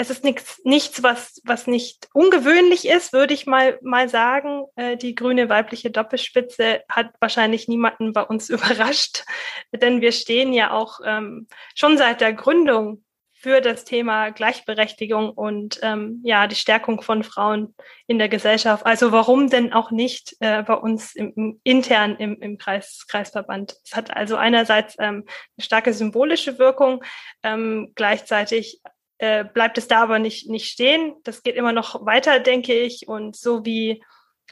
es 0.00 0.10
ist 0.10 0.22
nichts, 0.22 0.60
nichts 0.64 1.02
was, 1.02 1.42
was 1.44 1.66
nicht 1.66 2.08
ungewöhnlich 2.14 2.86
ist, 2.86 3.12
würde 3.12 3.34
ich 3.34 3.46
mal, 3.46 3.78
mal 3.82 4.08
sagen. 4.08 4.64
Äh, 4.76 4.96
die 4.96 5.16
grüne 5.16 5.48
weibliche 5.48 5.90
Doppelspitze 5.90 6.84
hat 6.88 7.10
wahrscheinlich 7.20 7.66
niemanden 7.66 8.12
bei 8.12 8.22
uns 8.22 8.48
überrascht, 8.48 9.24
denn 9.72 10.00
wir 10.00 10.12
stehen 10.12 10.52
ja 10.52 10.70
auch 10.70 11.00
ähm, 11.04 11.48
schon 11.74 11.98
seit 11.98 12.20
der 12.20 12.32
Gründung 12.32 13.04
für 13.40 13.60
das 13.60 13.84
Thema 13.84 14.30
Gleichberechtigung 14.30 15.30
und 15.30 15.78
ähm, 15.82 16.20
ja 16.24 16.46
die 16.46 16.56
Stärkung 16.56 17.02
von 17.02 17.22
Frauen 17.22 17.74
in 18.06 18.18
der 18.18 18.28
Gesellschaft. 18.28 18.84
Also 18.86 19.12
warum 19.12 19.48
denn 19.48 19.72
auch 19.72 19.90
nicht 19.90 20.36
äh, 20.40 20.62
bei 20.62 20.74
uns 20.74 21.14
im, 21.14 21.32
im, 21.36 21.60
intern 21.62 22.16
im, 22.16 22.40
im 22.40 22.58
Kreis, 22.58 23.04
Kreisverband? 23.08 23.76
Es 23.84 23.94
hat 23.94 24.16
also 24.16 24.36
einerseits 24.36 24.96
ähm, 24.98 25.24
eine 25.56 25.64
starke 25.64 25.92
symbolische 25.92 26.58
Wirkung, 26.58 27.04
ähm, 27.44 27.92
gleichzeitig 27.94 28.80
äh, 29.18 29.44
bleibt 29.44 29.78
es 29.78 29.88
da 29.88 30.02
aber 30.02 30.18
nicht, 30.18 30.48
nicht 30.48 30.68
stehen. 30.68 31.14
Das 31.24 31.42
geht 31.42 31.56
immer 31.56 31.72
noch 31.72 32.06
weiter, 32.06 32.40
denke 32.40 32.74
ich. 32.74 33.08
Und 33.08 33.36
so 33.36 33.64
wie 33.64 34.02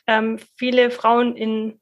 ähm, 0.06 0.38
viele 0.56 0.90
Frauen 0.90 1.36
in, 1.36 1.80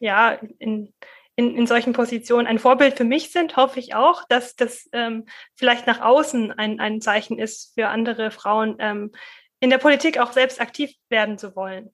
ja, 0.00 0.32
in, 0.58 0.92
in, 1.36 1.56
in 1.56 1.66
solchen 1.66 1.92
Positionen 1.92 2.46
ein 2.46 2.58
Vorbild 2.58 2.96
für 2.96 3.04
mich 3.04 3.30
sind, 3.30 3.56
hoffe 3.56 3.78
ich 3.78 3.94
auch, 3.94 4.24
dass 4.28 4.56
das 4.56 4.88
ähm, 4.92 5.26
vielleicht 5.54 5.86
nach 5.86 6.00
außen 6.00 6.52
ein, 6.52 6.80
ein 6.80 7.00
Zeichen 7.00 7.38
ist 7.38 7.74
für 7.74 7.88
andere 7.88 8.30
Frauen, 8.30 8.76
ähm, 8.78 9.12
in 9.60 9.70
der 9.70 9.78
Politik 9.78 10.18
auch 10.18 10.32
selbst 10.32 10.60
aktiv 10.60 10.92
werden 11.08 11.38
zu 11.38 11.56
wollen. 11.56 11.90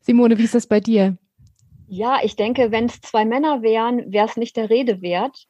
Simone, 0.00 0.38
wie 0.38 0.44
ist 0.44 0.54
das 0.54 0.66
bei 0.66 0.80
dir? 0.80 1.16
Ja, 1.86 2.18
ich 2.22 2.36
denke, 2.36 2.70
wenn 2.70 2.86
es 2.86 3.00
zwei 3.00 3.24
Männer 3.24 3.62
wären, 3.62 4.12
wäre 4.12 4.26
es 4.26 4.36
nicht 4.36 4.56
der 4.56 4.70
Rede 4.70 5.02
wert. 5.02 5.46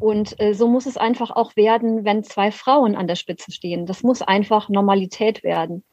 Und 0.00 0.40
äh, 0.40 0.54
so 0.54 0.66
muss 0.66 0.86
es 0.86 0.96
einfach 0.96 1.30
auch 1.30 1.54
werden, 1.56 2.04
wenn 2.04 2.24
zwei 2.24 2.50
Frauen 2.50 2.96
an 2.96 3.06
der 3.06 3.16
Spitze 3.16 3.52
stehen. 3.52 3.84
Das 3.86 4.02
muss 4.02 4.22
einfach 4.22 4.70
Normalität 4.70 5.44
werden. 5.44 5.84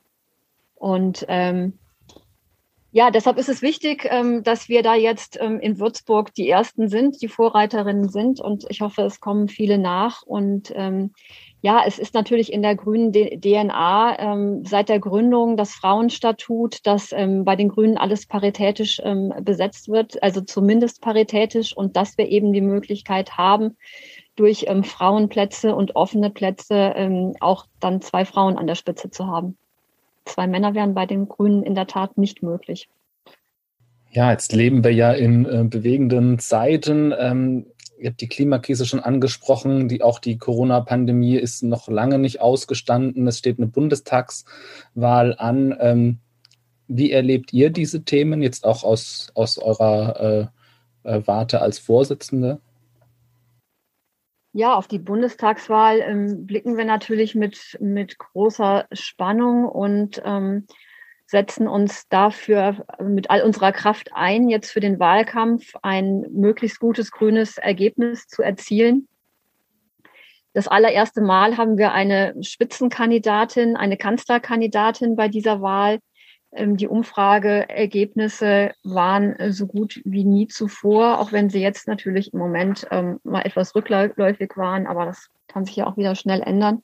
Und 0.75 1.25
ähm, 1.27 1.77
ja, 2.91 3.11
deshalb 3.11 3.37
ist 3.37 3.49
es 3.49 3.61
wichtig, 3.61 4.07
ähm, 4.09 4.43
dass 4.43 4.69
wir 4.69 4.81
da 4.81 4.95
jetzt 4.95 5.37
ähm, 5.39 5.59
in 5.59 5.77
Würzburg 5.77 6.33
die 6.33 6.49
Ersten 6.49 6.87
sind, 6.87 7.21
die 7.21 7.27
Vorreiterinnen 7.27 8.09
sind. 8.09 8.39
Und 8.39 8.65
ich 8.69 8.79
hoffe, 8.79 9.01
es 9.01 9.19
kommen 9.19 9.49
viele 9.49 9.77
nach. 9.77 10.23
Und 10.23 10.71
ähm, 10.73 11.13
ja, 11.61 11.83
es 11.85 11.97
ist 11.97 12.13
natürlich 12.13 12.53
in 12.53 12.61
der 12.61 12.75
grünen 12.75 13.11
DNA 13.11 14.19
ähm, 14.19 14.63
seit 14.63 14.89
der 14.89 14.99
Gründung 14.99 15.57
das 15.57 15.71
Frauenstatut, 15.71 16.85
dass 16.85 17.11
ähm, 17.11 17.45
bei 17.45 17.55
den 17.55 17.69
Grünen 17.69 17.97
alles 17.97 18.27
paritätisch 18.27 19.01
ähm, 19.03 19.33
besetzt 19.41 19.89
wird, 19.89 20.21
also 20.21 20.41
zumindest 20.41 21.01
paritätisch 21.01 21.75
und 21.75 21.97
dass 21.97 22.17
wir 22.17 22.27
eben 22.29 22.53
die 22.53 22.61
Möglichkeit 22.61 23.37
haben, 23.37 23.75
durch 24.35 24.65
ähm, 24.67 24.83
Frauenplätze 24.83 25.75
und 25.75 25.95
offene 25.95 26.29
Plätze 26.29 26.93
ähm, 26.95 27.33
auch 27.39 27.65
dann 27.79 28.01
zwei 28.01 28.23
Frauen 28.23 28.57
an 28.57 28.67
der 28.67 28.75
Spitze 28.75 29.09
zu 29.09 29.25
haben. 29.25 29.57
Zwei 30.25 30.45
Männer 30.45 30.75
wären 30.75 30.93
bei 30.93 31.07
den 31.07 31.27
Grünen 31.27 31.63
in 31.63 31.73
der 31.73 31.87
Tat 31.87 32.17
nicht 32.17 32.43
möglich. 32.43 32.87
Ja, 34.11 34.31
jetzt 34.31 34.53
leben 34.53 34.83
wir 34.83 34.93
ja 34.93 35.11
in 35.11 35.45
äh, 35.45 35.63
bewegenden 35.63 36.39
Zeiten. 36.39 37.13
Ähm, 37.17 37.65
ihr 37.99 38.09
habt 38.09 38.21
die 38.21 38.27
Klimakrise 38.27 38.85
schon 38.85 38.99
angesprochen, 38.99 39.87
die 39.87 40.01
auch 40.01 40.19
die 40.19 40.37
Corona-Pandemie 40.37 41.35
ist 41.35 41.63
noch 41.63 41.87
lange 41.87 42.19
nicht 42.19 42.41
ausgestanden. 42.41 43.27
Es 43.27 43.39
steht 43.39 43.57
eine 43.57 43.67
Bundestagswahl 43.67 45.35
an. 45.37 45.75
Ähm, 45.79 46.19
wie 46.87 47.11
erlebt 47.11 47.53
ihr 47.53 47.69
diese 47.69 48.03
Themen 48.03 48.41
jetzt 48.41 48.65
auch 48.65 48.83
aus, 48.83 49.31
aus 49.33 49.57
eurer 49.57 50.51
äh, 51.03 51.17
äh, 51.17 51.21
Warte 51.25 51.61
als 51.61 51.79
Vorsitzende? 51.79 52.59
Ja, 54.53 54.75
auf 54.75 54.87
die 54.87 54.99
Bundestagswahl 54.99 55.99
ähm, 55.99 56.47
blicken 56.47 56.77
wir 56.77 56.85
natürlich 56.85 57.35
mit, 57.35 57.77
mit 57.79 58.17
großer 58.17 58.87
Spannung 58.91 59.65
und 59.65 60.21
ähm, 60.25 60.65
setzen 61.27 61.67
uns 61.67 62.07
dafür 62.07 62.85
mit 63.03 63.29
all 63.29 63.41
unserer 63.43 63.73
Kraft 63.73 64.11
ein, 64.13 64.49
jetzt 64.49 64.71
für 64.71 64.79
den 64.79 64.97
Wahlkampf 64.99 65.75
ein 65.81 66.25
möglichst 66.31 66.79
gutes 66.79 67.11
grünes 67.11 67.57
Ergebnis 67.57 68.27
zu 68.27 68.41
erzielen. 68.41 69.07
Das 70.53 70.69
allererste 70.69 71.21
Mal 71.21 71.57
haben 71.57 71.77
wir 71.77 71.91
eine 71.91 72.33
Spitzenkandidatin, 72.41 73.75
eine 73.75 73.97
Kanzlerkandidatin 73.97 75.15
bei 75.15 75.27
dieser 75.27 75.61
Wahl. 75.61 75.99
Ähm, 76.53 76.77
die 76.77 76.87
Umfrageergebnisse 76.87 78.71
waren 78.83 79.51
so 79.51 79.67
gut 79.67 80.01
wie 80.05 80.23
nie 80.23 80.47
zuvor, 80.47 81.19
auch 81.19 81.33
wenn 81.33 81.49
sie 81.49 81.61
jetzt 81.61 81.87
natürlich 81.87 82.33
im 82.33 82.39
Moment 82.39 82.87
ähm, 82.89 83.19
mal 83.23 83.41
etwas 83.41 83.75
rückläufig 83.75 84.55
waren, 84.55 84.87
aber 84.87 85.05
das 85.05 85.29
kann 85.47 85.65
sich 85.65 85.75
ja 85.75 85.87
auch 85.87 85.97
wieder 85.97 86.15
schnell 86.15 86.41
ändern. 86.41 86.83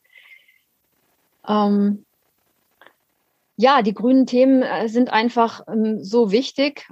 Ähm, 1.48 2.06
ja, 3.56 3.82
die 3.82 3.94
grünen 3.94 4.26
Themen 4.26 4.62
äh, 4.62 4.88
sind 4.88 5.12
einfach 5.12 5.62
ähm, 5.68 6.04
so 6.04 6.32
wichtig 6.32 6.88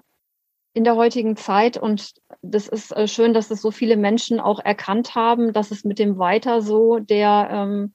in 0.74 0.84
der 0.84 0.96
heutigen 0.96 1.36
Zeit 1.36 1.78
und 1.78 2.14
das 2.42 2.68
ist 2.68 2.92
äh, 2.92 3.08
schön, 3.08 3.34
dass 3.34 3.52
es 3.52 3.62
so 3.62 3.72
viele 3.72 3.98
Menschen 3.98 4.40
auch 4.40 4.60
erkannt 4.60 5.16
haben, 5.16 5.54
dass 5.54 5.72
es 5.72 5.84
mit 5.84 6.00
dem 6.00 6.18
Weiter 6.18 6.62
so 6.62 7.00
der 7.00 7.50
ähm, 7.52 7.94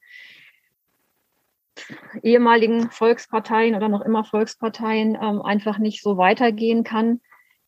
ehemaligen 2.23 2.91
Volksparteien 2.91 3.75
oder 3.75 3.89
noch 3.89 4.03
immer 4.03 4.25
Volksparteien 4.25 5.15
ähm, 5.15 5.43
einfach 5.43 5.79
nicht 5.79 6.03
so 6.03 6.17
weitergehen 6.17 6.85
kann. 6.85 7.21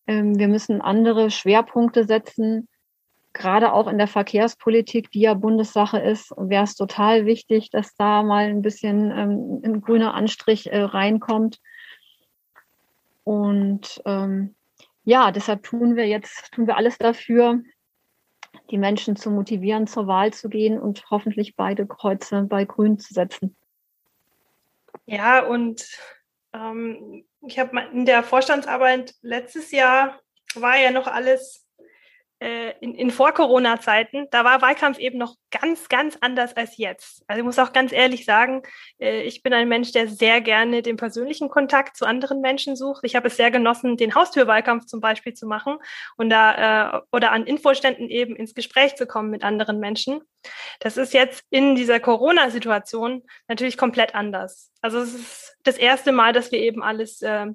Ähm, 0.07 0.39
wir 0.39 0.49
müssen 0.49 0.81
andere 0.81 1.31
Schwerpunkte 1.31 2.05
setzen 2.05 2.69
gerade 3.39 3.73
auch 3.73 3.87
in 3.87 3.97
der 3.97 4.09
Verkehrspolitik, 4.09 5.11
die 5.11 5.21
ja 5.21 5.35
Bundessache 5.35 5.99
ist, 5.99 6.33
wäre 6.37 6.65
es 6.65 6.75
total 6.75 7.25
wichtig, 7.25 7.71
dass 7.71 7.95
da 7.95 8.23
mal 8.23 8.47
ein 8.47 8.63
bisschen 8.63 9.11
ähm, 9.11 9.63
ein 9.65 9.81
grüner 9.81 10.13
Anstrich 10.15 10.71
äh, 10.71 10.81
reinkommt. 10.81 11.61
Und 13.25 14.03
ähm, 14.05 14.55
ja, 15.05 15.31
deshalb 15.31 15.63
tun 15.63 15.97
wir 15.97 16.07
jetzt, 16.07 16.53
tun 16.53 16.67
wir 16.67 16.77
alles 16.77 16.99
dafür, 16.99 17.63
die 18.71 18.79
Menschen 18.79 19.17
zu 19.17 19.31
motivieren, 19.31 19.87
zur 19.87 20.07
Wahl 20.07 20.33
zu 20.33 20.49
gehen 20.49 20.79
und 20.79 21.05
hoffentlich 21.11 21.55
beide 21.55 21.87
Kreuze 21.87 22.43
bei 22.43 22.65
Grün 22.65 22.99
zu 22.99 23.15
setzen. 23.15 23.57
Ja, 25.07 25.45
und 25.45 25.87
ähm, 26.53 27.25
ich 27.47 27.59
habe 27.59 27.81
in 27.93 28.05
der 28.05 28.23
Vorstandsarbeit 28.23 29.15
letztes 29.23 29.71
Jahr 29.71 30.19
war 30.55 30.77
ja 30.77 30.91
noch 30.91 31.07
alles 31.07 31.68
in, 32.81 32.95
in 32.95 33.11
Vor-Corona-Zeiten, 33.11 34.29
da 34.31 34.45
war 34.45 34.63
Wahlkampf 34.63 34.99
eben 34.99 35.19
noch 35.19 35.35
ganz, 35.51 35.89
ganz 35.89 36.17
anders 36.21 36.57
als 36.57 36.77
jetzt. 36.77 37.25
Also 37.27 37.41
ich 37.41 37.45
muss 37.45 37.59
auch 37.59 37.73
ganz 37.73 37.93
ehrlich 37.93 38.25
sagen, 38.25 38.63
äh, 39.01 39.23
ich 39.23 39.43
bin 39.43 39.53
ein 39.53 39.69
Mensch, 39.69 39.91
der 39.93 40.07
sehr 40.07 40.41
gerne 40.41 40.83
den 40.83 40.97
persönlichen 40.97 41.49
Kontakt 41.49 41.97
zu 41.97 42.07
anderen 42.07 42.41
Menschen 42.41 42.77
sucht. 42.77 43.03
Ich 43.03 43.17
habe 43.17 43.27
es 43.27 43.37
sehr 43.37 43.51
genossen, 43.51 43.97
den 43.97 44.15
Haustürwahlkampf 44.15 44.87
zum 44.87 45.01
Beispiel 45.01 45.35
zu 45.35 45.47
machen 45.47 45.79
und 46.17 46.31
da 46.31 46.99
äh, 46.99 47.01
oder 47.11 47.33
an 47.33 47.45
Infoständen 47.45 48.09
eben 48.09 48.37
ins 48.37 48.55
Gespräch 48.55 48.95
zu 48.95 49.07
kommen 49.07 49.31
mit 49.31 49.43
anderen 49.43 49.81
Menschen. 49.81 50.21
Das 50.79 50.97
ist 50.97 51.15
jetzt 51.15 51.45
in 51.51 51.75
dieser 51.75 51.99
Corona-Situation 51.99 53.25
natürlich 53.49 53.77
komplett 53.77 54.15
anders. 54.15 54.71
Also 54.81 54.99
es 54.99 55.15
ist 55.15 55.57
das 55.65 55.77
erste 55.77 56.13
Mal, 56.13 56.33
dass 56.33 56.53
wir 56.53 56.61
eben 56.61 56.85
alles 56.85 57.21
äh, 57.23 57.47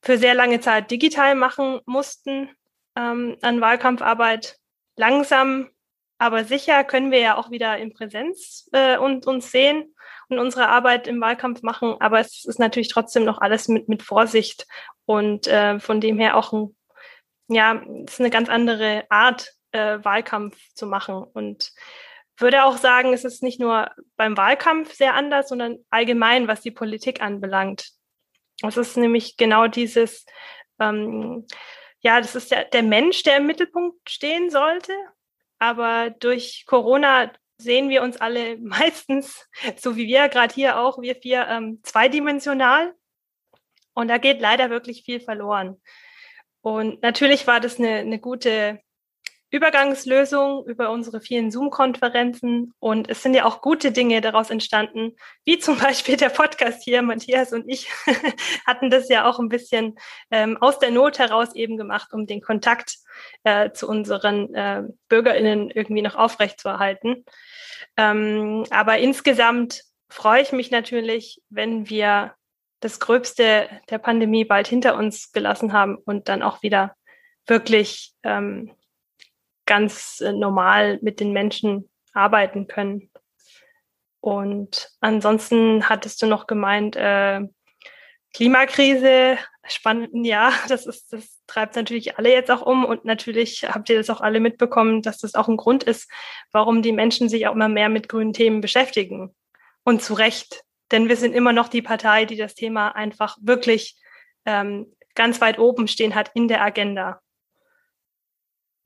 für 0.00 0.16
sehr 0.16 0.34
lange 0.34 0.60
Zeit 0.60 0.92
digital 0.92 1.34
machen 1.34 1.80
mussten 1.86 2.50
ähm, 2.96 3.36
an 3.42 3.60
Wahlkampfarbeit. 3.60 4.56
Langsam, 4.96 5.68
aber 6.18 6.44
sicher 6.44 6.84
können 6.84 7.10
wir 7.10 7.20
ja 7.20 7.36
auch 7.36 7.50
wieder 7.50 7.76
in 7.76 7.92
Präsenz 7.92 8.68
äh, 8.72 8.96
und 8.96 9.26
uns 9.26 9.50
sehen 9.50 9.94
und 10.28 10.38
unsere 10.38 10.68
Arbeit 10.68 11.06
im 11.06 11.20
Wahlkampf 11.20 11.62
machen. 11.62 11.96
Aber 12.00 12.20
es 12.20 12.44
ist 12.44 12.58
natürlich 12.58 12.88
trotzdem 12.88 13.24
noch 13.24 13.38
alles 13.38 13.68
mit, 13.68 13.88
mit 13.88 14.02
Vorsicht 14.02 14.66
und 15.04 15.46
äh, 15.46 15.78
von 15.78 16.00
dem 16.00 16.18
her 16.18 16.36
auch 16.36 16.52
ein, 16.52 16.76
ja, 17.48 17.80
es 18.06 18.14
ist 18.14 18.20
eine 18.20 18.30
ganz 18.30 18.48
andere 18.48 19.04
Art, 19.10 19.52
äh, 19.72 19.98
Wahlkampf 20.02 20.56
zu 20.74 20.86
machen. 20.86 21.14
Und 21.14 21.72
würde 22.38 22.64
auch 22.64 22.76
sagen, 22.76 23.12
es 23.12 23.24
ist 23.24 23.42
nicht 23.42 23.60
nur 23.60 23.90
beim 24.16 24.36
Wahlkampf 24.36 24.94
sehr 24.94 25.14
anders, 25.14 25.48
sondern 25.48 25.78
allgemein, 25.90 26.48
was 26.48 26.60
die 26.60 26.70
Politik 26.70 27.22
anbelangt. 27.22 27.90
Es 28.62 28.76
ist 28.76 28.96
nämlich 28.96 29.36
genau 29.36 29.66
dieses, 29.68 30.24
ähm, 30.80 31.46
ja, 32.06 32.20
das 32.20 32.36
ist 32.36 32.52
der, 32.52 32.64
der 32.66 32.84
Mensch, 32.84 33.24
der 33.24 33.38
im 33.38 33.46
Mittelpunkt 33.46 34.08
stehen 34.08 34.48
sollte. 34.48 34.92
Aber 35.58 36.10
durch 36.10 36.64
Corona 36.64 37.32
sehen 37.58 37.88
wir 37.88 38.02
uns 38.02 38.16
alle 38.18 38.58
meistens, 38.60 39.48
so 39.76 39.96
wie 39.96 40.06
wir 40.06 40.28
gerade 40.28 40.54
hier 40.54 40.78
auch, 40.78 41.02
wir 41.02 41.16
vier, 41.16 41.48
ähm, 41.48 41.80
zweidimensional. 41.82 42.94
Und 43.92 44.06
da 44.06 44.18
geht 44.18 44.40
leider 44.40 44.70
wirklich 44.70 45.02
viel 45.02 45.18
verloren. 45.18 45.82
Und 46.60 47.02
natürlich 47.02 47.48
war 47.48 47.58
das 47.58 47.80
eine, 47.80 47.96
eine 47.96 48.20
gute 48.20 48.80
Übergangslösung 49.50 50.66
über 50.66 50.90
unsere 50.90 51.20
vielen 51.20 51.50
Zoom-Konferenzen. 51.50 52.74
Und 52.80 53.08
es 53.08 53.22
sind 53.22 53.34
ja 53.34 53.44
auch 53.44 53.60
gute 53.60 53.92
Dinge 53.92 54.20
daraus 54.20 54.50
entstanden, 54.50 55.16
wie 55.44 55.58
zum 55.60 55.78
Beispiel 55.78 56.16
der 56.16 56.30
Podcast 56.30 56.82
hier. 56.82 57.02
Matthias 57.02 57.52
und 57.52 57.68
ich 57.68 57.88
hatten 58.66 58.90
das 58.90 59.08
ja 59.08 59.28
auch 59.28 59.38
ein 59.38 59.48
bisschen 59.48 59.96
ähm, 60.30 60.56
aus 60.60 60.78
der 60.78 60.90
Not 60.90 61.18
heraus 61.18 61.54
eben 61.54 61.76
gemacht, 61.76 62.12
um 62.12 62.26
den 62.26 62.40
Kontakt 62.40 62.96
äh, 63.44 63.70
zu 63.70 63.88
unseren 63.88 64.54
äh, 64.54 64.82
BürgerInnen 65.08 65.70
irgendwie 65.70 66.02
noch 66.02 66.16
aufrechtzuerhalten. 66.16 67.24
Ähm, 67.96 68.64
aber 68.70 68.98
insgesamt 68.98 69.84
freue 70.08 70.42
ich 70.42 70.52
mich 70.52 70.70
natürlich, 70.70 71.42
wenn 71.48 71.88
wir 71.88 72.34
das 72.80 73.00
Gröbste 73.00 73.68
der 73.90 73.98
Pandemie 73.98 74.44
bald 74.44 74.68
hinter 74.68 74.96
uns 74.96 75.32
gelassen 75.32 75.72
haben 75.72 75.96
und 75.96 76.28
dann 76.28 76.42
auch 76.42 76.62
wieder 76.62 76.94
wirklich 77.46 78.12
ähm, 78.22 78.72
ganz 79.66 80.20
äh, 80.20 80.32
normal 80.32 80.98
mit 81.02 81.20
den 81.20 81.32
Menschen 81.32 81.88
arbeiten 82.12 82.66
können. 82.66 83.10
Und 84.20 84.90
ansonsten 85.00 85.88
hattest 85.88 86.22
du 86.22 86.26
noch 86.26 86.46
gemeint, 86.46 86.96
äh, 86.96 87.42
Klimakrise, 88.34 89.38
spannend, 89.66 90.10
ja, 90.26 90.52
das 90.68 90.86
ist, 90.86 91.12
das 91.12 91.40
treibt 91.46 91.76
natürlich 91.76 92.18
alle 92.18 92.32
jetzt 92.32 92.50
auch 92.50 92.62
um 92.62 92.84
und 92.84 93.04
natürlich 93.04 93.64
habt 93.64 93.88
ihr 93.88 93.96
das 93.96 94.10
auch 94.10 94.20
alle 94.20 94.40
mitbekommen, 94.40 95.02
dass 95.02 95.18
das 95.18 95.34
auch 95.34 95.48
ein 95.48 95.56
Grund 95.56 95.84
ist, 95.84 96.10
warum 96.52 96.82
die 96.82 96.92
Menschen 96.92 97.28
sich 97.28 97.46
auch 97.46 97.54
immer 97.54 97.68
mehr 97.68 97.88
mit 97.88 98.08
grünen 98.08 98.32
Themen 98.32 98.60
beschäftigen. 98.60 99.34
Und 99.84 100.02
zu 100.02 100.14
Recht, 100.14 100.64
denn 100.90 101.08
wir 101.08 101.16
sind 101.16 101.34
immer 101.34 101.52
noch 101.52 101.68
die 101.68 101.82
Partei, 101.82 102.24
die 102.24 102.36
das 102.36 102.54
Thema 102.54 102.90
einfach 102.90 103.38
wirklich 103.40 103.96
ähm, 104.44 104.92
ganz 105.14 105.40
weit 105.40 105.58
oben 105.58 105.88
stehen 105.88 106.14
hat 106.14 106.30
in 106.34 106.48
der 106.48 106.62
Agenda. 106.62 107.20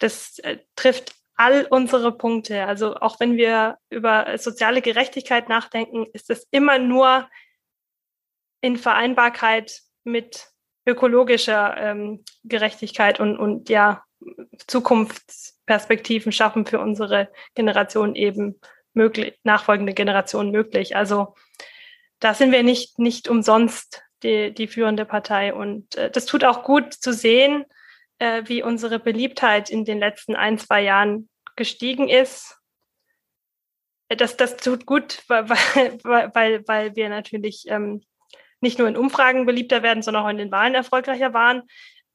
Das 0.01 0.39
äh, 0.41 0.59
trifft 0.75 1.15
all 1.37 1.67
unsere 1.71 2.13
Punkte. 2.13 2.67
Also 2.67 2.97
auch 2.97 3.19
wenn 3.21 3.37
wir 3.37 3.79
über 3.89 4.37
soziale 4.37 4.83
Gerechtigkeit 4.83 5.49
nachdenken, 5.49 6.07
ist 6.13 6.29
es 6.29 6.47
immer 6.51 6.79
nur 6.79 7.31
in 8.61 8.77
Vereinbarkeit 8.77 9.81
mit 10.05 10.49
ökologischer 10.87 11.77
ähm, 11.79 12.25
Gerechtigkeit 12.45 13.21
und, 13.21 13.39
und 13.39 13.71
ja, 13.71 14.05
Zukunftsperspektiven 14.67 16.33
schaffen 16.33 16.67
für 16.67 16.79
unsere 16.79 17.31
Generation 17.55 18.15
eben 18.15 18.61
möglich, 18.93 19.39
nachfolgende 19.43 19.95
Generationen 19.95 20.51
möglich. 20.51 20.95
Also 20.95 21.35
da 22.19 22.35
sind 22.35 22.53
wir 22.53 22.63
nicht, 22.63 22.99
nicht 22.99 23.29
umsonst 23.29 24.03
die, 24.23 24.53
die 24.53 24.67
führende 24.67 25.07
Partei. 25.07 25.55
Und 25.55 25.95
äh, 25.97 26.11
das 26.11 26.27
tut 26.27 26.45
auch 26.45 26.65
gut 26.65 26.93
zu 26.93 27.13
sehen, 27.13 27.65
äh, 28.21 28.43
wie 28.47 28.62
unsere 28.62 29.01
Beliebtheit 29.01 29.71
in 29.71 29.85
den 29.85 29.99
letzten 29.99 30.37
ein, 30.37 30.59
zwei 30.59 30.83
Jahren 30.83 31.29
gestiegen 31.57 32.09
ist. 32.09 32.59
Äh, 34.09 34.16
das, 34.16 34.37
das 34.37 34.57
tut 34.57 34.87
gut, 34.87 35.25
weil, 35.29 35.99
weil, 36.05 36.68
weil 36.68 36.97
wir 36.97 37.09
natürlich 37.09 37.64
ähm, 37.66 38.03
nicht 38.61 38.79
nur 38.79 38.89
in 38.89 38.97
Umfragen 38.97 39.47
beliebter 39.47 39.83
werden, 39.83 40.03
sondern 40.03 40.25
auch 40.25 40.29
in 40.29 40.39
den 40.39 40.53
Wahlen 40.53 40.75
erfolgreicher 40.75 41.33
waren. 41.33 41.62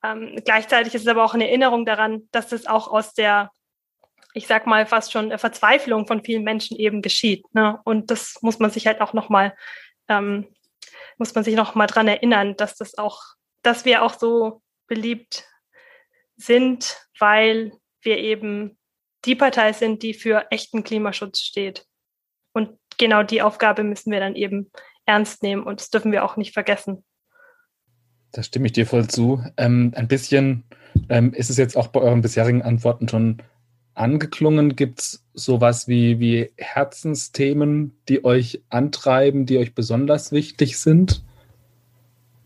Ähm, 0.04 0.40
gleichzeitig 0.46 0.94
ist 0.94 1.02
es 1.02 1.08
aber 1.08 1.24
auch 1.24 1.34
eine 1.34 1.48
Erinnerung 1.48 1.86
daran, 1.86 2.30
dass 2.32 2.50
das 2.50 2.68
auch 2.68 2.88
aus 2.88 3.14
der, 3.14 3.50
ich 4.36 4.46
sag 4.46 4.68
mal, 4.68 4.86
fast 4.86 5.12
schon 5.12 5.36
Verzweiflung 5.40 6.06
von 6.06 6.24
vielen 6.24 6.44
Menschen 6.44 6.78
eben 6.78 7.02
geschieht. 7.02 7.44
Ne? 7.56 7.80
Und 7.84 8.12
das 8.12 8.38
muss 8.42 8.60
man 8.60 8.70
sich 8.70 8.86
halt 8.86 9.02
auch 9.02 9.14
nochmal, 9.14 9.56
ähm, 10.08 10.48
muss 11.18 11.34
man 11.34 11.44
sich 11.44 11.56
nochmal 11.56 11.88
dran 11.88 12.08
erinnern, 12.08 12.56
dass 12.58 12.76
das 12.76 12.96
auch, 13.00 13.24
dass 13.64 13.86
wir 13.86 14.04
auch 14.04 14.14
so 14.14 14.62
beliebt 14.88 15.48
sind, 16.38 16.98
weil 17.20 17.74
wir 18.02 18.18
eben 18.18 18.78
die 19.26 19.36
Partei 19.36 19.74
sind, 19.74 20.04
die 20.04 20.14
für 20.14 20.48
echten 20.52 20.84
Klimaschutz 20.84 21.40
steht. 21.40 21.86
Und 22.54 22.78
genau 22.98 23.24
die 23.24 23.42
Aufgabe 23.42 23.84
müssen 23.84 24.12
wir 24.12 24.20
dann 24.20 24.36
eben 24.36 24.72
ernst 25.06 25.44
nehmen 25.44 25.64
und 25.64 25.80
das 25.80 25.90
dürfen 25.90 26.12
wir 26.12 26.24
auch 26.24 26.38
nicht 26.38 26.54
vergessen. 26.54 27.04
Da 28.32 28.44
stimme 28.44 28.68
ich 28.68 28.74
dir 28.74 28.86
voll 28.86 29.08
zu. 29.08 29.44
Ähm, 29.58 29.94
ein 29.96 30.08
bisschen 30.08 30.64
ähm, 31.10 31.34
ist 31.34 31.50
es 31.50 31.58
jetzt 31.58 31.78
auch 31.78 31.88
bei 31.88 32.02
euren 32.02 32.22
bisherigen 32.22 32.62
Antworten 32.62 33.08
schon 33.08 33.42
angeklungen. 33.94 34.76
Gibt 34.76 35.00
es 35.00 35.26
sowas 35.34 35.88
wie, 35.88 36.20
wie 36.20 36.52
Herzensthemen, 36.58 37.98
die 38.10 38.26
euch 38.26 38.62
antreiben, 38.70 39.46
die 39.46 39.58
euch 39.58 39.74
besonders 39.74 40.32
wichtig 40.32 40.78
sind? 40.78 41.24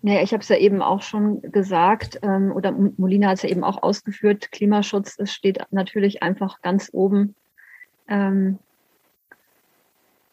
Naja, 0.02 0.22
ich 0.22 0.32
habe 0.32 0.42
es 0.42 0.50
ja 0.50 0.58
eben 0.58 0.82
auch 0.82 1.02
schon 1.02 1.42
gesagt, 1.42 2.20
ähm, 2.22 2.52
oder 2.54 2.72
Molina 2.72 3.30
hat 3.30 3.38
es 3.38 3.44
ja 3.44 3.50
eben 3.50 3.64
auch 3.64 3.84
ausgeführt, 3.84 4.52
Klimaschutz 4.52 5.18
es 5.20 5.34
steht 5.34 5.60
natürlich 5.72 6.24
einfach 6.24 6.62
ganz 6.62 6.90
oben. 6.94 7.36
Ähm, 8.08 8.60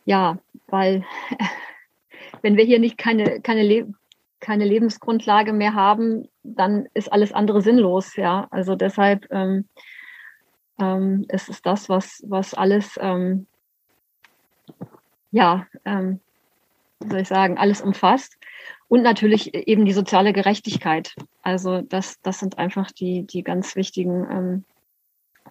ja, 0.04 0.38
weil 0.68 1.04
wenn 2.42 2.56
wir 2.56 2.64
hier 2.64 2.78
nicht 2.78 2.96
keine, 2.96 3.40
keine, 3.40 3.62
Le 3.62 3.92
keine 4.38 4.64
Lebensgrundlage 4.64 5.52
mehr 5.52 5.74
haben, 5.74 6.28
dann 6.42 6.86
ist 6.94 7.10
alles 7.10 7.32
andere 7.32 7.62
sinnlos, 7.62 8.14
ja. 8.16 8.46
Also 8.50 8.76
deshalb 8.76 9.26
ähm, 9.30 9.66
ähm, 10.78 11.24
es 11.28 11.48
ist 11.48 11.64
das, 11.64 11.88
was, 11.88 12.22
was 12.26 12.54
alles, 12.54 12.98
ähm, 13.00 13.46
ja, 15.30 15.66
ähm, 15.84 16.20
wie 17.00 17.10
soll 17.10 17.20
ich 17.20 17.28
sagen, 17.28 17.58
alles 17.58 17.80
umfasst. 17.80 18.36
Und 18.88 19.02
natürlich 19.02 19.54
eben 19.54 19.84
die 19.84 19.92
soziale 19.92 20.32
Gerechtigkeit. 20.32 21.14
Also 21.42 21.82
das, 21.82 22.20
das 22.22 22.38
sind 22.38 22.58
einfach 22.58 22.92
die, 22.92 23.26
die 23.26 23.42
ganz 23.42 23.74
wichtigen 23.74 24.26
ähm, 24.30 24.64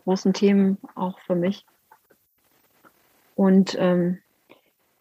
großen 0.04 0.34
Themen 0.34 0.78
auch 0.96 1.20
für 1.20 1.36
mich. 1.36 1.66
Und 3.36 3.76
ähm, 3.80 4.20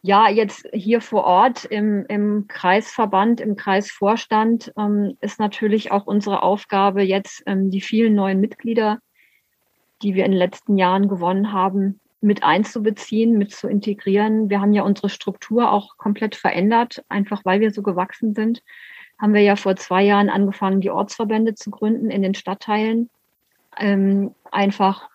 ja, 0.03 0.29
jetzt 0.29 0.69
hier 0.73 1.01
vor 1.01 1.25
Ort 1.25 1.65
im, 1.65 2.05
im 2.09 2.47
Kreisverband, 2.47 3.41
im 3.41 3.57
Kreisvorstand 3.57 4.73
ähm, 4.77 5.17
ist 5.21 5.41
natürlich 5.41 5.93
auch 5.93 6.07
unsere 6.07 6.43
Aufgabe, 6.43 7.03
jetzt 7.03 7.43
ähm, 7.47 7.71
die 7.71 7.81
vielen 7.81 8.15
neuen 8.15 8.41
Mitglieder, 8.41 8.99
die 10.03 10.15
wir 10.15 10.27
in 10.27 10.33
den 10.33 10.39
letzten 10.39 10.77
Jahren 10.77 11.09
gewonnen 11.09 11.53
haben, 11.53 12.01
mit 12.25 12.43
einzubeziehen, 12.43 13.37
mit 13.37 13.53
zu 13.53 13.69
integrieren. 13.69 14.49
Wir 14.49 14.61
haben 14.61 14.73
ja 14.73 14.83
unsere 14.83 15.11
Struktur 15.11 15.71
auch 15.71 15.99
komplett 15.99 16.35
verändert, 16.35 17.05
einfach 17.09 17.45
weil 17.45 17.61
wir 17.61 17.71
so 17.71 17.83
gewachsen 17.83 18.35
sind. 18.35 18.63
Haben 19.21 19.35
wir 19.35 19.43
ja 19.43 19.57
vor 19.57 19.77
zwei 19.77 20.03
Jahren 20.03 20.31
angefangen, 20.31 20.81
die 20.81 20.91
Ortsverbände 20.91 21.55
zu 21.55 21.71
gründen 21.71 22.11
in 22.11 22.23
den 22.23 22.35
Stadtteilen. 22.35 23.11
Ähm, 23.79 24.35
einfach 24.51 25.09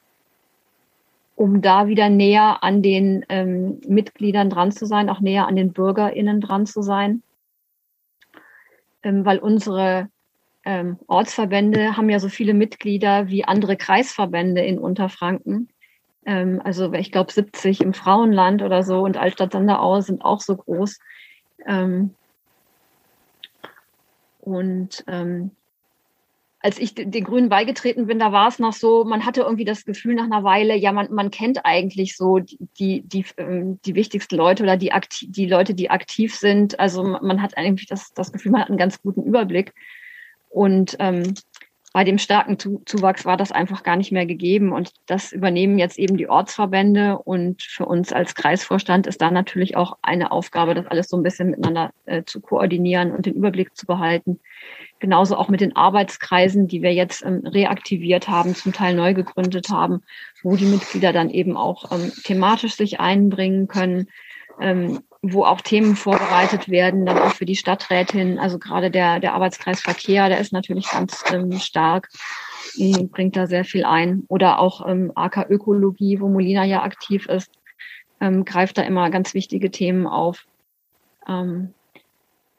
um 1.35 1.61
da 1.61 1.87
wieder 1.87 2.09
näher 2.09 2.63
an 2.63 2.81
den 2.81 3.25
ähm, 3.29 3.79
Mitgliedern 3.87 4.49
dran 4.49 4.71
zu 4.71 4.85
sein, 4.85 5.09
auch 5.09 5.21
näher 5.21 5.47
an 5.47 5.55
den 5.55 5.71
BürgerInnen 5.73 6.41
dran 6.41 6.65
zu 6.65 6.81
sein. 6.81 7.23
Ähm, 9.03 9.25
weil 9.25 9.39
unsere 9.39 10.09
ähm, 10.65 10.99
Ortsverbände 11.07 11.97
haben 11.97 12.09
ja 12.09 12.19
so 12.19 12.29
viele 12.29 12.53
Mitglieder 12.53 13.29
wie 13.29 13.45
andere 13.45 13.77
Kreisverbände 13.77 14.61
in 14.61 14.77
Unterfranken. 14.77 15.69
Ähm, 16.25 16.61
also 16.63 16.91
ich 16.93 17.11
glaube 17.11 17.31
70 17.31 17.81
im 17.81 17.93
Frauenland 17.93 18.61
oder 18.61 18.83
so 18.83 19.01
und 19.01 19.17
Altstadt 19.17 19.53
Sanderau 19.53 20.01
sind 20.01 20.23
auch 20.23 20.41
so 20.41 20.55
groß. 20.55 20.99
Ähm, 21.65 22.15
und 24.39 25.03
ähm, 25.07 25.51
als 26.61 26.77
ich 26.77 26.93
den 26.93 27.23
Grünen 27.23 27.47
beigetreten 27.47 28.07
bin, 28.07 28.19
da 28.19 28.33
war 28.33 28.47
es 28.49 28.59
noch 28.59 28.73
so, 28.73 29.05
man 29.05 29.25
hatte 29.25 29.41
irgendwie 29.41 29.63
das 29.63 29.85
Gefühl 29.85 30.15
nach 30.15 30.25
einer 30.25 30.43
Weile, 30.43 30.75
ja, 30.75 30.91
man, 30.91 31.13
man 31.13 31.31
kennt 31.31 31.65
eigentlich 31.65 32.17
so 32.17 32.39
die, 32.39 32.57
die, 32.77 33.01
die, 33.01 33.25
ähm, 33.37 33.79
wichtigsten 33.85 34.35
Leute 34.35 34.63
oder 34.63 34.75
die, 34.75 34.91
die 35.21 35.45
Leute, 35.45 35.73
die 35.73 35.89
aktiv 35.89 36.35
sind. 36.35 36.77
Also 36.79 37.03
man 37.03 37.41
hat 37.41 37.57
eigentlich 37.57 37.87
das, 37.87 38.13
das 38.13 38.33
Gefühl, 38.33 38.51
man 38.51 38.61
hat 38.61 38.69
einen 38.69 38.77
ganz 38.77 39.01
guten 39.01 39.23
Überblick. 39.23 39.73
Und 40.49 40.97
ähm, 40.99 41.33
bei 41.91 42.03
dem 42.03 42.19
starken 42.19 42.57
Zuwachs 42.85 43.25
war 43.25 43.35
das 43.35 43.51
einfach 43.51 43.81
gar 43.81 43.95
nicht 43.95 44.11
mehr 44.11 44.27
gegeben. 44.27 44.71
Und 44.71 44.91
das 45.07 45.31
übernehmen 45.31 45.79
jetzt 45.79 45.97
eben 45.97 46.17
die 46.17 46.29
Ortsverbände. 46.29 47.17
Und 47.17 47.63
für 47.63 47.85
uns 47.85 48.13
als 48.13 48.35
Kreisvorstand 48.35 49.07
ist 49.07 49.21
da 49.21 49.31
natürlich 49.31 49.75
auch 49.75 49.97
eine 50.03 50.31
Aufgabe, 50.31 50.75
das 50.75 50.85
alles 50.85 51.09
so 51.09 51.17
ein 51.17 51.23
bisschen 51.23 51.49
miteinander 51.49 51.91
äh, 52.05 52.23
zu 52.23 52.41
koordinieren 52.41 53.11
und 53.11 53.25
den 53.25 53.33
Überblick 53.33 53.75
zu 53.75 53.87
behalten. 53.87 54.39
Genauso 54.99 55.35
auch 55.35 55.49
mit 55.49 55.61
den 55.61 55.75
Arbeitskreisen, 55.75 56.67
die 56.67 56.83
wir 56.83 56.93
jetzt 56.93 57.25
ähm, 57.25 57.41
reaktiviert 57.45 58.27
haben, 58.27 58.53
zum 58.53 58.71
Teil 58.71 58.93
neu 58.93 59.15
gegründet 59.15 59.69
haben, 59.69 60.03
wo 60.43 60.55
die 60.55 60.65
Mitglieder 60.65 61.11
dann 61.11 61.31
eben 61.31 61.57
auch 61.57 61.91
ähm, 61.91 62.11
thematisch 62.23 62.75
sich 62.75 62.99
einbringen 62.99 63.67
können. 63.67 64.09
Ähm, 64.61 64.99
wo 65.21 65.43
auch 65.43 65.61
Themen 65.61 65.95
vorbereitet 65.95 66.69
werden, 66.69 67.05
dann 67.05 67.17
auch 67.17 67.33
für 67.33 67.45
die 67.45 67.55
Stadträtin. 67.55 68.39
Also 68.39 68.57
gerade 68.57 68.89
der, 68.89 69.19
der 69.19 69.33
Arbeitskreis 69.33 69.81
Verkehr, 69.81 70.29
der 70.29 70.39
ist 70.39 70.53
natürlich 70.53 70.89
ganz 70.89 71.23
ähm, 71.33 71.59
stark, 71.59 72.09
bringt 73.11 73.35
da 73.35 73.45
sehr 73.47 73.65
viel 73.65 73.83
ein. 73.83 74.23
Oder 74.29 74.59
auch 74.59 74.87
ähm, 74.87 75.11
AK 75.15 75.49
Ökologie, 75.49 76.21
wo 76.21 76.29
Molina 76.29 76.63
ja 76.63 76.83
aktiv 76.83 77.27
ist, 77.27 77.51
ähm, 78.21 78.45
greift 78.45 78.77
da 78.77 78.83
immer 78.83 79.09
ganz 79.09 79.33
wichtige 79.33 79.71
Themen 79.71 80.07
auf. 80.07 80.45
Ähm, 81.27 81.73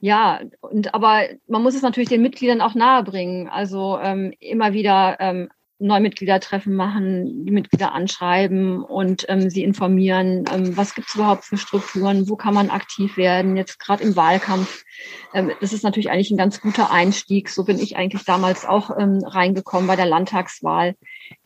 ja, 0.01 0.41
und 0.61 0.95
aber 0.95 1.25
man 1.47 1.63
muss 1.63 1.75
es 1.75 1.83
natürlich 1.83 2.09
den 2.09 2.23
Mitgliedern 2.23 2.61
auch 2.61 2.75
nahebringen. 2.75 3.49
Also 3.49 3.99
ähm, 4.03 4.33
immer 4.41 4.73
wieder 4.73 5.17
ähm, 5.21 5.51
Neumitgliedertreffen 5.81 6.75
machen, 6.75 7.45
die 7.45 7.51
Mitglieder 7.51 7.93
anschreiben 7.93 8.85
und 8.85 9.25
ähm, 9.29 9.49
sie 9.49 9.65
informieren, 9.65 10.45
ähm, 10.53 10.77
was 10.77 10.95
gibt 10.95 11.09
es 11.09 11.15
überhaupt 11.15 11.45
für 11.45 11.57
Strukturen, 11.57 12.29
wo 12.29 12.37
kann 12.37 12.55
man 12.55 12.71
aktiv 12.71 13.17
werden, 13.17 13.57
jetzt 13.57 13.81
gerade 13.81 14.05
im 14.05 14.15
Wahlkampf. 14.15 14.85
Ähm, 15.33 15.51
das 15.61 15.73
ist 15.73 15.83
natürlich 15.83 16.11
eigentlich 16.11 16.31
ein 16.31 16.37
ganz 16.37 16.61
guter 16.61 16.91
Einstieg. 16.91 17.49
So 17.49 17.65
bin 17.65 17.79
ich 17.79 17.97
eigentlich 17.97 18.25
damals 18.25 18.67
auch 18.67 18.97
ähm, 18.99 19.25
reingekommen 19.25 19.89
bei 19.89 19.97
der 19.97 20.07
Landtagswahl, 20.07 20.97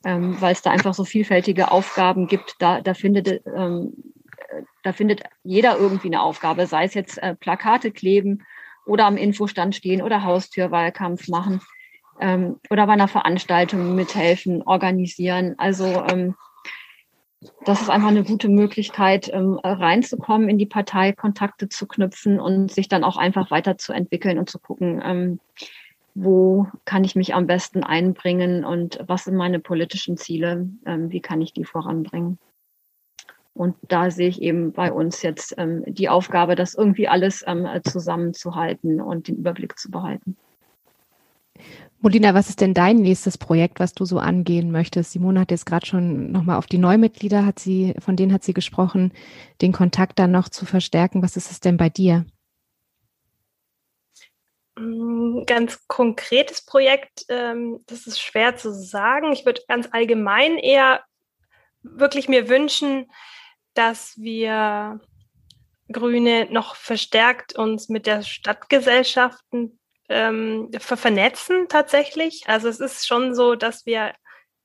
ähm, 0.04 0.36
weil 0.40 0.52
es 0.52 0.62
da 0.62 0.70
einfach 0.70 0.94
so 0.94 1.04
vielfältige 1.04 1.70
Aufgaben 1.70 2.26
gibt. 2.26 2.56
Da, 2.58 2.80
da 2.80 2.94
findet 2.94 3.42
ähm, 3.46 3.92
da 4.82 4.92
findet 4.92 5.22
jeder 5.42 5.78
irgendwie 5.78 6.08
eine 6.08 6.22
Aufgabe, 6.22 6.66
sei 6.66 6.84
es 6.84 6.94
jetzt 6.94 7.18
äh, 7.18 7.34
Plakate 7.34 7.90
kleben 7.90 8.44
oder 8.86 9.06
am 9.06 9.16
Infostand 9.16 9.74
stehen 9.74 10.02
oder 10.02 10.22
Haustürwahlkampf 10.22 11.28
machen 11.28 11.60
ähm, 12.20 12.60
oder 12.70 12.86
bei 12.86 12.92
einer 12.92 13.08
Veranstaltung 13.08 13.94
mithelfen, 13.94 14.62
organisieren. 14.62 15.54
Also 15.58 16.04
ähm, 16.10 16.34
das 17.64 17.82
ist 17.82 17.90
einfach 17.90 18.08
eine 18.08 18.24
gute 18.24 18.48
Möglichkeit, 18.48 19.30
ähm, 19.32 19.58
reinzukommen 19.62 20.48
in 20.48 20.58
die 20.58 20.66
Partei, 20.66 21.12
Kontakte 21.12 21.68
zu 21.68 21.86
knüpfen 21.86 22.40
und 22.40 22.70
sich 22.70 22.88
dann 22.88 23.04
auch 23.04 23.16
einfach 23.16 23.50
weiterzuentwickeln 23.50 24.38
und 24.38 24.48
zu 24.48 24.58
gucken, 24.58 25.02
ähm, 25.04 25.40
wo 26.14 26.68
kann 26.84 27.04
ich 27.04 27.16
mich 27.16 27.34
am 27.34 27.46
besten 27.46 27.82
einbringen 27.82 28.64
und 28.64 29.00
was 29.06 29.24
sind 29.24 29.34
meine 29.34 29.58
politischen 29.58 30.16
Ziele, 30.16 30.68
ähm, 30.86 31.10
wie 31.10 31.20
kann 31.20 31.42
ich 31.42 31.52
die 31.52 31.64
voranbringen. 31.64 32.38
Und 33.52 33.76
da 33.82 34.10
sehe 34.10 34.28
ich 34.28 34.42
eben 34.42 34.72
bei 34.72 34.92
uns 34.92 35.22
jetzt 35.22 35.54
ähm, 35.58 35.84
die 35.86 36.08
Aufgabe, 36.08 36.56
das 36.56 36.74
irgendwie 36.74 37.08
alles 37.08 37.44
ähm, 37.46 37.68
zusammenzuhalten 37.84 39.00
und 39.00 39.28
den 39.28 39.36
Überblick 39.36 39.78
zu 39.78 39.90
behalten. 39.90 40.36
Molina, 42.04 42.34
was 42.34 42.50
ist 42.50 42.60
denn 42.60 42.74
dein 42.74 42.98
nächstes 42.98 43.38
Projekt, 43.38 43.80
was 43.80 43.94
du 43.94 44.04
so 44.04 44.18
angehen 44.18 44.70
möchtest? 44.70 45.12
Simone 45.12 45.40
hat 45.40 45.50
jetzt 45.50 45.64
gerade 45.64 45.86
schon 45.86 46.30
nochmal 46.32 46.58
auf 46.58 46.66
die 46.66 46.76
Neumitglieder, 46.76 47.46
hat 47.46 47.58
sie, 47.58 47.94
von 47.98 48.14
denen 48.14 48.30
hat 48.30 48.44
sie 48.44 48.52
gesprochen, 48.52 49.14
den 49.62 49.72
Kontakt 49.72 50.18
dann 50.18 50.30
noch 50.30 50.50
zu 50.50 50.66
verstärken. 50.66 51.22
Was 51.22 51.38
ist 51.38 51.50
es 51.50 51.60
denn 51.60 51.78
bei 51.78 51.88
dir? 51.88 52.26
Mm, 54.76 55.44
ganz 55.46 55.88
konkretes 55.88 56.66
Projekt, 56.66 57.24
ähm, 57.30 57.80
das 57.86 58.06
ist 58.06 58.20
schwer 58.20 58.54
zu 58.54 58.70
sagen. 58.70 59.32
Ich 59.32 59.46
würde 59.46 59.62
ganz 59.66 59.88
allgemein 59.90 60.58
eher 60.58 61.02
wirklich 61.82 62.28
mir 62.28 62.50
wünschen, 62.50 63.10
dass 63.72 64.12
wir 64.18 65.00
Grüne 65.90 66.48
noch 66.50 66.76
verstärkt 66.76 67.56
uns 67.56 67.88
mit 67.88 68.04
der 68.04 68.20
Stadtgesellschaften 68.20 69.78
ähm, 70.08 70.70
vernetzen 70.78 71.66
tatsächlich. 71.68 72.44
Also 72.46 72.68
es 72.68 72.80
ist 72.80 73.06
schon 73.06 73.34
so, 73.34 73.54
dass 73.54 73.86
wir 73.86 74.12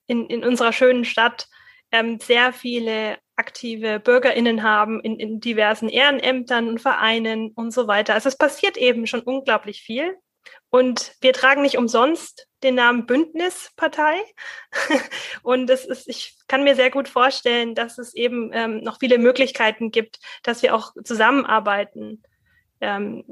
in, 0.08 0.28
in 0.28 0.44
unserer 0.44 0.74
schönen 0.74 1.06
Stadt 1.06 1.48
ähm, 1.92 2.20
sehr 2.20 2.54
viele 2.54 3.18
aktive 3.36 4.00
BürgerInnen 4.00 4.64
haben 4.64 5.00
in, 5.00 5.18
in 5.18 5.40
diversen 5.40 5.88
Ehrenämtern 5.88 6.68
und 6.68 6.82
Vereinen 6.82 7.52
und 7.52 7.72
so 7.72 7.88
weiter. 7.88 8.14
Also 8.14 8.28
es 8.28 8.38
passiert 8.38 8.78
eben 8.78 9.08
schon 9.08 9.22
unglaublich 9.22 9.82
viel. 9.82 10.18
Und 10.72 11.16
wir 11.22 11.34
tragen 11.34 11.62
nicht 11.62 11.78
umsonst 11.78 12.48
den 12.62 12.76
Namen 12.76 13.06
Bündnispartei. 13.06 14.18
und 15.44 15.68
das 15.68 15.86
ist, 15.86 16.08
ich 16.08 16.36
kann 16.48 16.64
mir 16.64 16.76
sehr 16.76 16.92
gut 16.92 17.08
vorstellen, 17.08 17.76
dass 17.76 17.98
es 17.98 18.14
eben 18.14 18.52
ähm, 18.54 18.82
noch 18.82 19.00
viele 19.00 19.18
Möglichkeiten 19.18 19.90
gibt, 19.90 20.20
dass 20.44 20.62
wir 20.62 20.76
auch 20.76 20.94
zusammenarbeiten 21.04 22.24
ähm, 22.82 23.24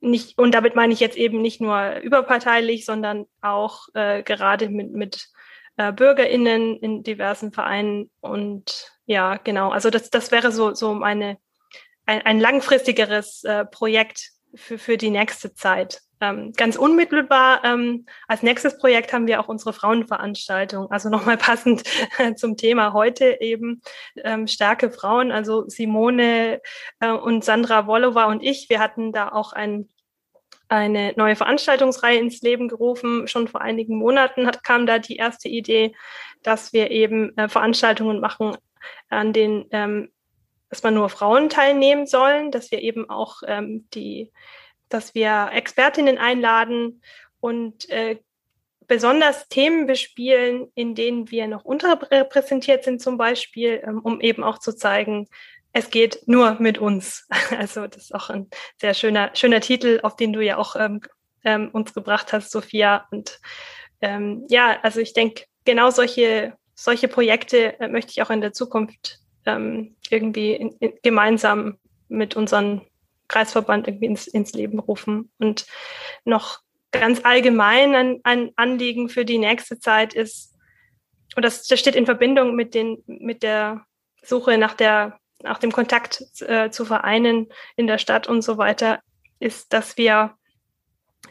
nicht, 0.00 0.38
und 0.38 0.52
damit 0.54 0.76
meine 0.76 0.92
ich 0.92 1.00
jetzt 1.00 1.16
eben 1.16 1.42
nicht 1.42 1.60
nur 1.60 1.96
überparteilich, 1.96 2.84
sondern 2.84 3.26
auch 3.40 3.88
äh, 3.94 4.22
gerade 4.22 4.68
mit, 4.68 4.92
mit 4.92 5.28
äh, 5.76 5.92
BürgerInnen 5.92 6.76
in 6.76 7.02
diversen 7.02 7.52
Vereinen. 7.52 8.10
Und 8.20 8.92
ja, 9.06 9.36
genau, 9.36 9.70
also 9.70 9.90
das, 9.90 10.10
das 10.10 10.30
wäre 10.30 10.52
so, 10.52 10.74
so 10.74 10.94
meine, 10.94 11.38
ein, 12.06 12.22
ein 12.22 12.40
langfristigeres 12.40 13.44
äh, 13.44 13.64
Projekt 13.64 14.30
für, 14.54 14.78
für 14.78 14.96
die 14.96 15.10
nächste 15.10 15.54
Zeit. 15.54 16.00
Ähm, 16.20 16.52
ganz 16.52 16.76
unmittelbar 16.76 17.64
ähm, 17.64 18.06
als 18.26 18.42
nächstes 18.42 18.78
Projekt 18.78 19.12
haben 19.12 19.26
wir 19.26 19.40
auch 19.40 19.48
unsere 19.48 19.72
Frauenveranstaltung. 19.72 20.90
Also 20.90 21.08
nochmal 21.08 21.36
passend 21.38 21.84
zum 22.36 22.56
Thema 22.56 22.92
heute 22.92 23.40
eben 23.40 23.82
ähm, 24.16 24.46
starke 24.46 24.90
Frauen. 24.90 25.30
Also 25.30 25.68
Simone 25.68 26.60
äh, 27.00 27.10
und 27.10 27.44
Sandra 27.44 27.86
Wollowa 27.86 28.24
und 28.24 28.42
ich, 28.42 28.68
wir 28.68 28.80
hatten 28.80 29.12
da 29.12 29.28
auch 29.28 29.52
ein, 29.52 29.88
eine 30.68 31.12
neue 31.16 31.36
Veranstaltungsreihe 31.36 32.18
ins 32.18 32.42
Leben 32.42 32.68
gerufen. 32.68 33.28
Schon 33.28 33.48
vor 33.48 33.60
einigen 33.60 33.96
Monaten 33.96 34.46
hat, 34.46 34.64
kam 34.64 34.86
da 34.86 34.98
die 34.98 35.16
erste 35.16 35.48
Idee, 35.48 35.94
dass 36.42 36.72
wir 36.72 36.90
eben 36.90 37.36
äh, 37.36 37.48
Veranstaltungen 37.48 38.20
machen, 38.20 38.56
an 39.08 39.32
denen 39.32 39.66
ähm, 39.70 40.10
dass 40.70 40.82
man 40.82 40.94
nur 40.94 41.08
Frauen 41.08 41.48
teilnehmen 41.48 42.06
sollen, 42.06 42.50
dass 42.50 42.70
wir 42.70 42.82
eben 42.82 43.08
auch 43.08 43.42
ähm, 43.46 43.88
die 43.94 44.32
dass 44.88 45.14
wir 45.14 45.50
Expertinnen 45.52 46.18
einladen 46.18 47.02
und 47.40 47.88
äh, 47.90 48.18
besonders 48.86 49.48
Themen 49.48 49.86
bespielen, 49.86 50.68
in 50.74 50.94
denen 50.94 51.30
wir 51.30 51.46
noch 51.46 51.64
unterrepräsentiert 51.64 52.84
sind, 52.84 53.00
zum 53.00 53.18
Beispiel, 53.18 53.82
ähm, 53.86 54.00
um 54.00 54.20
eben 54.20 54.42
auch 54.42 54.58
zu 54.58 54.74
zeigen, 54.74 55.28
es 55.72 55.90
geht 55.90 56.26
nur 56.26 56.56
mit 56.58 56.78
uns. 56.78 57.28
Also 57.56 57.86
das 57.86 58.04
ist 58.04 58.14
auch 58.14 58.30
ein 58.30 58.48
sehr 58.80 58.94
schöner, 58.94 59.30
schöner 59.34 59.60
Titel, 59.60 60.00
auf 60.02 60.16
den 60.16 60.32
du 60.32 60.40
ja 60.40 60.56
auch 60.56 60.76
ähm, 60.76 61.00
ähm, 61.44 61.70
uns 61.72 61.94
gebracht 61.94 62.32
hast, 62.32 62.50
Sophia. 62.50 63.06
Und 63.10 63.38
ähm, 64.00 64.46
ja, 64.48 64.78
also 64.82 65.00
ich 65.00 65.12
denke, 65.12 65.44
genau 65.64 65.90
solche, 65.90 66.54
solche 66.74 67.08
Projekte 67.08 67.78
äh, 67.80 67.88
möchte 67.88 68.12
ich 68.12 68.22
auch 68.22 68.30
in 68.30 68.40
der 68.40 68.52
Zukunft 68.52 69.20
ähm, 69.46 69.96
irgendwie 70.10 70.52
in, 70.52 70.72
in, 70.80 70.92
gemeinsam 71.02 71.78
mit 72.08 72.36
unseren 72.36 72.82
Kreisverband 73.28 73.86
irgendwie 73.86 74.06
ins, 74.06 74.26
ins 74.26 74.52
Leben 74.52 74.78
rufen. 74.78 75.30
Und 75.38 75.66
noch 76.24 76.60
ganz 76.90 77.24
allgemein 77.24 77.94
ein, 77.94 78.20
ein 78.24 78.50
Anliegen 78.56 79.08
für 79.08 79.24
die 79.24 79.38
nächste 79.38 79.78
Zeit 79.78 80.14
ist, 80.14 80.54
und 81.36 81.44
das, 81.44 81.66
das 81.66 81.78
steht 81.78 81.94
in 81.94 82.06
Verbindung 82.06 82.56
mit, 82.56 82.74
den, 82.74 83.02
mit 83.06 83.42
der 83.42 83.84
Suche 84.22 84.58
nach, 84.58 84.74
der, 84.74 85.20
nach 85.42 85.58
dem 85.58 85.70
Kontakt 85.70 86.24
äh, 86.40 86.70
zu 86.70 86.84
Vereinen 86.84 87.48
in 87.76 87.86
der 87.86 87.98
Stadt 87.98 88.26
und 88.26 88.42
so 88.42 88.58
weiter, 88.58 89.00
ist, 89.38 89.72
dass 89.72 89.96
wir 89.96 90.34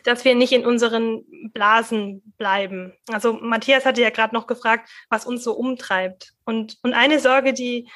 dass 0.03 0.23
wir 0.23 0.35
nicht 0.35 0.53
in 0.53 0.65
unseren 0.65 1.25
Blasen 1.53 2.21
bleiben. 2.37 2.93
Also 3.11 3.33
Matthias 3.33 3.85
hatte 3.85 4.01
ja 4.01 4.09
gerade 4.09 4.33
noch 4.33 4.47
gefragt, 4.47 4.89
was 5.09 5.25
uns 5.25 5.43
so 5.43 5.53
umtreibt. 5.53 6.33
Und, 6.45 6.77
und 6.81 6.93
eine 6.93 7.19
Sorge, 7.19 7.53
die, 7.53 7.89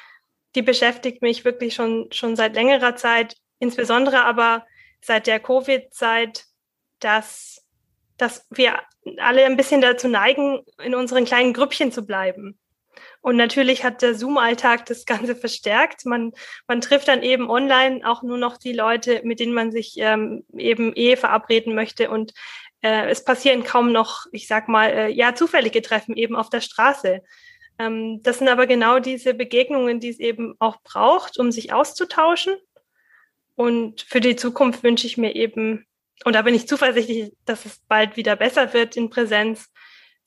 die 0.54 0.62
beschäftigt 0.62 1.22
mich 1.22 1.44
wirklich 1.44 1.74
schon, 1.74 2.08
schon 2.12 2.36
seit 2.36 2.54
längerer 2.54 2.96
Zeit, 2.96 3.36
Insbesondere 3.62 4.24
aber 4.24 4.66
seit 5.00 5.28
der 5.28 5.38
Covid-Zeit, 5.38 6.46
dass, 6.98 7.64
dass 8.16 8.44
wir 8.50 8.80
alle 9.18 9.44
ein 9.44 9.56
bisschen 9.56 9.80
dazu 9.80 10.08
neigen, 10.08 10.64
in 10.82 10.96
unseren 10.96 11.24
kleinen 11.24 11.52
Grüppchen 11.52 11.92
zu 11.92 12.04
bleiben. 12.04 12.58
Und 13.20 13.36
natürlich 13.36 13.84
hat 13.84 14.02
der 14.02 14.16
Zoom-Alltag 14.16 14.86
das 14.86 15.06
Ganze 15.06 15.36
verstärkt. 15.36 16.04
Man, 16.06 16.32
man 16.66 16.80
trifft 16.80 17.06
dann 17.06 17.22
eben 17.22 17.48
online 17.48 18.00
auch 18.04 18.24
nur 18.24 18.36
noch 18.36 18.56
die 18.56 18.72
Leute, 18.72 19.20
mit 19.22 19.38
denen 19.38 19.54
man 19.54 19.70
sich 19.70 19.94
ähm, 19.98 20.44
eben 20.56 20.92
eh 20.96 21.14
verabreden 21.14 21.76
möchte. 21.76 22.10
Und 22.10 22.34
äh, 22.80 23.08
es 23.10 23.24
passieren 23.24 23.62
kaum 23.62 23.92
noch, 23.92 24.26
ich 24.32 24.48
sag 24.48 24.66
mal, 24.66 24.90
äh, 24.90 25.08
ja, 25.08 25.36
zufällige 25.36 25.82
Treffen 25.82 26.16
eben 26.16 26.34
auf 26.34 26.50
der 26.50 26.62
Straße. 26.62 27.22
Ähm, 27.78 28.24
das 28.24 28.38
sind 28.38 28.48
aber 28.48 28.66
genau 28.66 28.98
diese 28.98 29.34
Begegnungen, 29.34 30.00
die 30.00 30.08
es 30.08 30.18
eben 30.18 30.56
auch 30.58 30.82
braucht, 30.82 31.38
um 31.38 31.52
sich 31.52 31.72
auszutauschen 31.72 32.56
und 33.54 34.02
für 34.02 34.20
die 34.20 34.36
Zukunft 34.36 34.82
wünsche 34.82 35.06
ich 35.06 35.18
mir 35.18 35.34
eben, 35.34 35.86
und 36.24 36.34
da 36.34 36.42
bin 36.42 36.54
ich 36.54 36.68
zuversichtlich, 36.68 37.32
dass 37.44 37.64
es 37.64 37.80
bald 37.86 38.16
wieder 38.16 38.36
besser 38.36 38.72
wird 38.72 38.96
in 38.96 39.10
Präsenz, 39.10 39.70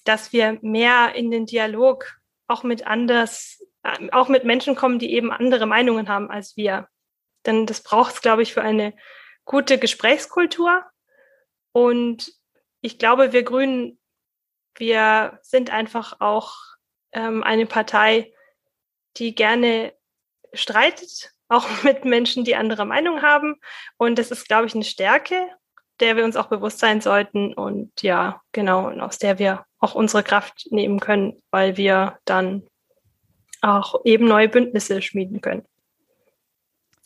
dass 0.04 0.34
wir 0.34 0.60
mehr 0.62 1.16
in 1.16 1.32
den 1.32 1.46
Dialog 1.46 2.20
auch 2.48 2.64
mit 2.64 2.86
anders, 2.86 3.64
äh, 3.84 4.10
auch 4.12 4.30
mit 4.30 4.44
Menschen 4.44 4.76
kommen, 4.76 5.00
die 5.00 5.14
eben 5.14 5.32
andere 5.32 5.66
Meinungen 5.66 6.10
haben 6.10 6.30
als 6.30 6.56
wir. 6.56 6.88
Denn 7.46 7.66
das 7.66 7.82
braucht 7.82 8.16
es, 8.16 8.22
glaube 8.22 8.44
ich, 8.44 8.54
für 8.54 8.62
eine 8.62 8.94
gute 9.46 9.80
Gesprächskultur. 9.80 10.84
Und 11.72 12.32
ich 12.82 13.00
glaube, 13.00 13.34
wir 13.34 13.44
Grünen, 13.44 14.00
wir 14.76 15.40
sind 15.42 15.72
einfach 15.72 16.20
auch 16.20 16.56
ähm, 17.12 17.44
eine 17.44 17.66
Partei, 17.66 18.34
die 19.18 19.34
gerne 19.34 19.94
streitet 20.54 21.35
auch 21.48 21.68
mit 21.84 22.06
Menschen, 22.06 22.44
die 22.44 22.56
andere 22.56 22.86
Meinung 22.86 23.22
haben. 23.22 23.56
Und 23.98 24.18
das 24.20 24.32
ist, 24.32 24.48
glaube 24.48 24.68
ich, 24.68 24.76
eine 24.76 24.84
Stärke, 24.84 25.48
der 26.00 26.16
wir 26.16 26.26
uns 26.26 26.36
auch 26.36 26.48
bewusst 26.48 26.80
sein 26.80 27.02
sollten 27.02 27.54
und 27.54 28.02
ja, 28.02 28.42
genau, 28.52 28.88
und 28.88 29.00
aus 29.00 29.18
der 29.18 29.40
wir 29.40 29.66
auch 29.80 29.96
unsere 29.96 30.24
Kraft 30.24 30.68
nehmen 30.72 31.00
können, 31.00 31.42
weil 31.52 31.78
wir 31.78 32.20
dann 32.26 32.68
auch 33.62 34.02
eben 34.04 34.28
neue 34.28 34.50
Bündnisse 34.50 35.02
schmieden 35.02 35.42
können. 35.42 35.66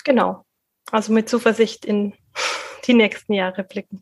Genau. 0.04 0.46
Also 0.92 1.14
mit 1.14 1.30
Zuversicht 1.30 1.86
in 1.86 2.14
die 2.88 2.94
nächsten 2.94 3.34
Jahre 3.34 3.64
blicken. 3.64 4.02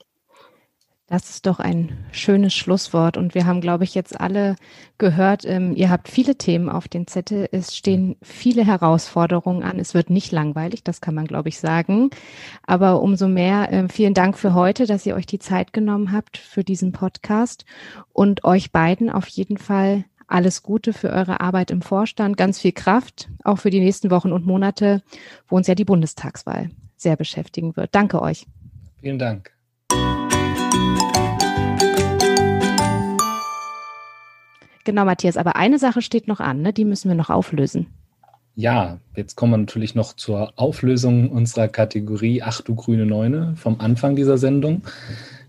Das 1.09 1.29
ist 1.29 1.45
doch 1.45 1.61
ein 1.61 1.97
schönes 2.11 2.53
Schlusswort. 2.53 3.15
Und 3.15 3.33
wir 3.33 3.45
haben, 3.45 3.61
glaube 3.61 3.85
ich, 3.85 3.95
jetzt 3.95 4.19
alle 4.19 4.57
gehört, 4.97 5.45
ähm, 5.45 5.73
ihr 5.73 5.89
habt 5.89 6.09
viele 6.09 6.35
Themen 6.35 6.67
auf 6.67 6.89
den 6.89 7.07
Zettel. 7.07 7.47
Es 7.53 7.77
stehen 7.77 8.17
viele 8.21 8.65
Herausforderungen 8.65 9.63
an. 9.63 9.79
Es 9.79 9.93
wird 9.93 10.09
nicht 10.09 10.33
langweilig, 10.33 10.83
das 10.83 10.99
kann 10.99 11.15
man, 11.15 11.25
glaube 11.25 11.47
ich, 11.47 11.59
sagen. 11.59 12.09
Aber 12.63 13.01
umso 13.01 13.29
mehr 13.29 13.71
äh, 13.71 13.87
vielen 13.87 14.13
Dank 14.13 14.37
für 14.37 14.53
heute, 14.53 14.85
dass 14.85 15.05
ihr 15.05 15.15
euch 15.15 15.25
die 15.25 15.39
Zeit 15.39 15.71
genommen 15.71 16.11
habt 16.11 16.37
für 16.37 16.65
diesen 16.65 16.91
Podcast 16.91 17.63
und 18.11 18.43
euch 18.43 18.73
beiden 18.73 19.09
auf 19.09 19.29
jeden 19.29 19.57
Fall 19.57 20.03
alles 20.27 20.61
Gute 20.61 20.91
für 20.91 21.09
eure 21.09 21.39
Arbeit 21.39 21.71
im 21.71 21.81
Vorstand, 21.81 22.35
ganz 22.35 22.59
viel 22.59 22.73
Kraft, 22.73 23.29
auch 23.45 23.59
für 23.59 23.69
die 23.69 23.79
nächsten 23.79 24.11
Wochen 24.11 24.33
und 24.33 24.45
Monate, 24.45 25.01
wo 25.47 25.55
uns 25.55 25.67
ja 25.67 25.75
die 25.75 25.85
Bundestagswahl 25.85 26.69
sehr 26.97 27.15
beschäftigen 27.15 27.77
wird. 27.77 27.95
Danke 27.95 28.21
euch. 28.21 28.45
Vielen 28.99 29.19
Dank. 29.19 29.56
Genau, 34.87 35.03
Matthias, 35.03 35.35
aber 35.35 35.57
eine 35.57 35.79
Sache 35.79 36.01
steht 36.01 36.29
noch 36.29 36.39
an, 36.39 36.61
ne? 36.61 36.71
die 36.71 36.85
müssen 36.85 37.09
wir 37.09 37.15
noch 37.15 37.29
auflösen. 37.29 37.87
Ja, 38.55 39.01
jetzt 39.17 39.35
kommen 39.35 39.51
wir 39.51 39.57
natürlich 39.57 39.95
noch 39.95 40.13
zur 40.13 40.53
Auflösung 40.55 41.29
unserer 41.29 41.67
Kategorie 41.67 42.41
Ach 42.41 42.61
du 42.61 42.73
grüne 42.73 43.05
Neune 43.05 43.53
vom 43.57 43.81
Anfang 43.81 44.15
dieser 44.15 44.37
Sendung. 44.37 44.83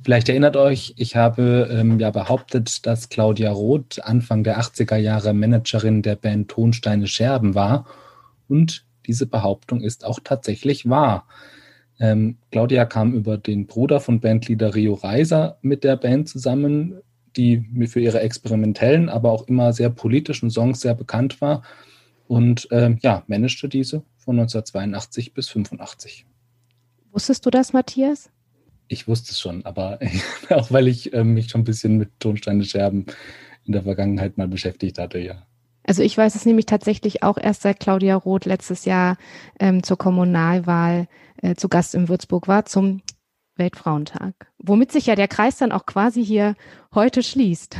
Vielleicht 0.03 0.29
erinnert 0.29 0.57
euch, 0.57 0.95
ich 0.97 1.15
habe 1.15 1.69
ähm, 1.71 2.01
ja 2.01 2.11
behauptet, 2.11 2.85
dass 2.85 3.11
Claudia 3.11 3.53
Roth 3.53 4.01
Anfang 4.03 4.43
der 4.43 4.59
80er 4.59 4.97
Jahre 4.97 5.33
Managerin 5.35 6.03
der 6.03 6.17
Band 6.17 6.51
Tonsteine 6.51 7.07
Scherben 7.07 7.55
war. 7.55 7.87
Und 8.49 8.87
diese 9.07 9.27
Behauptung 9.27 9.83
ist 9.83 10.05
auch 10.05 10.19
tatsächlich 10.25 10.91
wahr. 10.91 11.29
Ähm, 12.01 12.39
Claudia 12.51 12.87
kam 12.87 13.15
über 13.15 13.39
den 13.39 13.69
Bruder 13.69 14.01
von 14.01 14.19
Bandleader 14.19 14.75
Rio 14.75 14.95
Reiser 14.95 15.59
mit 15.63 15.85
der 15.85 15.95
Band 15.95 16.29
zusammen 16.29 17.03
die 17.39 17.65
für 17.87 18.01
ihre 18.01 18.21
experimentellen, 18.21 19.09
aber 19.09 19.31
auch 19.33 19.49
immer 19.49 19.73
sehr 19.73 19.89
politischen 19.89 20.51
Songs 20.51 20.81
sehr 20.81 20.95
bekannt 20.95 21.41
war 21.41 21.63
und 22.27 22.71
äh, 22.71 22.97
ja, 23.01 23.23
managte 23.27 23.69
diese 23.69 24.03
von 24.19 24.39
1982 24.39 25.33
bis 25.33 25.49
85. 25.49 26.27
Wusstest 27.13 27.47
du 27.47 27.51
das, 27.51 27.73
Matthias? 27.73 28.31
Ich 28.89 29.09
wusste 29.09 29.33
es 29.33 29.41
schon, 29.41 29.65
aber 29.65 29.99
auch 30.51 30.71
weil 30.71 30.89
ich 30.89 31.13
äh, 31.15 31.25
mich 31.25 31.49
schon 31.49 31.63
ein 31.63 31.65
bisschen 31.65 31.97
mit 31.97 32.11
Tonsteine 32.21 32.65
Scherben 32.65 33.07
in 33.65 33.73
der 33.73 33.83
Vergangenheit 33.83 34.37
mal 34.37 34.49
beschäftigt 34.49 34.99
hatte, 34.99 35.19
ja. 35.19 35.47
Also 35.85 36.03
ich 36.03 36.19
weiß 36.19 36.35
es 36.35 36.45
nämlich 36.45 36.67
tatsächlich 36.67 37.23
auch 37.23 37.39
erst 37.39 37.63
seit 37.63 37.81
Claudia 37.81 38.15
Roth 38.15 38.45
letztes 38.45 38.85
Jahr 38.85 39.17
ähm, 39.59 39.83
zur 39.83 39.97
Kommunalwahl 39.97 41.09
äh, 41.41 41.55
zu 41.55 41.71
Gast 41.71 41.95
in 41.95 42.11
Würzburg 42.11 42.47
war, 42.47 42.67
zum 42.67 43.01
Weltfrauentag, 43.59 44.35
womit 44.59 44.93
sich 44.93 45.07
ja 45.07 45.15
der 45.15 45.29
Kreis 45.29 45.59
dann 45.59 45.73
auch 45.73 45.87
quasi 45.87 46.25
hier 46.25 46.55
heute 46.95 47.23
schließt. 47.23 47.77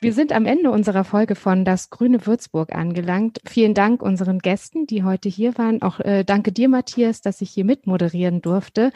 Wir 0.00 0.12
sind 0.12 0.32
am 0.32 0.46
Ende 0.46 0.70
unserer 0.70 1.02
Folge 1.02 1.34
von 1.34 1.64
Das 1.64 1.90
Grüne 1.90 2.24
Würzburg 2.26 2.72
angelangt. 2.72 3.40
Vielen 3.44 3.74
Dank 3.74 4.02
unseren 4.02 4.38
Gästen, 4.38 4.86
die 4.86 5.02
heute 5.02 5.28
hier 5.28 5.58
waren. 5.58 5.82
Auch 5.82 5.98
äh, 5.98 6.22
danke 6.22 6.52
dir, 6.52 6.68
Matthias, 6.68 7.22
dass 7.22 7.40
ich 7.40 7.50
hier 7.50 7.64
mitmoderieren 7.64 8.40
durfte. 8.40 8.92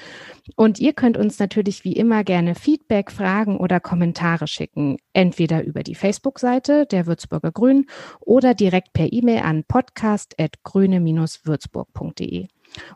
Und 0.55 0.79
ihr 0.79 0.93
könnt 0.93 1.17
uns 1.17 1.41
natürlich 1.41 1.83
wie 1.83 1.95
immer 1.95 2.23
gerne 2.23 2.55
Feedback, 2.55 3.11
Fragen 3.11 3.57
oder 3.57 3.81
Kommentare 3.81 4.47
schicken. 4.47 4.99
Entweder 5.13 5.65
über 5.65 5.83
die 5.83 5.97
Facebook-Seite 5.97 6.87
der 6.87 7.07
Würzburger 7.07 7.51
Grünen 7.51 7.87
oder 8.21 8.55
direkt 8.55 8.93
per 8.93 9.13
E-Mail 9.13 9.41
an 9.41 9.65
podcast.grüne-würzburg.de. 9.65 12.47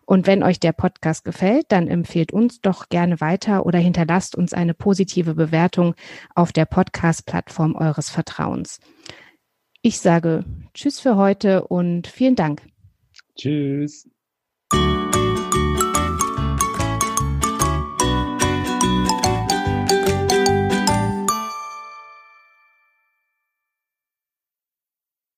Und 0.05 0.27
wenn 0.27 0.43
euch 0.43 0.61
der 0.61 0.73
Podcast 0.73 1.25
gefällt, 1.25 1.67
dann 1.69 1.89
empfehlt 1.89 2.33
uns 2.33 2.61
doch 2.61 2.89
gerne 2.89 3.21
weiter 3.21 3.67
oder 3.67 3.79
hinterlasst 3.79 4.37
uns 4.37 4.53
eine 4.53 4.75
positive 4.75 5.35
Bewertung 5.35 5.95
auf 6.35 6.53
der 6.53 6.67
Podcast-Plattform 6.67 7.75
eures 7.75 8.11
Vertrauens. 8.11 8.81
Ich 9.83 9.99
sage 9.99 10.45
Tschüss 10.75 11.01
für 11.01 11.17
heute 11.17 11.67
und 11.67 12.07
vielen 12.07 12.37
Dank. 12.37 12.63
Tschüss. 13.37 14.09